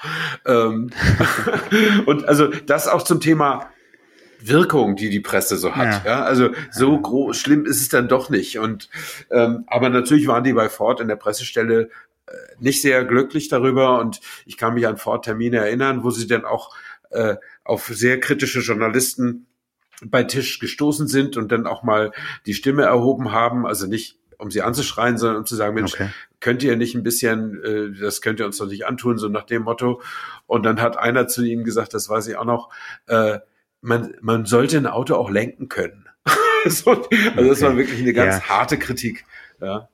Ähm, 0.45 0.89
und 2.05 2.27
also 2.27 2.47
das 2.47 2.87
auch 2.87 3.03
zum 3.03 3.19
Thema 3.19 3.69
Wirkung, 4.39 4.95
die 4.95 5.09
die 5.09 5.19
Presse 5.19 5.57
so 5.57 5.75
hat. 5.75 6.05
Ja, 6.05 6.11
ja 6.11 6.23
also 6.23 6.49
so 6.71 6.93
ja. 6.93 6.99
groß, 7.01 7.37
schlimm 7.37 7.65
ist 7.65 7.81
es 7.81 7.89
dann 7.89 8.07
doch 8.07 8.29
nicht. 8.29 8.59
Und 8.59 8.89
ähm, 9.31 9.63
aber 9.67 9.89
natürlich 9.89 10.27
waren 10.27 10.43
die 10.43 10.53
bei 10.53 10.69
Ford 10.69 11.01
in 11.01 11.07
der 11.07 11.15
Pressestelle 11.15 11.89
äh, 12.27 12.31
nicht 12.59 12.81
sehr 12.81 13.05
glücklich 13.05 13.49
darüber. 13.49 13.99
Und 13.99 14.21
ich 14.45 14.57
kann 14.57 14.73
mich 14.73 14.87
an 14.87 14.97
Ford-Termine 14.97 15.57
erinnern, 15.57 16.03
wo 16.03 16.11
sie 16.11 16.27
dann 16.27 16.45
auch 16.45 16.75
äh, 17.11 17.35
auf 17.63 17.87
sehr 17.87 18.19
kritische 18.19 18.59
Journalisten 18.59 19.47
bei 20.05 20.23
Tisch 20.23 20.59
gestoßen 20.59 21.07
sind 21.07 21.35
und 21.35 21.51
dann 21.51 21.67
auch 21.67 21.83
mal 21.83 22.11
die 22.45 22.53
Stimme 22.53 22.83
erhoben 22.83 23.31
haben. 23.31 23.65
Also 23.65 23.87
nicht 23.87 24.19
um 24.37 24.49
sie 24.51 24.61
anzuschreien, 24.61 25.17
sondern 25.17 25.39
um 25.39 25.45
zu 25.45 25.55
sagen, 25.55 25.75
Mensch, 25.75 25.93
okay. 25.95 26.09
könnt 26.39 26.63
ihr 26.63 26.77
nicht 26.77 26.95
ein 26.95 27.03
bisschen, 27.03 27.61
äh, 27.61 27.99
das 27.99 28.21
könnt 28.21 28.39
ihr 28.39 28.45
uns 28.45 28.57
doch 28.57 28.67
nicht 28.67 28.85
antun, 28.85 29.17
so 29.17 29.27
nach 29.27 29.43
dem 29.43 29.63
Motto. 29.63 30.01
Und 30.47 30.63
dann 30.63 30.81
hat 30.81 30.97
einer 30.97 31.27
zu 31.27 31.43
ihnen 31.43 31.65
gesagt, 31.65 31.93
das 31.93 32.07
weiß 32.07 32.27
ich 32.27 32.37
auch 32.37 32.45
noch, 32.45 32.69
äh, 33.07 33.39
man, 33.81 34.13
man 34.21 34.45
sollte 34.45 34.77
ein 34.77 34.87
Auto 34.87 35.15
auch 35.15 35.29
lenken 35.29 35.69
können. 35.69 36.07
so, 36.65 36.91
also 36.91 37.03
okay. 37.05 37.47
das 37.47 37.61
war 37.61 37.77
wirklich 37.77 38.01
eine 38.01 38.13
ganz 38.13 38.37
ja. 38.37 38.49
harte 38.49 38.77
Kritik. 38.77 39.25
Ja. 39.61 39.89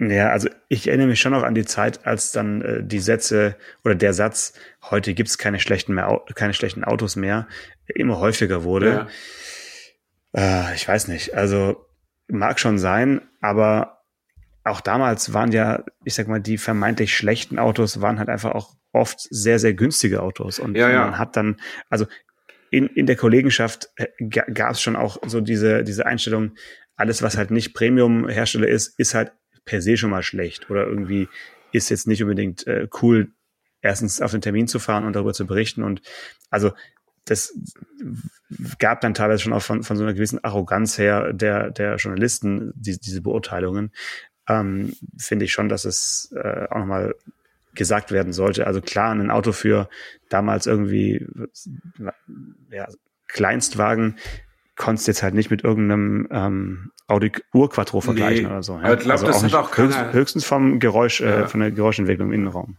Ja, 0.00 0.30
also 0.30 0.48
ich 0.68 0.88
erinnere 0.88 1.06
mich 1.06 1.20
schon 1.20 1.32
noch 1.32 1.44
an 1.44 1.54
die 1.54 1.64
Zeit, 1.64 2.04
als 2.04 2.32
dann 2.32 2.62
äh, 2.62 2.82
die 2.84 2.98
Sätze 2.98 3.56
oder 3.84 3.94
der 3.94 4.12
Satz, 4.12 4.54
heute 4.82 5.14
gibt's 5.14 5.38
keine 5.38 5.60
schlechten 5.60 5.94
mehr, 5.94 6.20
keine 6.34 6.52
schlechten 6.52 6.82
Autos 6.82 7.14
mehr, 7.14 7.46
immer 7.86 8.18
häufiger 8.18 8.64
wurde. 8.64 9.08
Ja. 10.34 10.70
Äh, 10.70 10.74
ich 10.74 10.86
weiß 10.88 11.08
nicht, 11.08 11.34
also 11.34 11.86
mag 12.26 12.58
schon 12.58 12.78
sein, 12.78 13.22
aber 13.40 14.02
auch 14.64 14.80
damals 14.80 15.32
waren 15.32 15.52
ja, 15.52 15.84
ich 16.04 16.14
sag 16.14 16.26
mal, 16.26 16.40
die 16.40 16.58
vermeintlich 16.58 17.16
schlechten 17.16 17.58
Autos 17.58 18.00
waren 18.00 18.18
halt 18.18 18.30
einfach 18.30 18.52
auch 18.52 18.74
oft 18.92 19.20
sehr, 19.20 19.58
sehr 19.58 19.74
günstige 19.74 20.22
Autos. 20.22 20.58
Und 20.58 20.76
ja, 20.76 20.88
ja. 20.88 21.04
man 21.04 21.18
hat 21.18 21.36
dann, 21.36 21.60
also 21.88 22.06
in, 22.74 22.88
in 22.88 23.06
der 23.06 23.16
Kollegenschaft 23.16 23.90
äh, 23.96 24.08
gab 24.28 24.72
es 24.72 24.82
schon 24.82 24.96
auch 24.96 25.18
so 25.26 25.40
diese, 25.40 25.84
diese 25.84 26.06
Einstellung, 26.06 26.56
alles, 26.96 27.22
was 27.22 27.36
halt 27.36 27.50
nicht 27.50 27.74
Premium-Hersteller 27.74 28.68
ist, 28.68 28.98
ist 28.98 29.14
halt 29.14 29.32
per 29.64 29.80
se 29.80 29.96
schon 29.96 30.10
mal 30.10 30.22
schlecht 30.22 30.70
oder 30.70 30.86
irgendwie 30.86 31.28
ist 31.72 31.88
jetzt 31.88 32.06
nicht 32.06 32.22
unbedingt 32.22 32.66
äh, 32.66 32.88
cool, 33.02 33.32
erstens 33.80 34.20
auf 34.20 34.32
den 34.32 34.40
Termin 34.40 34.66
zu 34.66 34.78
fahren 34.78 35.04
und 35.04 35.14
darüber 35.14 35.32
zu 35.32 35.46
berichten. 35.46 35.82
Und 35.82 36.02
also 36.50 36.72
das 37.24 37.56
gab 38.78 39.00
dann 39.00 39.14
teilweise 39.14 39.42
schon 39.42 39.52
auch 39.52 39.62
von, 39.62 39.82
von 39.82 39.96
so 39.96 40.02
einer 40.02 40.14
gewissen 40.14 40.42
Arroganz 40.42 40.98
her 40.98 41.32
der, 41.32 41.70
der 41.70 41.96
Journalisten 41.96 42.72
die, 42.74 42.98
diese 42.98 43.22
Beurteilungen. 43.22 43.92
Ähm, 44.48 44.94
finde 45.16 45.44
ich 45.44 45.52
schon, 45.52 45.68
dass 45.68 45.84
es 45.84 46.32
äh, 46.36 46.66
auch 46.70 46.78
nochmal 46.78 47.14
gesagt 47.74 48.12
werden 48.12 48.32
sollte. 48.32 48.66
Also 48.66 48.80
klar, 48.80 49.12
ein 49.12 49.30
Auto 49.30 49.52
für 49.52 49.88
damals 50.28 50.66
irgendwie 50.66 51.26
ja, 52.70 52.88
Kleinstwagen 53.28 54.16
konntest 54.76 55.06
jetzt 55.06 55.22
halt 55.22 55.34
nicht 55.34 55.50
mit 55.50 55.62
irgendeinem 55.62 56.28
ähm, 56.30 56.90
Audi 57.06 57.32
Urquattro 57.52 58.00
vergleichen 58.00 58.44
nee, 58.44 58.50
oder 58.50 58.62
so. 58.62 58.74
Ja? 58.74 58.84
Aber 58.84 58.94
ich 58.94 59.00
glaube, 59.00 59.26
also 59.26 59.42
das 59.42 59.54
auch, 59.54 59.70
auch 59.70 59.78
höchst, 59.78 59.98
höchstens 60.12 60.44
vom 60.44 60.80
Geräusch, 60.80 61.20
äh, 61.20 61.24
ja. 61.24 61.40
äh, 61.42 61.48
von 61.48 61.60
der 61.60 61.70
Geräuschentwicklung 61.70 62.28
im 62.28 62.34
Innenraum. 62.34 62.78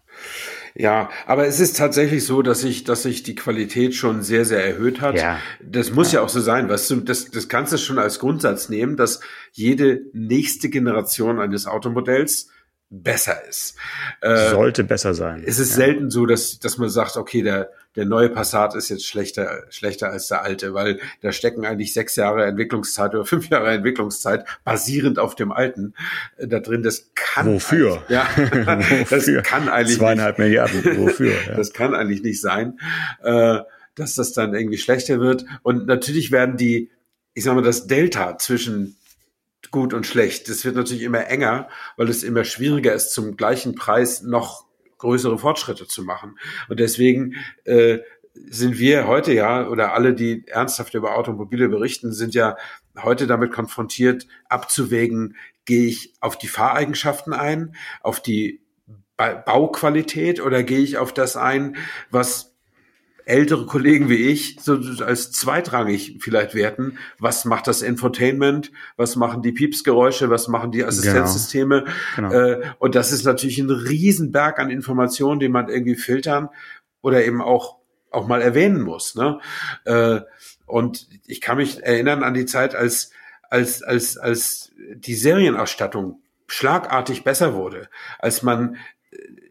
Ja, 0.77 1.09
aber 1.25 1.47
es 1.47 1.61
ist 1.61 1.77
tatsächlich 1.77 2.25
so, 2.25 2.41
dass 2.41 2.59
sich, 2.59 2.83
dass 2.83 3.03
sich 3.03 3.23
die 3.23 3.35
Qualität 3.35 3.95
schon 3.95 4.23
sehr, 4.23 4.43
sehr 4.43 4.65
erhöht 4.65 4.99
hat. 4.99 5.15
Ja. 5.15 5.39
Das 5.63 5.91
muss 5.91 6.11
ja. 6.11 6.19
ja 6.19 6.25
auch 6.25 6.29
so 6.29 6.41
sein, 6.41 6.67
weißt 6.67 6.91
du, 6.91 6.95
das, 6.97 7.31
das 7.31 7.47
kannst 7.47 7.71
du 7.71 7.77
schon 7.77 7.97
als 7.97 8.19
Grundsatz 8.19 8.67
nehmen, 8.67 8.97
dass 8.97 9.21
jede 9.53 10.01
nächste 10.11 10.69
Generation 10.69 11.39
eines 11.39 11.65
Automodells 11.65 12.49
besser 12.89 13.43
ist. 13.47 13.75
Äh, 14.21 14.49
Sollte 14.49 14.83
besser 14.83 15.13
sein. 15.13 15.43
Es 15.45 15.59
ist 15.59 15.71
ja. 15.71 15.85
selten 15.85 16.11
so, 16.11 16.25
dass, 16.25 16.59
dass 16.59 16.77
man 16.77 16.89
sagt, 16.89 17.17
okay, 17.17 17.41
der, 17.41 17.71
der 17.95 18.05
neue 18.05 18.29
Passat 18.29 18.75
ist 18.75 18.89
jetzt 18.89 19.07
schlechter, 19.07 19.63
schlechter 19.69 20.09
als 20.09 20.27
der 20.27 20.43
alte, 20.43 20.73
weil 20.73 20.99
da 21.21 21.31
stecken 21.31 21.65
eigentlich 21.65 21.93
sechs 21.93 22.15
Jahre 22.15 22.45
Entwicklungszeit 22.45 23.13
oder 23.15 23.25
fünf 23.25 23.49
Jahre 23.49 23.71
Entwicklungszeit 23.71 24.45
basierend 24.63 25.17
auf 25.17 25.35
dem 25.35 25.51
alten 25.51 25.93
äh, 26.37 26.47
da 26.47 26.59
drin. 26.59 26.83
Das 26.83 27.11
kann. 27.15 27.47
Wofür? 27.47 28.03
Ja, 28.07 28.27
das 29.09 29.29
kann 29.43 29.67
eigentlich. 29.67 29.97
Zweieinhalb 29.97 30.37
nicht, 30.37 30.45
Milliarden. 30.45 30.97
Wofür? 30.97 31.33
Ja. 31.45 31.55
Das 31.55 31.73
kann 31.73 31.93
eigentlich 31.93 32.23
nicht 32.23 32.39
sein, 32.39 32.79
äh, 33.21 33.59
dass 33.95 34.15
das 34.15 34.33
dann 34.33 34.53
irgendwie 34.53 34.77
schlechter 34.77 35.19
wird. 35.19 35.45
Und 35.63 35.85
natürlich 35.85 36.31
werden 36.31 36.55
die, 36.55 36.91
ich 37.33 37.43
sag 37.43 37.55
mal, 37.55 37.61
das 37.61 37.87
Delta 37.87 38.37
zwischen 38.37 38.95
gut 39.71 39.93
und 39.93 40.05
schlecht. 40.05 40.49
Das 40.49 40.65
wird 40.65 40.75
natürlich 40.75 41.03
immer 41.03 41.27
enger, 41.27 41.69
weil 41.97 42.09
es 42.09 42.23
immer 42.23 42.43
schwieriger 42.43 42.93
ist, 42.93 43.11
zum 43.11 43.37
gleichen 43.37 43.75
Preis 43.75 44.21
noch 44.21 44.65
größere 44.97 45.37
Fortschritte 45.37 45.87
zu 45.87 46.03
machen. 46.03 46.37
Und 46.69 46.79
deswegen 46.79 47.35
äh, 47.65 47.99
sind 48.33 48.79
wir 48.79 49.07
heute 49.07 49.33
ja, 49.33 49.67
oder 49.67 49.93
alle, 49.93 50.13
die 50.13 50.47
ernsthaft 50.47 50.93
über 50.93 51.15
Automobile 51.17 51.69
berichten, 51.69 52.11
sind 52.11 52.33
ja 52.33 52.57
heute 53.01 53.27
damit 53.27 53.51
konfrontiert, 53.51 54.27
abzuwägen, 54.49 55.35
gehe 55.65 55.87
ich 55.87 56.13
auf 56.19 56.37
die 56.37 56.47
Fahreigenschaften 56.47 57.33
ein, 57.33 57.75
auf 58.01 58.19
die 58.19 58.61
Bauqualität 59.17 60.41
oder 60.41 60.63
gehe 60.63 60.79
ich 60.79 60.97
auf 60.97 61.13
das 61.13 61.37
ein, 61.37 61.77
was 62.09 62.54
ältere 63.25 63.65
Kollegen 63.65 64.09
wie 64.09 64.27
ich 64.27 64.57
so 64.61 64.79
als 65.03 65.31
zweitrangig 65.31 66.17
vielleicht 66.19 66.55
werten. 66.55 66.97
Was 67.19 67.45
macht 67.45 67.67
das 67.67 67.81
Infotainment? 67.81 68.71
Was 68.97 69.15
machen 69.15 69.41
die 69.41 69.51
Piepsgeräusche? 69.51 70.29
Was 70.29 70.47
machen 70.47 70.71
die 70.71 70.83
Assistenzsysteme? 70.83 71.85
Genau. 72.15 72.29
Genau. 72.29 72.41
Äh, 72.41 72.61
und 72.79 72.95
das 72.95 73.11
ist 73.11 73.25
natürlich 73.25 73.59
ein 73.59 73.69
Riesenberg 73.69 74.59
an 74.59 74.69
Informationen, 74.69 75.39
den 75.39 75.51
man 75.51 75.69
irgendwie 75.69 75.95
filtern 75.95 76.49
oder 77.01 77.25
eben 77.25 77.41
auch 77.41 77.77
auch 78.11 78.27
mal 78.27 78.41
erwähnen 78.41 78.81
muss. 78.81 79.15
Ne? 79.15 79.39
Äh, 79.83 80.21
und 80.65 81.07
ich 81.27 81.41
kann 81.41 81.57
mich 81.57 81.83
erinnern 81.83 82.23
an 82.23 82.33
die 82.33 82.45
Zeit, 82.45 82.75
als 82.75 83.11
als 83.49 83.83
als 83.83 84.17
als 84.17 84.71
die 84.95 85.15
Serienausstattung 85.15 86.21
schlagartig 86.47 87.23
besser 87.23 87.55
wurde, 87.55 87.89
als 88.19 88.43
man 88.43 88.77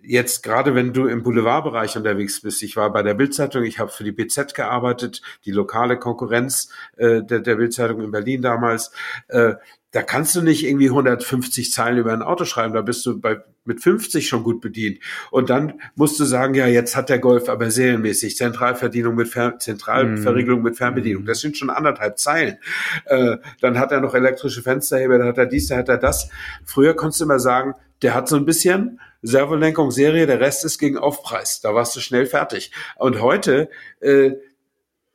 jetzt 0.02 0.42
gerade 0.42 0.74
wenn 0.74 0.92
du 0.92 1.06
im 1.06 1.22
Boulevardbereich 1.22 1.96
unterwegs 1.96 2.40
bist, 2.40 2.62
ich 2.62 2.76
war 2.76 2.92
bei 2.92 3.02
der 3.02 3.14
Bildzeitung, 3.14 3.64
ich 3.64 3.78
habe 3.78 3.90
für 3.90 4.04
die 4.04 4.12
BZ 4.12 4.54
gearbeitet, 4.54 5.22
die 5.44 5.52
lokale 5.52 5.98
Konkurrenz 5.98 6.70
äh, 6.96 7.22
der, 7.22 7.40
der 7.40 7.56
Bildzeitung 7.56 8.02
in 8.02 8.10
Berlin 8.10 8.42
damals. 8.42 8.92
Äh, 9.28 9.54
da 9.92 10.02
kannst 10.02 10.34
du 10.34 10.42
nicht 10.42 10.66
irgendwie 10.66 10.88
150 10.88 11.72
Zeilen 11.72 11.98
über 11.98 12.12
ein 12.12 12.22
Auto 12.22 12.44
schreiben, 12.44 12.74
da 12.74 12.82
bist 12.82 13.06
du 13.06 13.20
bei 13.20 13.38
mit 13.64 13.80
50 13.80 14.28
schon 14.28 14.42
gut 14.42 14.60
bedient. 14.60 14.98
Und 15.30 15.50
dann 15.50 15.80
musst 15.94 16.20
du 16.20 16.24
sagen, 16.24 16.54
ja, 16.54 16.66
jetzt 16.66 16.96
hat 16.96 17.08
der 17.08 17.18
Golf 17.18 17.48
aber 17.48 17.70
serienmäßig 17.70 18.36
Zentralverdienung 18.36 19.14
mit 19.14 19.28
Fer 19.28 19.58
Zentralverriegelung 19.58 20.62
mit 20.62 20.76
Fernbedienung. 20.76 21.22
Mhm. 21.22 21.26
Das 21.26 21.40
sind 21.40 21.56
schon 21.56 21.70
anderthalb 21.70 22.18
Zeilen. 22.18 22.58
Äh, 23.06 23.38
dann 23.60 23.78
hat 23.78 23.92
er 23.92 24.00
noch 24.00 24.14
elektrische 24.14 24.62
Fensterheber, 24.62 25.16
dann 25.18 25.28
hat 25.28 25.38
er 25.38 25.46
dies, 25.46 25.68
dann 25.68 25.78
hat 25.78 25.88
er 25.88 25.98
das. 25.98 26.28
Früher 26.64 26.94
konntest 26.94 27.20
du 27.20 27.24
immer 27.24 27.40
sagen, 27.40 27.74
der 28.04 28.14
hat 28.14 28.28
so 28.28 28.36
ein 28.36 28.44
bisschen 28.44 29.00
Servolenkung, 29.22 29.90
Serie, 29.90 30.26
der 30.26 30.38
Rest 30.38 30.64
ist 30.66 30.78
gegen 30.78 30.98
Aufpreis. 30.98 31.62
Da 31.62 31.74
warst 31.74 31.96
du 31.96 32.00
schnell 32.00 32.26
fertig. 32.26 32.70
Und 32.96 33.22
heute, 33.22 33.70
äh, 34.00 34.32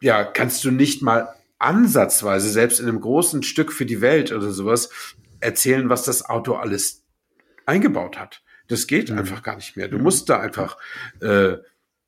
ja, 0.02 0.23
kannst 0.23 0.65
du 0.65 0.71
nicht 0.71 1.04
mal 1.04 1.30
ansatzweise, 1.60 2.49
selbst 2.49 2.80
in 2.80 2.88
einem 2.88 2.99
großen 2.99 3.43
Stück 3.43 3.71
für 3.71 3.86
die 3.86 4.02
Welt 4.02 4.32
oder 4.32 4.49
sowas, 4.49 4.89
erzählen, 5.39 5.88
was 5.89 6.04
das 6.04 6.28
Auto 6.28 6.56
alles 6.56 7.06
eingebaut 7.67 8.17
hat. 8.17 8.41
Das 8.69 8.87
geht 8.87 9.12
mhm. 9.12 9.19
einfach 9.19 9.44
gar 9.44 9.56
nicht 9.56 9.77
mehr. 9.77 9.87
Du 9.87 9.98
mhm. 9.98 10.04
musst 10.04 10.27
da 10.27 10.40
einfach 10.40 10.77
äh, 11.21 11.58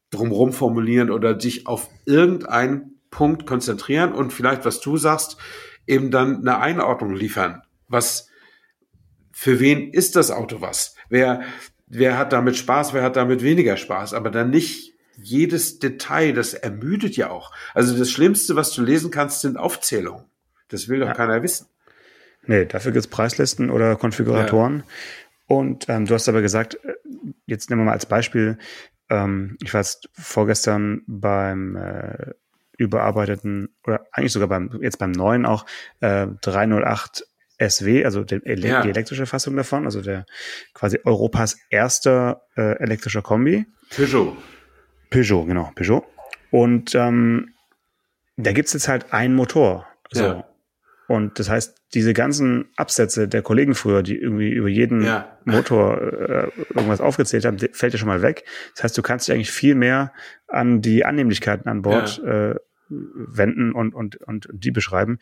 drumherum 0.09 0.51
formulieren 0.51 1.11
oder 1.11 1.35
dich 1.35 1.67
auf 1.67 1.89
irgendeinen 2.05 2.99
Punkt 3.11 3.45
konzentrieren 3.45 4.13
und 4.13 4.33
vielleicht, 4.33 4.65
was 4.65 4.79
du 4.79 4.97
sagst, 4.97 5.37
eben 5.85 6.09
dann 6.09 6.39
eine 6.39 6.57
Einordnung 6.57 7.13
liefern. 7.13 7.61
Was, 7.87 8.30
für 9.41 9.59
wen 9.59 9.91
ist 9.91 10.15
das 10.15 10.29
Auto 10.29 10.61
was? 10.61 10.93
Wer, 11.09 11.41
wer 11.87 12.15
hat 12.15 12.31
damit 12.31 12.57
Spaß, 12.57 12.93
wer 12.93 13.01
hat 13.01 13.15
damit 13.15 13.41
weniger 13.41 13.75
Spaß? 13.75 14.13
Aber 14.13 14.29
dann 14.29 14.51
nicht 14.51 14.93
jedes 15.17 15.79
Detail, 15.79 16.33
das 16.33 16.53
ermüdet 16.53 17.17
ja 17.17 17.31
auch. 17.31 17.51
Also 17.73 17.97
das 17.97 18.11
Schlimmste, 18.11 18.55
was 18.55 18.71
du 18.71 18.83
lesen 18.83 19.09
kannst, 19.09 19.41
sind 19.41 19.57
Aufzählungen. 19.57 20.25
Das 20.67 20.89
will 20.89 20.99
doch 20.99 21.07
ja. 21.07 21.13
keiner 21.15 21.41
wissen. 21.41 21.65
Nee, 22.45 22.65
dafür 22.65 22.91
gibt's 22.91 23.07
Preislisten 23.07 23.71
oder 23.71 23.95
Konfiguratoren. 23.95 24.83
Ja. 24.85 25.55
Und 25.57 25.89
ähm, 25.89 26.05
du 26.05 26.13
hast 26.13 26.29
aber 26.29 26.43
gesagt, 26.43 26.75
äh, 26.85 26.93
jetzt 27.47 27.71
nehmen 27.71 27.81
wir 27.81 27.85
mal 27.85 27.93
als 27.93 28.05
Beispiel, 28.05 28.59
ähm, 29.09 29.57
ich 29.63 29.73
war 29.73 29.81
jetzt 29.81 30.07
vorgestern 30.13 31.01
beim 31.07 31.75
äh, 31.77 32.33
überarbeiteten, 32.77 33.69
oder 33.87 34.05
eigentlich 34.11 34.33
sogar 34.33 34.49
beim, 34.49 34.77
jetzt 34.83 34.99
beim 34.99 35.11
neuen 35.11 35.47
auch, 35.47 35.65
äh, 35.99 36.27
308 36.41 37.25
SW, 37.69 38.03
also 38.03 38.23
die, 38.23 38.41
ja. 38.45 38.81
die 38.81 38.89
elektrische 38.89 39.25
Fassung 39.25 39.55
davon, 39.55 39.85
also 39.85 40.01
der 40.01 40.25
quasi 40.73 40.99
Europas 41.03 41.57
erster 41.69 42.41
äh, 42.55 42.77
elektrischer 42.79 43.21
Kombi. 43.21 43.65
Peugeot. 43.95 44.35
Peugeot, 45.09 45.45
genau, 45.45 45.71
Peugeot. 45.75 46.05
Und 46.49 46.95
ähm, 46.95 47.53
da 48.37 48.51
gibt's 48.51 48.73
jetzt 48.73 48.87
halt 48.87 49.13
einen 49.13 49.35
Motor. 49.35 49.87
So. 50.11 50.23
Ja. 50.23 50.45
Und 51.07 51.39
das 51.39 51.49
heißt, 51.49 51.77
diese 51.93 52.13
ganzen 52.13 52.69
Absätze 52.77 53.27
der 53.27 53.41
Kollegen 53.41 53.75
früher, 53.75 54.01
die 54.01 54.17
irgendwie 54.17 54.49
über 54.49 54.69
jeden 54.69 55.03
ja. 55.03 55.37
Motor 55.43 56.01
äh, 56.01 56.51
irgendwas 56.73 57.01
aufgezählt 57.01 57.43
haben, 57.43 57.57
fällt 57.59 57.93
ja 57.93 57.99
schon 57.99 58.07
mal 58.07 58.21
weg. 58.21 58.45
Das 58.75 58.85
heißt, 58.85 58.97
du 58.97 59.01
kannst 59.01 59.27
dich 59.27 59.35
eigentlich 59.35 59.51
viel 59.51 59.75
mehr 59.75 60.13
an 60.47 60.81
die 60.81 61.03
Annehmlichkeiten 61.03 61.69
an 61.69 61.81
Bord 61.81 62.21
ja. 62.23 62.51
äh, 62.51 62.55
wenden 62.87 63.73
und, 63.73 63.93
und, 63.93 64.17
und 64.17 64.47
die 64.53 64.71
beschreiben. 64.71 65.19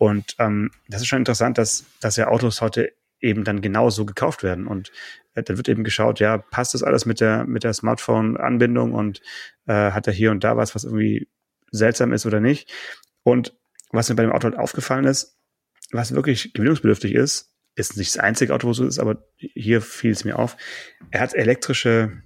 Und 0.00 0.34
ähm, 0.38 0.70
das 0.88 1.02
ist 1.02 1.08
schon 1.08 1.18
interessant, 1.18 1.58
dass, 1.58 1.84
dass 2.00 2.16
ja 2.16 2.28
Autos 2.28 2.62
heute 2.62 2.90
eben 3.20 3.44
dann 3.44 3.60
genau 3.60 3.90
so 3.90 4.06
gekauft 4.06 4.42
werden. 4.42 4.66
Und 4.66 4.90
äh, 5.34 5.42
dann 5.42 5.58
wird 5.58 5.68
eben 5.68 5.84
geschaut, 5.84 6.20
ja, 6.20 6.38
passt 6.38 6.72
das 6.72 6.82
alles 6.82 7.04
mit 7.04 7.20
der, 7.20 7.44
mit 7.44 7.64
der 7.64 7.74
Smartphone-Anbindung 7.74 8.94
und 8.94 9.20
äh, 9.66 9.90
hat 9.90 10.06
er 10.06 10.14
hier 10.14 10.30
und 10.30 10.42
da 10.42 10.56
was, 10.56 10.74
was 10.74 10.84
irgendwie 10.84 11.28
seltsam 11.70 12.14
ist 12.14 12.24
oder 12.24 12.40
nicht. 12.40 12.72
Und 13.24 13.54
was 13.90 14.08
mir 14.08 14.14
bei 14.14 14.22
dem 14.22 14.32
Auto 14.32 14.44
halt 14.44 14.56
aufgefallen 14.56 15.04
ist, 15.04 15.38
was 15.92 16.14
wirklich 16.14 16.54
gewöhnungsbedürftig 16.54 17.14
ist, 17.14 17.52
ist 17.74 17.98
nicht 17.98 18.14
das 18.14 18.22
einzige 18.22 18.54
Auto, 18.54 18.68
wo 18.68 18.70
es 18.70 18.78
so 18.78 18.86
ist, 18.86 18.98
aber 18.98 19.28
hier 19.36 19.82
fiel 19.82 20.12
es 20.12 20.24
mir 20.24 20.38
auf. 20.38 20.56
Er 21.10 21.20
hat 21.20 21.34
elektrische 21.34 22.22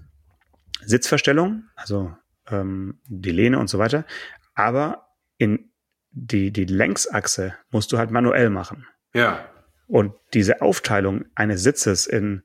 Sitzverstellung, 0.85 1.65
also 1.75 2.15
ähm, 2.49 3.01
die 3.09 3.33
Lehne 3.33 3.59
und 3.59 3.67
so 3.69 3.81
weiter, 3.81 4.07
aber 4.55 5.09
in 5.39 5.73
die, 6.15 6.53
die 6.53 6.65
Längsachse 6.65 7.55
musst 7.71 7.93
du 7.93 7.99
halt 7.99 8.11
manuell 8.11 8.49
machen. 8.51 8.87
Ja. 9.13 9.49
Und 9.87 10.15
diese 10.33 10.63
Aufteilung 10.63 11.25
eines 11.35 11.63
Sitzes 11.63 12.07
in 12.07 12.43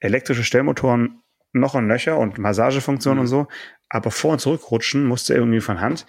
elektrische 0.00 0.44
Stellmotoren 0.44 1.22
noch 1.52 1.74
und 1.74 1.86
nöcher 1.86 2.18
und 2.18 2.38
Massagefunktion 2.38 3.14
mhm. 3.14 3.20
und 3.20 3.26
so, 3.28 3.46
aber 3.88 4.10
vor- 4.10 4.32
und 4.32 4.40
zurückrutschen 4.40 5.06
musst 5.06 5.28
du 5.28 5.34
irgendwie 5.34 5.60
von 5.60 5.80
Hand. 5.80 6.06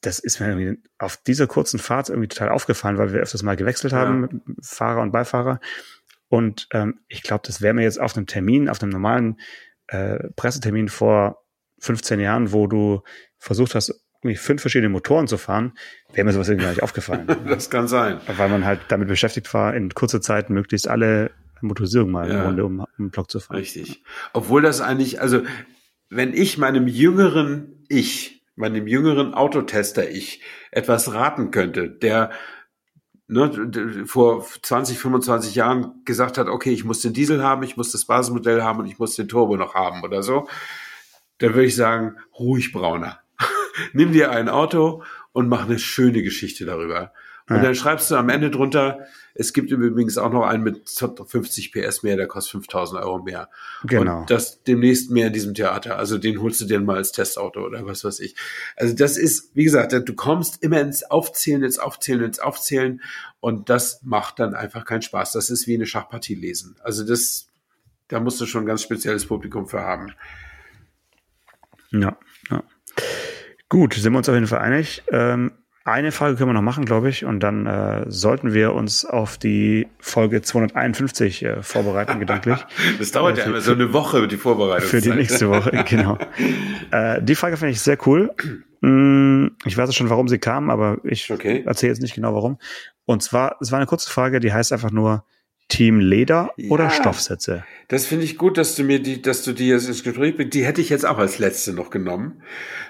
Das 0.00 0.18
ist 0.18 0.40
mir 0.40 0.48
irgendwie 0.48 0.82
auf 0.98 1.16
dieser 1.16 1.46
kurzen 1.46 1.78
Fahrt 1.78 2.08
irgendwie 2.08 2.28
total 2.28 2.50
aufgefallen, 2.50 2.98
weil 2.98 3.12
wir 3.12 3.20
öfters 3.20 3.42
mal 3.42 3.56
gewechselt 3.56 3.92
haben, 3.92 4.42
ja. 4.46 4.54
Fahrer 4.62 5.02
und 5.02 5.12
Beifahrer. 5.12 5.60
Und 6.28 6.68
ähm, 6.72 7.00
ich 7.08 7.22
glaube, 7.22 7.42
das 7.46 7.60
wäre 7.60 7.74
mir 7.74 7.82
jetzt 7.82 8.00
auf 8.00 8.16
einem 8.16 8.26
Termin, 8.26 8.68
auf 8.68 8.82
einem 8.82 8.92
normalen 8.92 9.40
äh, 9.88 10.28
Pressetermin 10.36 10.88
vor 10.88 11.44
15 11.80 12.20
Jahren, 12.20 12.52
wo 12.52 12.66
du 12.66 13.02
versucht 13.38 13.74
hast, 13.74 14.01
irgendwie 14.22 14.36
fünf 14.36 14.60
verschiedene 14.60 14.88
Motoren 14.88 15.26
zu 15.26 15.36
fahren, 15.36 15.72
wäre 16.12 16.24
mir 16.24 16.32
sowas 16.32 16.48
irgendwie 16.48 16.68
nicht 16.68 16.82
aufgefallen. 16.82 17.26
das 17.48 17.70
kann 17.70 17.88
sein. 17.88 18.20
Weil 18.36 18.48
man 18.48 18.64
halt 18.64 18.80
damit 18.88 19.08
beschäftigt 19.08 19.52
war, 19.52 19.74
in 19.74 19.90
kurzer 19.90 20.20
Zeit 20.20 20.48
möglichst 20.48 20.88
alle 20.88 21.32
Motorisierungen 21.60 22.12
mal 22.12 22.28
ja. 22.28 22.34
eine 22.34 22.46
Runde 22.46 22.64
um, 22.64 22.80
um 22.80 22.86
den 22.98 23.10
Block 23.10 23.30
zu 23.30 23.40
fahren. 23.40 23.56
Richtig. 23.56 24.02
Obwohl 24.32 24.62
das 24.62 24.80
eigentlich, 24.80 25.20
also 25.20 25.42
wenn 26.08 26.34
ich 26.34 26.58
meinem 26.58 26.86
jüngeren 26.86 27.84
Ich, 27.88 28.44
meinem 28.54 28.86
jüngeren 28.86 29.34
Autotester 29.34 30.08
Ich 30.08 30.42
etwas 30.70 31.12
raten 31.12 31.50
könnte, 31.50 31.88
der 31.88 32.30
ne, 33.26 34.04
vor 34.06 34.44
20, 34.44 34.98
25 34.98 35.54
Jahren 35.54 36.02
gesagt 36.04 36.38
hat, 36.38 36.48
okay, 36.48 36.70
ich 36.70 36.84
muss 36.84 37.00
den 37.00 37.12
Diesel 37.12 37.42
haben, 37.42 37.62
ich 37.62 37.76
muss 37.76 37.92
das 37.92 38.04
Basismodell 38.04 38.62
haben 38.62 38.80
und 38.80 38.86
ich 38.86 38.98
muss 38.98 39.16
den 39.16 39.28
Turbo 39.28 39.56
noch 39.56 39.74
haben 39.74 40.02
oder 40.02 40.22
so, 40.22 40.48
dann 41.38 41.54
würde 41.54 41.66
ich 41.66 41.76
sagen, 41.76 42.16
ruhig 42.38 42.72
brauner. 42.72 43.21
Nimm 43.92 44.12
dir 44.12 44.30
ein 44.30 44.48
Auto 44.48 45.02
und 45.32 45.48
mach 45.48 45.64
eine 45.66 45.78
schöne 45.78 46.22
Geschichte 46.22 46.64
darüber. 46.64 47.12
Und 47.48 47.56
ja. 47.56 47.62
dann 47.62 47.74
schreibst 47.74 48.10
du 48.10 48.16
am 48.16 48.28
Ende 48.28 48.50
drunter, 48.50 49.00
es 49.34 49.52
gibt 49.52 49.70
übrigens 49.70 50.16
auch 50.16 50.32
noch 50.32 50.46
einen 50.46 50.62
mit 50.62 50.88
50 50.88 51.72
PS 51.72 52.02
mehr, 52.02 52.16
der 52.16 52.26
kostet 52.26 52.52
5000 52.52 53.02
Euro 53.02 53.22
mehr. 53.22 53.48
Genau. 53.84 54.20
Und 54.20 54.30
das 54.30 54.62
demnächst 54.62 55.10
mehr 55.10 55.28
in 55.28 55.32
diesem 55.32 55.54
Theater. 55.54 55.98
Also 55.98 56.18
den 56.18 56.40
holst 56.40 56.60
du 56.60 56.66
dir 56.66 56.80
mal 56.80 56.96
als 56.96 57.12
Testauto 57.12 57.64
oder 57.64 57.84
was 57.86 58.04
weiß 58.04 58.20
ich. 58.20 58.36
Also 58.76 58.94
das 58.94 59.16
ist, 59.16 59.50
wie 59.54 59.64
gesagt, 59.64 59.92
du 59.92 60.14
kommst 60.14 60.62
immer 60.62 60.80
ins 60.80 61.02
Aufzählen, 61.02 61.62
ins 61.62 61.78
Aufzählen, 61.78 62.22
ins 62.22 62.38
Aufzählen. 62.38 63.00
Und 63.40 63.70
das 63.70 64.00
macht 64.02 64.38
dann 64.38 64.54
einfach 64.54 64.84
keinen 64.84 65.02
Spaß. 65.02 65.32
Das 65.32 65.50
ist 65.50 65.66
wie 65.66 65.74
eine 65.74 65.86
Schachpartie 65.86 66.34
lesen. 66.34 66.76
Also 66.82 67.04
das, 67.04 67.48
da 68.08 68.20
musst 68.20 68.40
du 68.40 68.46
schon 68.46 68.64
ein 68.64 68.66
ganz 68.66 68.82
spezielles 68.82 69.26
Publikum 69.26 69.66
für 69.66 69.80
haben. 69.80 70.12
Ja, 71.90 72.00
ja. 72.00 72.16
Gut, 73.72 73.94
sind 73.94 74.12
wir 74.12 74.18
uns 74.18 74.28
auf 74.28 74.34
jeden 74.34 74.46
Fall 74.46 74.58
einig. 74.58 75.02
Ähm, 75.10 75.50
eine 75.82 76.12
Frage 76.12 76.36
können 76.36 76.50
wir 76.50 76.52
noch 76.52 76.60
machen, 76.60 76.84
glaube 76.84 77.08
ich, 77.08 77.24
und 77.24 77.40
dann 77.40 77.64
äh, 77.64 78.04
sollten 78.06 78.52
wir 78.52 78.74
uns 78.74 79.06
auf 79.06 79.38
die 79.38 79.88
Folge 79.98 80.42
251 80.42 81.42
äh, 81.42 81.62
vorbereiten, 81.62 82.20
gedanklich. 82.20 82.58
Das 82.98 83.12
dauert 83.12 83.38
äh, 83.38 83.40
ja 83.40 83.46
immer 83.46 83.62
so 83.62 83.72
eine 83.72 83.94
Woche, 83.94 84.28
die 84.28 84.36
Vorbereitung. 84.36 84.90
Für 84.90 85.00
die 85.00 85.12
nächste 85.12 85.48
Woche, 85.48 85.70
genau. 85.88 86.18
äh, 86.90 87.22
die 87.22 87.34
Frage 87.34 87.56
finde 87.56 87.72
ich 87.72 87.80
sehr 87.80 87.96
cool. 88.06 88.34
Mm, 88.82 89.46
ich 89.64 89.78
weiß 89.78 89.94
schon, 89.94 90.10
warum 90.10 90.28
sie 90.28 90.38
kam, 90.38 90.68
aber 90.68 90.98
ich 91.02 91.30
okay. 91.30 91.62
erzähle 91.64 91.92
jetzt 91.92 92.02
nicht 92.02 92.14
genau 92.14 92.34
warum. 92.34 92.58
Und 93.06 93.22
zwar, 93.22 93.56
es 93.62 93.72
war 93.72 93.78
eine 93.78 93.86
kurze 93.86 94.10
Frage, 94.10 94.38
die 94.40 94.52
heißt 94.52 94.74
einfach 94.74 94.90
nur 94.90 95.24
Team 95.72 96.00
Leder 96.00 96.50
ja, 96.58 96.70
oder 96.70 96.90
Stoffsätze? 96.90 97.64
Das 97.88 98.04
finde 98.04 98.26
ich 98.26 98.36
gut, 98.36 98.58
dass 98.58 98.76
du 98.76 98.84
mir 98.84 99.02
die, 99.02 99.22
dass 99.22 99.42
du 99.42 99.54
die 99.54 99.68
jetzt 99.68 99.88
ins 99.88 100.02
Gespräch 100.02 100.36
bringst. 100.36 100.52
Die 100.52 100.66
hätte 100.66 100.82
ich 100.82 100.90
jetzt 100.90 101.06
auch 101.06 101.16
als 101.16 101.38
letzte 101.38 101.72
noch 101.72 101.88
genommen, 101.88 102.42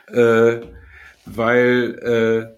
äh, 0.09 0.61
weil 1.25 2.53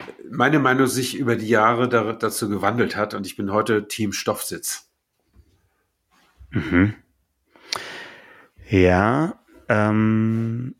äh, 0.00 0.04
meine 0.28 0.58
Meinung 0.58 0.88
sich 0.88 1.16
über 1.16 1.36
die 1.36 1.46
Jahre 1.46 1.88
da, 1.88 2.12
dazu 2.12 2.48
gewandelt 2.48 2.96
hat 2.96 3.14
und 3.14 3.24
ich 3.24 3.36
bin 3.36 3.52
heute 3.52 3.86
Team 3.86 4.12
Stoffsitz. 4.12 4.90
Mhm. 6.50 6.94
Ja, 8.68 9.38
ähm, 9.68 10.74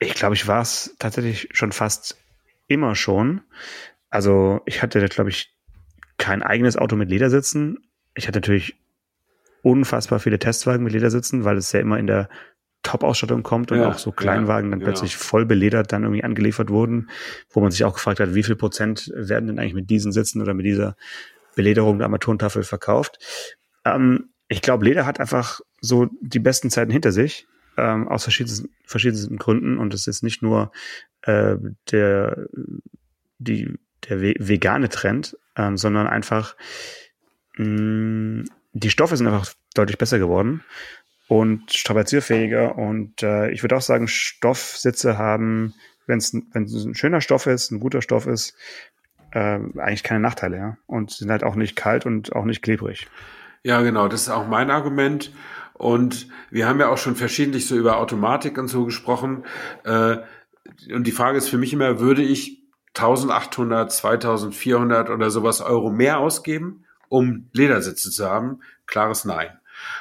ich 0.00 0.14
glaube, 0.14 0.34
ich 0.34 0.48
war 0.48 0.62
es 0.62 0.96
tatsächlich 0.98 1.48
schon 1.52 1.70
fast 1.70 2.18
immer 2.66 2.96
schon. 2.96 3.42
Also 4.10 4.62
ich 4.66 4.82
hatte, 4.82 5.04
glaube 5.06 5.30
ich, 5.30 5.54
kein 6.18 6.42
eigenes 6.42 6.76
Auto 6.76 6.96
mit 6.96 7.08
Ledersitzen, 7.08 7.78
ich 8.16 8.26
hatte 8.26 8.38
natürlich 8.38 8.76
unfassbar 9.62 10.18
viele 10.18 10.38
Testwagen 10.38 10.82
mit 10.82 10.92
Ledersitzen, 10.92 11.44
weil 11.44 11.56
es 11.56 11.72
ja 11.72 11.80
immer 11.80 11.98
in 11.98 12.06
der 12.06 12.28
Top-Ausstattung 12.82 13.42
kommt 13.42 13.72
und 13.72 13.78
ja, 13.78 13.88
auch 13.88 13.98
so 13.98 14.12
Kleinwagen 14.12 14.66
ja, 14.66 14.70
dann 14.70 14.80
genau. 14.80 14.90
plötzlich 14.90 15.16
voll 15.16 15.44
beledert 15.44 15.92
dann 15.92 16.04
irgendwie 16.04 16.24
angeliefert 16.24 16.70
wurden, 16.70 17.10
wo 17.50 17.60
man 17.60 17.70
sich 17.70 17.84
auch 17.84 17.94
gefragt 17.94 18.20
hat, 18.20 18.34
wie 18.34 18.42
viel 18.42 18.56
Prozent 18.56 19.12
werden 19.14 19.48
denn 19.48 19.58
eigentlich 19.58 19.74
mit 19.74 19.90
diesen 19.90 20.12
Sitzen 20.12 20.40
oder 20.40 20.54
mit 20.54 20.66
dieser 20.66 20.96
Belederung 21.56 21.98
der 21.98 22.06
Armaturentafel 22.06 22.62
verkauft. 22.62 23.18
Ähm, 23.84 24.30
ich 24.48 24.62
glaube, 24.62 24.84
Leder 24.84 25.04
hat 25.04 25.18
einfach 25.18 25.60
so 25.80 26.08
die 26.20 26.38
besten 26.38 26.70
Zeiten 26.70 26.92
hinter 26.92 27.10
sich, 27.10 27.48
ähm, 27.76 28.08
aus 28.08 28.22
verschiedensten, 28.22 28.70
verschiedensten 28.84 29.36
Gründen 29.36 29.78
und 29.78 29.92
es 29.92 30.06
ist 30.06 30.22
nicht 30.22 30.42
nur 30.42 30.70
äh, 31.22 31.56
der, 31.90 32.46
die, 33.38 33.74
der 34.08 34.20
vegane 34.20 34.88
Trend, 34.88 35.36
ähm, 35.56 35.76
sondern 35.76 36.06
einfach 36.06 36.54
die 37.58 38.90
Stoffe 38.90 39.16
sind 39.16 39.26
einfach 39.26 39.52
deutlich 39.74 39.98
besser 39.98 40.18
geworden 40.18 40.62
und 41.28 41.72
strapazierfähiger. 41.72 42.76
Und 42.76 43.22
äh, 43.22 43.50
ich 43.50 43.62
würde 43.62 43.76
auch 43.76 43.82
sagen, 43.82 44.08
Stoffsitze 44.08 45.18
haben, 45.18 45.74
wenn 46.06 46.18
es 46.18 46.32
ein 46.32 46.94
schöner 46.94 47.20
Stoff 47.20 47.46
ist, 47.46 47.70
ein 47.70 47.80
guter 47.80 48.02
Stoff 48.02 48.26
ist, 48.26 48.54
äh, 49.32 49.58
eigentlich 49.78 50.02
keine 50.02 50.20
Nachteile, 50.20 50.56
ja. 50.56 50.76
Und 50.86 51.10
sind 51.10 51.30
halt 51.30 51.44
auch 51.44 51.56
nicht 51.56 51.76
kalt 51.76 52.06
und 52.06 52.34
auch 52.34 52.44
nicht 52.44 52.62
klebrig. 52.62 53.08
Ja, 53.62 53.82
genau, 53.82 54.08
das 54.08 54.22
ist 54.22 54.28
auch 54.28 54.46
mein 54.46 54.70
Argument. 54.70 55.32
Und 55.74 56.28
wir 56.50 56.68
haben 56.68 56.80
ja 56.80 56.88
auch 56.88 56.98
schon 56.98 57.16
verschiedentlich 57.16 57.66
so 57.66 57.76
über 57.76 57.98
Automatik 57.98 58.56
und 58.58 58.68
so 58.68 58.84
gesprochen. 58.84 59.44
Äh, 59.84 60.18
und 60.92 61.06
die 61.06 61.12
Frage 61.12 61.38
ist 61.38 61.48
für 61.48 61.58
mich 61.58 61.72
immer, 61.72 62.00
würde 62.00 62.22
ich 62.22 62.62
1800, 62.94 63.92
2400 63.92 65.10
oder 65.10 65.30
sowas 65.30 65.60
Euro 65.60 65.90
mehr 65.90 66.18
ausgeben? 66.18 66.85
Um 67.08 67.48
Ledersitze 67.52 68.10
zu 68.10 68.26
haben? 68.26 68.60
Klares 68.86 69.24
Nein. 69.24 69.50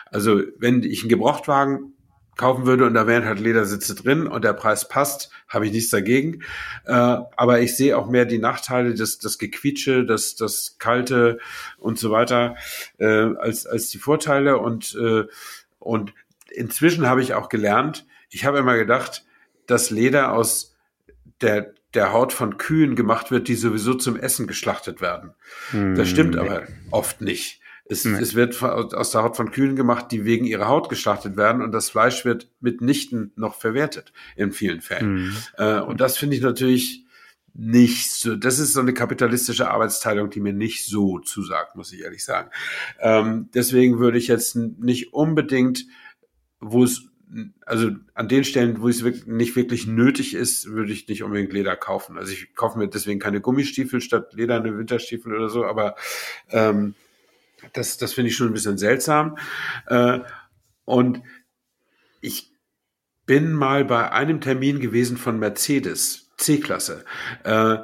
Also 0.08 0.41
wenn 0.58 0.84
ich 0.84 1.01
einen 1.01 1.10
Gebrauchtwagen 1.10 1.93
kaufen 2.38 2.66
würde 2.66 2.86
und 2.86 2.93
da 2.93 3.08
wären 3.08 3.26
halt 3.26 3.39
Ledersitze 3.39 3.95
drin 3.95 4.28
und 4.28 4.43
der 4.43 4.53
Preis 4.53 4.88
passt, 4.88 5.32
habe 5.47 5.66
ich 5.66 5.72
nichts 5.72 5.89
dagegen. 5.89 6.43
Äh, 6.86 6.91
aber 6.91 7.62
ich 7.62 7.76
sehe 7.76 7.97
auch 7.97 8.10
mehr 8.10 8.26
die 8.26 8.39
Nachteile, 8.39 8.93
das, 8.93 9.20
das 9.20 9.38
Gequietsche, 9.38 10.06
das, 10.06 10.36
das 10.36 10.78
Kalte 10.78 11.39
und 11.78 11.97
so 11.97 12.12
weiter, 12.12 12.56
äh, 12.97 13.06
als, 13.06 13.66
als 13.66 13.89
die 13.89 13.99
Vorteile. 13.99 14.58
Und, 14.58 14.95
äh, 14.95 15.24
und 15.80 16.14
inzwischen 16.51 17.08
habe 17.08 17.22
ich 17.22 17.34
auch 17.34 17.49
gelernt, 17.49 18.06
ich 18.30 18.43
habe 18.43 18.58
immer 18.58 18.76
gedacht, 18.76 19.26
dass 19.66 19.89
Leder 19.89 20.34
aus 20.34 20.76
der, 21.41 21.74
der 21.96 22.14
Haut 22.14 22.34
von 22.34 22.58
Kühen 22.58 22.96
gemacht 22.96 23.32
wird, 23.32 23.48
die 23.48 23.56
sowieso 23.56 23.93
zum 23.93 24.18
Essen 24.18 24.48
geschlachtet 24.48 25.02
werden. 25.02 25.32
Hm, 25.72 25.96
das 25.96 26.10
stimmt 26.10 26.36
nee. 26.36 26.41
aber 26.41 26.64
oft 26.91 27.22
nicht. 27.22 27.62
Es, 27.88 28.04
nee. 28.04 28.18
es 28.20 28.34
wird 28.34 28.62
aus 28.64 29.12
der 29.12 29.24
Haut 29.24 29.38
von 29.38 29.52
Kühen 29.52 29.76
gemacht, 29.76 30.12
die 30.12 30.26
wegen 30.26 30.46
ihrer 30.46 30.68
Haut 30.68 30.89
geschlachtet 30.89 31.38
werden 31.38 31.62
und 31.62 31.72
das 31.72 31.89
Fleisch 31.89 32.26
wird 32.26 32.50
mitnichten 32.60 33.32
noch 33.36 33.56
verwertet 33.56 34.12
in 34.36 34.52
vielen 34.52 34.82
Fällen. 34.82 35.18
Hm. 35.18 35.36
Äh, 35.58 35.80
und 35.82 36.02
das 36.02 36.18
finde 36.18 36.36
ich 36.36 36.41
natürlich 36.41 37.06
nicht 37.54 38.12
so, 38.12 38.36
das 38.36 38.60
ist 38.60 38.74
so 38.74 38.82
eine 38.82 38.93
kapitalistische 38.93 39.70
Arbeitsteilung, 39.70 40.30
die 40.30 40.41
mir 40.41 40.52
nicht 40.52 40.86
so 40.86 41.20
zusagt, 41.20 41.76
muss 41.76 41.93
ich 41.93 42.02
ehrlich 42.02 42.26
sagen. 42.26 42.50
Ähm, 43.00 43.50
deswegen 43.54 44.00
würde 44.00 44.18
ich 44.18 44.28
jetzt 44.28 44.56
nicht 44.56 45.14
unbedingt, 45.14 45.86
wo 46.60 46.84
es 46.84 47.08
also 47.65 47.91
an 48.13 48.28
den 48.28 48.43
Stellen, 48.43 48.82
wo 48.82 48.88
es 48.88 49.03
nicht 49.26 49.55
wirklich 49.55 49.88
nötig 49.88 50.36
ist, 50.36 50.67
würde 50.67 50.93
ich 50.93 51.07
nicht 51.07 51.23
unbedingt 51.23 51.53
Leder 51.53 51.76
kaufen. 51.76 52.17
Also 52.17 52.32
ich 52.32 52.53
kaufe 52.55 52.78
mir 52.78 52.88
deswegen 52.88 53.19
keine 53.19 53.41
Gummistiefel 53.41 54.01
statt 54.01 54.34
lederne 54.34 54.78
Winterstiefel 54.78 55.34
oder 55.34 55.49
so, 55.49 55.65
aber 55.65 55.95
ähm, 56.49 56.95
das, 57.73 57.97
das 57.97 58.13
finde 58.13 58.30
ich 58.30 58.36
schon 58.36 58.47
ein 58.47 58.53
bisschen 58.53 58.78
seltsam. 58.78 59.38
Äh, 59.88 60.19
und 60.86 61.21
ich 62.21 62.51
bin 63.26 63.53
mal 63.53 63.86
bei 63.86 64.11
einem 64.11 64.39
Termin 64.39 64.80
gewesen 64.80 65.17
von 65.17 65.39
Mercedes, 65.39 66.32
C-Klasse. 66.38 67.05
Äh, 67.43 67.78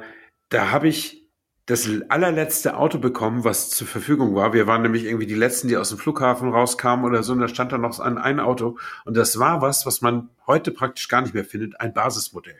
da 0.48 0.70
habe 0.70 0.88
ich 0.88 1.21
das 1.66 1.88
allerletzte 2.08 2.76
Auto 2.76 2.98
bekommen, 2.98 3.44
was 3.44 3.70
zur 3.70 3.86
Verfügung 3.86 4.34
war. 4.34 4.52
Wir 4.52 4.66
waren 4.66 4.82
nämlich 4.82 5.04
irgendwie 5.04 5.26
die 5.26 5.34
letzten, 5.34 5.68
die 5.68 5.76
aus 5.76 5.90
dem 5.90 5.98
Flughafen 5.98 6.50
rauskamen 6.50 7.04
oder 7.04 7.22
so, 7.22 7.32
und 7.32 7.40
da 7.40 7.48
stand 7.48 7.70
da 7.70 7.78
noch 7.78 8.00
ein, 8.00 8.18
ein 8.18 8.40
Auto. 8.40 8.78
Und 9.04 9.16
das 9.16 9.38
war 9.38 9.62
was, 9.62 9.86
was 9.86 10.00
man 10.00 10.30
heute 10.46 10.72
praktisch 10.72 11.08
gar 11.08 11.22
nicht 11.22 11.34
mehr 11.34 11.44
findet, 11.44 11.80
ein 11.80 11.94
Basismodell. 11.94 12.58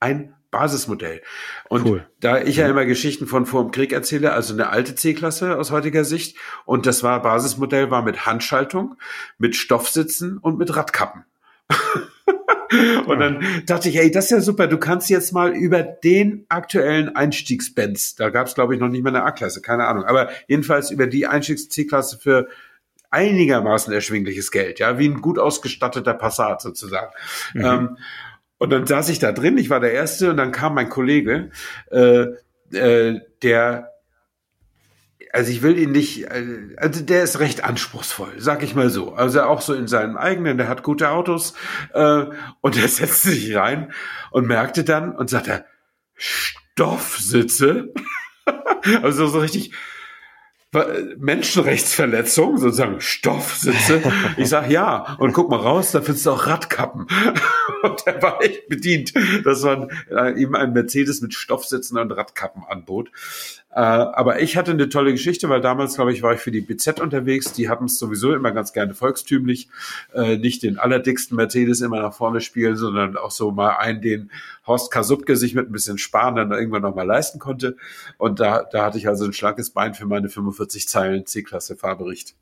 Ein 0.00 0.34
Basismodell. 0.50 1.20
Und 1.68 1.84
cool. 1.84 2.08
da 2.20 2.40
ich 2.40 2.56
ja 2.56 2.68
immer 2.68 2.86
Geschichten 2.86 3.26
von 3.26 3.44
vor 3.44 3.62
dem 3.62 3.72
Krieg 3.72 3.92
erzähle, 3.92 4.32
also 4.32 4.54
eine 4.54 4.70
alte 4.70 4.94
C-Klasse 4.94 5.58
aus 5.58 5.70
heutiger 5.70 6.04
Sicht, 6.04 6.38
und 6.64 6.86
das 6.86 7.02
war 7.02 7.20
Basismodell 7.20 7.90
war 7.90 8.02
mit 8.02 8.24
Handschaltung, 8.24 8.96
mit 9.36 9.54
Stoffsitzen 9.54 10.38
und 10.38 10.56
mit 10.58 10.74
Radkappen. 10.74 11.24
Und 13.06 13.18
dann 13.18 13.44
dachte 13.66 13.88
ich, 13.88 13.96
ey, 13.96 14.10
das 14.10 14.26
ist 14.26 14.30
ja 14.30 14.40
super, 14.40 14.66
du 14.66 14.78
kannst 14.78 15.10
jetzt 15.10 15.32
mal 15.32 15.52
über 15.52 15.82
den 15.82 16.46
aktuellen 16.48 17.14
Einstiegsbenz, 17.14 18.14
da 18.14 18.30
gab 18.30 18.46
es 18.46 18.54
glaube 18.54 18.74
ich 18.74 18.80
noch 18.80 18.88
nicht 18.88 19.02
mal 19.02 19.14
eine 19.14 19.24
A-Klasse, 19.24 19.60
keine 19.60 19.86
Ahnung, 19.86 20.04
aber 20.04 20.30
jedenfalls 20.48 20.90
über 20.90 21.06
die 21.06 21.26
Einstiegs-C-Klasse 21.26 22.18
für 22.18 22.48
einigermaßen 23.10 23.92
erschwingliches 23.92 24.50
Geld, 24.50 24.80
ja, 24.80 24.98
wie 24.98 25.08
ein 25.08 25.20
gut 25.20 25.38
ausgestatteter 25.38 26.14
Passat 26.14 26.60
sozusagen. 26.60 27.12
Mhm. 27.54 27.64
Ähm, 27.64 27.96
und 28.58 28.70
dann 28.70 28.86
saß 28.86 29.08
ich 29.08 29.18
da 29.18 29.32
drin, 29.32 29.58
ich 29.58 29.70
war 29.70 29.80
der 29.80 29.92
Erste 29.92 30.30
und 30.30 30.36
dann 30.36 30.52
kam 30.52 30.74
mein 30.74 30.88
Kollege, 30.88 31.50
äh, 31.90 32.26
äh, 32.72 33.20
der 33.42 33.93
also 35.34 35.50
ich 35.50 35.62
will 35.62 35.76
ihn 35.78 35.90
nicht, 35.90 36.24
äh, 36.30 36.76
also 36.76 37.02
der 37.02 37.24
ist 37.24 37.40
recht 37.40 37.64
anspruchsvoll, 37.64 38.34
sag 38.38 38.62
ich 38.62 38.74
mal 38.74 38.88
so. 38.88 39.14
Also 39.14 39.42
auch 39.42 39.60
so 39.60 39.74
in 39.74 39.88
seinem 39.88 40.16
eigenen, 40.16 40.58
der 40.58 40.68
hat 40.68 40.84
gute 40.84 41.10
Autos 41.10 41.54
äh, 41.92 42.26
und 42.60 42.76
er 42.76 42.88
setzte 42.88 43.30
sich 43.30 43.54
rein 43.56 43.92
und 44.30 44.46
merkte 44.46 44.84
dann 44.84 45.14
und 45.14 45.28
sagte, 45.28 45.64
Stoffsitze. 46.14 47.92
also 49.02 49.26
so 49.26 49.40
richtig, 49.40 49.72
Menschenrechtsverletzung, 51.18 52.58
sozusagen 52.58 53.00
Stoffsitze. 53.00 54.02
Ich 54.36 54.48
sag 54.48 54.70
ja 54.70 55.16
und 55.18 55.32
guck 55.32 55.50
mal 55.50 55.60
raus, 55.60 55.92
da 55.92 56.00
findest 56.00 56.26
du 56.26 56.32
auch 56.32 56.46
Radkappen. 56.46 57.06
Und 57.82 58.06
er 58.06 58.22
war 58.22 58.42
echt 58.42 58.68
bedient, 58.68 59.12
dass 59.44 59.62
man 59.62 59.90
äh, 60.10 60.40
ihm 60.40 60.54
ein 60.54 60.72
Mercedes 60.72 61.20
mit 61.20 61.34
Stoffsitzen 61.34 61.98
und 61.98 62.10
Radkappen 62.12 62.64
anbot. 62.66 63.10
Äh, 63.74 63.80
aber 63.80 64.40
ich 64.40 64.56
hatte 64.56 64.70
eine 64.70 64.88
tolle 64.88 65.10
Geschichte, 65.10 65.48
weil 65.48 65.60
damals, 65.60 65.96
glaube 65.96 66.12
ich, 66.12 66.22
war 66.22 66.32
ich 66.32 66.40
für 66.40 66.52
die 66.52 66.60
BZ 66.60 67.00
unterwegs. 67.00 67.52
Die 67.52 67.68
hatten 67.68 67.86
es 67.86 67.98
sowieso 67.98 68.32
immer 68.32 68.52
ganz 68.52 68.72
gerne 68.72 68.94
volkstümlich. 68.94 69.68
Äh, 70.14 70.36
nicht 70.36 70.62
den 70.62 70.78
allerdicksten 70.78 71.36
Mercedes 71.36 71.80
immer 71.80 72.00
nach 72.00 72.14
vorne 72.14 72.40
spielen, 72.40 72.76
sondern 72.76 73.16
auch 73.16 73.32
so 73.32 73.50
mal 73.50 73.70
einen, 73.70 74.00
den 74.00 74.30
Horst 74.66 74.92
Kasubke 74.92 75.36
sich 75.36 75.54
mit 75.56 75.68
ein 75.68 75.72
bisschen 75.72 75.98
Sparen 75.98 76.36
dann 76.36 76.52
irgendwann 76.52 76.82
nochmal 76.82 77.06
leisten 77.06 77.40
konnte. 77.40 77.76
Und 78.16 78.38
da, 78.38 78.62
da 78.62 78.84
hatte 78.84 78.98
ich 78.98 79.08
also 79.08 79.24
ein 79.24 79.32
schlankes 79.32 79.70
Bein 79.70 79.94
für 79.94 80.06
meine 80.06 80.28
45 80.28 80.88
Zeilen 80.88 81.26
C-Klasse 81.26 81.76
Fahrbericht. 81.76 82.36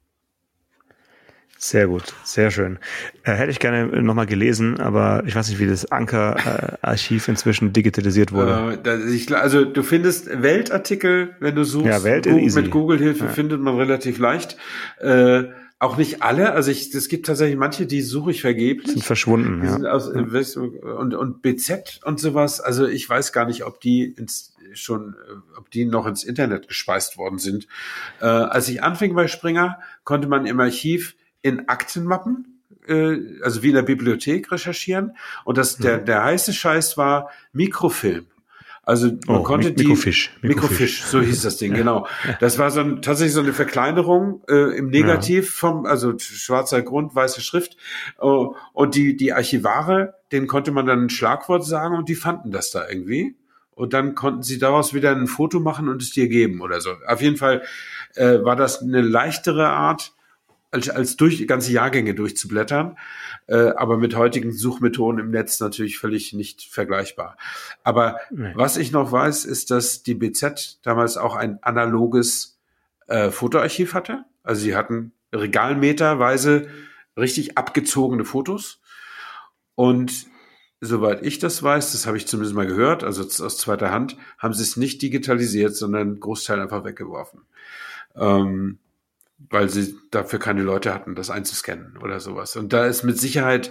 Sehr 1.65 1.87
gut, 1.87 2.13
sehr 2.25 2.51
schön. 2.51 2.81
Äh, 3.23 3.35
hätte 3.35 3.53
ich 3.53 3.61
gerne 3.61 4.03
nochmal 4.03 4.27
gelesen, 4.27 4.81
aber 4.81 5.23
ich 5.29 5.37
weiß 5.37 5.49
nicht, 5.49 5.61
wie 5.61 5.69
das 5.69 5.93
Anker-Archiv 5.93 7.29
inzwischen 7.29 7.73
digitalisiert 7.73 8.33
wurde. 8.33 8.81
Äh, 8.85 9.15
ich, 9.15 9.33
also 9.33 9.65
du 9.65 9.85
findest 9.85 10.43
Weltartikel, 10.43 11.37
wenn 11.39 11.55
du 11.55 11.63
suchst. 11.63 11.87
Ja, 11.87 12.03
Welt 12.03 12.25
Google, 12.25 12.51
mit 12.53 12.71
Google-Hilfe 12.73 13.27
ja. 13.27 13.31
findet 13.31 13.61
man 13.61 13.77
relativ 13.77 14.19
leicht. 14.19 14.57
Äh, 14.99 15.45
auch 15.79 15.97
nicht 15.97 16.21
alle, 16.25 16.51
also 16.51 16.73
ich, 16.73 16.93
es 16.93 17.09
gibt 17.09 17.27
tatsächlich 17.27 17.57
manche, 17.57 17.87
die 17.87 18.03
suche 18.03 18.33
ich 18.33 18.41
vergeblich. 18.41 18.91
Sind 18.91 19.05
verschwunden, 19.05 19.61
die 19.61 19.67
ja. 19.69 19.73
Sind 19.73 19.87
aus, 19.87 20.09
und, 20.09 21.15
und 21.15 21.43
BZ 21.43 22.01
und 22.05 22.19
sowas, 22.19 22.61
also 22.61 22.89
ich 22.89 23.09
weiß 23.09 23.33
gar 23.33 23.47
nicht, 23.47 23.65
ob 23.65 23.81
die 23.81 24.03
ins, 24.03 24.57
schon, 24.73 25.15
äh, 25.29 25.59
ob 25.59 25.71
die 25.71 25.85
noch 25.85 26.09
ins 26.09 26.25
Internet 26.25 26.67
gespeist 26.67 27.19
worden 27.19 27.39
sind. 27.39 27.69
Äh, 28.21 28.25
als 28.25 28.69
ich 28.69 28.83
anfing 28.83 29.15
bei 29.15 29.29
Springer, 29.29 29.79
konnte 30.03 30.27
man 30.27 30.45
im 30.45 30.59
Archiv 30.59 31.15
in 31.43 31.69
Aktenmappen, 31.69 32.63
äh, 32.87 33.17
also 33.43 33.63
wie 33.63 33.69
in 33.69 33.75
der 33.75 33.83
Bibliothek 33.83 34.51
recherchieren. 34.51 35.17
Und 35.45 35.59
das, 35.59 35.77
der, 35.77 36.01
mhm. 36.01 36.05
der 36.07 36.25
heiße 36.25 36.53
Scheiß 36.53 36.97
war 36.97 37.31
Mikrofilm. 37.53 38.27
Also 38.85 39.13
man 39.29 39.39
oh, 39.39 39.43
konnte 39.45 39.73
die 39.73 39.85
Mikrofisch, 39.85 40.33
Mikrofisch, 40.43 41.05
so 41.05 41.21
hieß 41.21 41.43
das 41.43 41.57
Ding, 41.57 41.71
ja. 41.71 41.79
genau. 41.79 42.09
Das 42.41 42.59
war 42.59 42.73
so 42.73 42.81
ein, 42.81 43.01
tatsächlich 43.01 43.33
so 43.33 43.41
eine 43.41 43.53
Verkleinerung 43.53 44.43
äh, 44.49 44.77
im 44.77 44.89
Negativ 44.89 45.47
ja. 45.47 45.53
vom, 45.53 45.87
also 45.87 46.19
schwarzer 46.19 46.83
Grund, 46.83 47.15
weiße 47.15 47.41
Schrift. 47.41 47.77
Uh, 48.21 48.57
und 48.73 48.97
die 48.97 49.17
die 49.17 49.33
Archivare, 49.33 50.15
denen 50.33 50.49
konnte 50.49 50.73
man 50.73 50.87
dann 50.87 51.05
ein 51.05 51.11
Schlagwort 51.11 51.65
sagen 51.65 51.97
und 51.97 52.09
die 52.09 52.17
fanden 52.17 52.51
das 52.51 52.73
da 52.73 52.89
irgendwie. 52.89 53.37
Und 53.71 53.93
dann 53.93 54.17
konnten 54.17 54.43
sie 54.43 54.59
daraus 54.59 54.93
wieder 54.93 55.13
ein 55.13 55.29
Foto 55.29 55.61
machen 55.61 55.89
und 55.89 56.03
es 56.03 56.11
dir 56.11 56.29
geben 56.29 56.61
oder 56.61 56.81
so. 56.81 56.91
Auf 57.07 57.23
jeden 57.23 57.37
Fall 57.37 57.63
äh, 58.17 58.43
war 58.43 58.57
das 58.57 58.83
eine 58.83 59.01
leichtere 59.01 59.69
Art, 59.69 60.13
als, 60.73 60.89
als 60.89 61.17
durch 61.17 61.47
ganze 61.47 61.71
Jahrgänge 61.71 62.15
durchzublättern, 62.15 62.97
äh, 63.47 63.69
aber 63.77 63.99
mit 63.99 64.17
heutigen 64.17 64.53
Suchmethoden 64.53 65.21
im 65.21 65.31
Netz 65.31 65.61
natürlich 65.61 65.99
völlig 65.99 66.33
nicht 66.33 66.63
vergleichbar. 66.63 67.37
Aber 67.85 68.19
nee. 68.31 68.53
was 68.55 68.79
ich 68.79 68.91
noch 68.91 69.13
weiß, 69.13 69.45
ist, 69.45 69.71
dass 69.71 70.03
die 70.03 70.15
BZ 70.15 70.79
damals 70.83 71.17
auch 71.17 71.37
ein 71.37 71.63
analoges 71.63 72.59
äh, 73.07 73.31
Fotoarchiv 73.31 73.95
hatte. 73.95 74.25
Also 74.43 74.63
sie 74.63 74.75
hatten 74.75 75.13
regalmeterweise 75.33 76.67
richtig 77.17 77.59
abgezogene 77.59 78.25
Fotos. 78.25 78.81
Und 79.75 80.27
soweit 80.81 81.23
ich 81.23 81.39
das 81.39 81.63
weiß, 81.63 81.93
das 81.93 82.07
habe 82.07 82.17
ich 82.17 82.27
zumindest 82.27 82.57
mal 82.57 82.67
gehört, 82.67 83.05
also 83.05 83.23
aus 83.23 83.59
zweiter 83.59 83.91
Hand, 83.91 84.17
haben 84.39 84.55
sie 84.55 84.63
es 84.63 84.79
nicht 84.79 85.03
digitalisiert, 85.03 85.77
sondern 85.77 86.19
Großteil 86.19 86.61
einfach 86.61 86.85
weggeworfen. 86.85 87.43
Ähm, 88.17 88.79
weil 89.51 89.69
sie 89.69 89.95
dafür 90.11 90.39
keine 90.39 90.63
Leute 90.63 90.93
hatten, 90.93 91.15
das 91.15 91.31
einzuscannen 91.31 91.97
oder 91.99 92.21
sowas. 92.21 92.57
Und 92.57 92.73
da 92.73 92.87
ist 92.87 93.03
mit 93.03 93.19
Sicherheit 93.19 93.71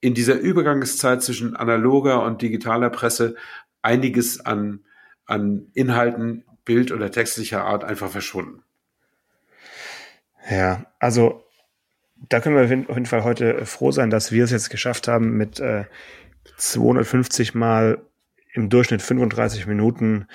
in 0.00 0.14
dieser 0.14 0.38
Übergangszeit 0.38 1.22
zwischen 1.22 1.56
analoger 1.56 2.22
und 2.22 2.42
digitaler 2.42 2.90
Presse 2.90 3.34
einiges 3.82 4.44
an, 4.44 4.80
an 5.26 5.68
Inhalten, 5.74 6.44
Bild- 6.64 6.92
oder 6.92 7.10
textlicher 7.10 7.64
Art 7.64 7.84
einfach 7.84 8.10
verschwunden. 8.10 8.62
Ja, 10.50 10.86
also 10.98 11.44
da 12.28 12.40
können 12.40 12.56
wir 12.56 12.64
auf 12.88 12.96
jeden 12.96 13.06
Fall 13.06 13.24
heute 13.24 13.64
froh 13.66 13.92
sein, 13.92 14.10
dass 14.10 14.32
wir 14.32 14.44
es 14.44 14.50
jetzt 14.50 14.70
geschafft 14.70 15.08
haben, 15.08 15.36
mit 15.36 15.60
äh, 15.60 15.84
250 16.56 17.54
Mal 17.54 17.98
im 18.52 18.68
Durchschnitt 18.68 19.02
35 19.02 19.66
Minuten 19.66 20.26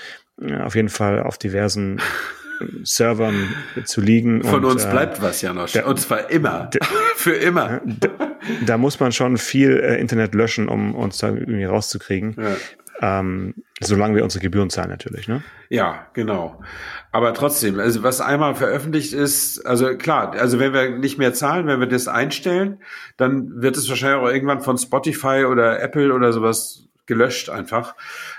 äh, 0.41 0.57
auf 0.57 0.75
jeden 0.75 0.89
Fall 0.89 1.21
auf 1.21 1.37
diversen 1.37 2.01
Servern 2.83 3.53
zu 3.83 4.01
liegen. 4.01 4.43
Von 4.43 4.65
und, 4.65 4.71
uns 4.71 4.85
äh, 4.85 4.89
bleibt 4.89 5.21
was, 5.21 5.41
Janosch. 5.41 5.73
Da, 5.73 5.85
und 5.85 5.99
zwar 5.99 6.29
immer. 6.29 6.69
Für 7.15 7.33
immer. 7.33 7.81
Da, 7.85 8.09
da, 8.65 8.77
muss 8.77 8.99
man 8.99 9.11
schon 9.11 9.37
viel 9.37 9.79
äh, 9.79 9.99
Internet 9.99 10.35
löschen, 10.35 10.67
um 10.67 10.95
uns 10.95 11.17
da 11.17 11.29
irgendwie 11.29 11.65
rauszukriegen. 11.65 12.35
Ja. 12.37 12.55
Ähm, 13.01 13.55
solange 13.81 14.15
wir 14.15 14.23
unsere 14.23 14.41
Gebühren 14.41 14.69
zahlen 14.69 14.89
natürlich, 14.89 15.27
ne? 15.27 15.43
Ja, 15.69 16.07
genau. 16.13 16.61
Aber 17.11 17.33
trotzdem, 17.33 17.79
also 17.79 18.03
was 18.03 18.21
einmal 18.21 18.55
veröffentlicht 18.55 19.11
ist, 19.11 19.65
also 19.65 19.97
klar, 19.97 20.33
also 20.33 20.59
wenn 20.59 20.71
wir 20.71 20.91
nicht 20.91 21.17
mehr 21.17 21.33
zahlen, 21.33 21.67
wenn 21.67 21.81
wir 21.81 21.87
das 21.87 22.07
einstellen, 22.07 22.79
dann 23.17 23.61
wird 23.61 23.75
es 23.75 23.89
wahrscheinlich 23.89 24.19
auch 24.19 24.31
irgendwann 24.31 24.61
von 24.61 24.77
Spotify 24.77 25.45
oder 25.45 25.81
Apple 25.81 26.13
oder 26.13 26.31
sowas 26.31 26.85
gelöscht 27.05 27.49
einfach. 27.49 27.95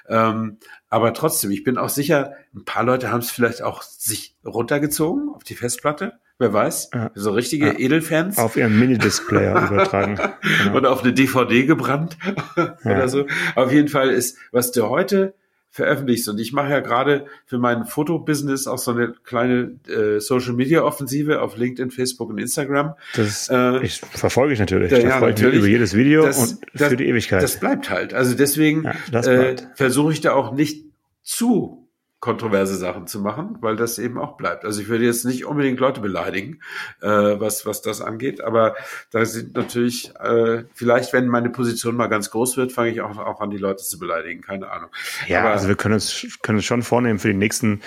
Ähm, 0.09 0.59
aber 0.89 1.13
trotzdem, 1.13 1.51
ich 1.51 1.65
bin 1.65 1.79
auch 1.79 1.89
sicher, 1.89 2.33
ein 2.55 2.65
paar 2.65 2.85
Leute 2.85 3.11
haben 3.11 3.21
es 3.21 3.31
vielleicht 3.31 3.63
auch 3.63 3.83
sich 3.83 4.37
runtergezogen 4.45 5.31
auf 5.35 5.45
die 5.45 5.55
Festplatte. 5.55 6.15
Wer 6.39 6.53
weiß, 6.53 6.91
ja. 6.93 7.11
so 7.15 7.31
richtige 7.31 7.69
ja. 7.69 7.79
Edelfans. 7.79 8.37
Auf 8.39 8.57
ihren 8.57 8.79
Minidisplayer 8.79 9.67
übertragen. 9.73 10.17
Genau. 10.65 10.77
Oder 10.77 10.93
auf 10.93 11.03
eine 11.03 11.15
DVD 11.15 11.65
gebrannt 11.65 12.19
oder 12.85 13.09
so. 13.09 13.27
Auf 13.55 13.73
jeden 13.73 13.89
Fall 13.89 14.11
ist, 14.11 14.37
was 14.53 14.71
du 14.71 14.89
heute 14.89 15.35
veröffentlichst. 15.77 16.29
Und 16.29 16.39
ich 16.39 16.53
mache 16.53 16.71
ja 16.71 16.81
gerade 16.81 17.27
für 17.45 17.59
mein 17.59 17.85
Fotobusiness 17.85 18.67
auch 18.67 18.79
so 18.79 18.93
eine 18.93 19.13
kleine 19.25 19.79
äh, 19.89 20.21
Social 20.21 20.55
Media 20.55 20.83
Offensive 20.83 21.43
auf 21.43 21.57
LinkedIn, 21.57 21.91
Facebook 21.91 22.31
und 22.31 22.39
Instagram. 22.39 22.95
Das 23.15 23.51
äh, 23.51 23.85
ich 23.85 24.01
verfolge 24.01 24.55
ich 24.55 24.59
natürlich. 24.59 24.91
Da, 24.91 24.99
ja, 24.99 25.19
freue 25.19 25.33
ich 25.33 25.43
mich 25.43 25.55
über 25.55 25.67
jedes 25.67 25.95
Video 25.95 26.25
das, 26.25 26.39
und 26.39 26.61
das, 26.73 26.89
für 26.89 26.97
die 26.97 27.07
Ewigkeit. 27.07 27.43
Das 27.43 27.61
bleibt 27.61 27.91
halt. 27.91 28.15
Also 28.15 28.35
deswegen 28.35 28.91
ja, 29.13 29.21
äh, 29.21 29.57
versuche 29.75 30.13
ich 30.13 30.23
da 30.23 30.33
auch 30.33 30.53
nicht 30.53 30.87
zu 31.23 31.86
kontroverse 32.27 32.75
Sachen 32.75 33.07
zu 33.07 33.21
machen, 33.21 33.57
weil 33.61 33.77
das 33.77 34.01
eben 34.01 34.19
auch 34.19 34.37
bleibt. 34.37 34.65
Also 34.65 34.83
ich 34.83 34.89
würde 34.89 35.05
jetzt 35.05 35.25
nicht 35.25 35.45
unbedingt 35.45 35.79
Leute 35.79 36.01
beleidigen, 36.01 36.59
äh, 37.01 37.09
was, 37.09 37.67
was 37.67 37.83
das 37.83 38.01
angeht, 38.01 38.41
aber 38.41 38.75
da 39.13 39.25
sind 39.25 39.55
natürlich, 39.55 40.13
äh, 40.17 40.65
vielleicht 40.75 41.13
wenn 41.13 41.29
meine 41.29 41.51
Position 41.51 41.95
mal 41.95 42.09
ganz 42.09 42.33
groß 42.33 42.57
wird, 42.57 42.73
fange 42.73 42.91
ich 42.91 43.01
auch, 43.01 43.17
auch 43.17 43.41
an, 43.41 43.51
die 43.51 43.59
Leute 43.59 43.85
zu 43.85 44.01
beleidigen, 44.01 44.41
keine 44.41 44.69
Ahnung. 44.73 44.91
Ja, 45.29 45.43
aber, 45.43 45.51
also 45.51 45.69
wir 45.69 45.77
können 45.77 45.95
uns, 45.95 46.27
können 46.43 46.59
uns 46.59 46.65
schon 46.65 46.83
vornehmen 46.83 47.21
für 47.21 47.29
die 47.29 47.39
nächsten 47.39 47.81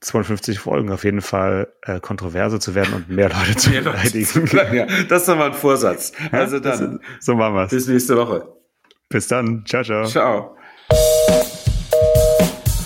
52 0.00 0.58
Folgen 0.58 0.90
auf 0.90 1.04
jeden 1.04 1.22
Fall 1.22 1.72
äh, 1.82 2.00
kontroverse 2.00 2.58
zu 2.58 2.74
werden 2.74 2.94
und 2.94 3.08
mehr 3.08 3.28
Leute 3.28 3.54
zu 3.54 3.70
mehr 3.70 3.82
beleidigen. 3.82 4.48
Leute 4.52 4.76
ja, 4.76 4.86
das 5.08 5.22
ist 5.22 5.28
nochmal 5.28 5.52
ein 5.52 5.54
Vorsatz. 5.54 6.10
Also 6.32 6.58
dann. 6.58 6.98
so 7.20 7.36
machen 7.36 7.54
wir's. 7.54 7.70
Bis 7.70 7.86
nächste 7.86 8.16
Woche. 8.16 8.48
Bis 9.08 9.28
dann. 9.28 9.64
Ciao, 9.66 9.84
ciao. 9.84 10.04
Ciao. 10.04 10.56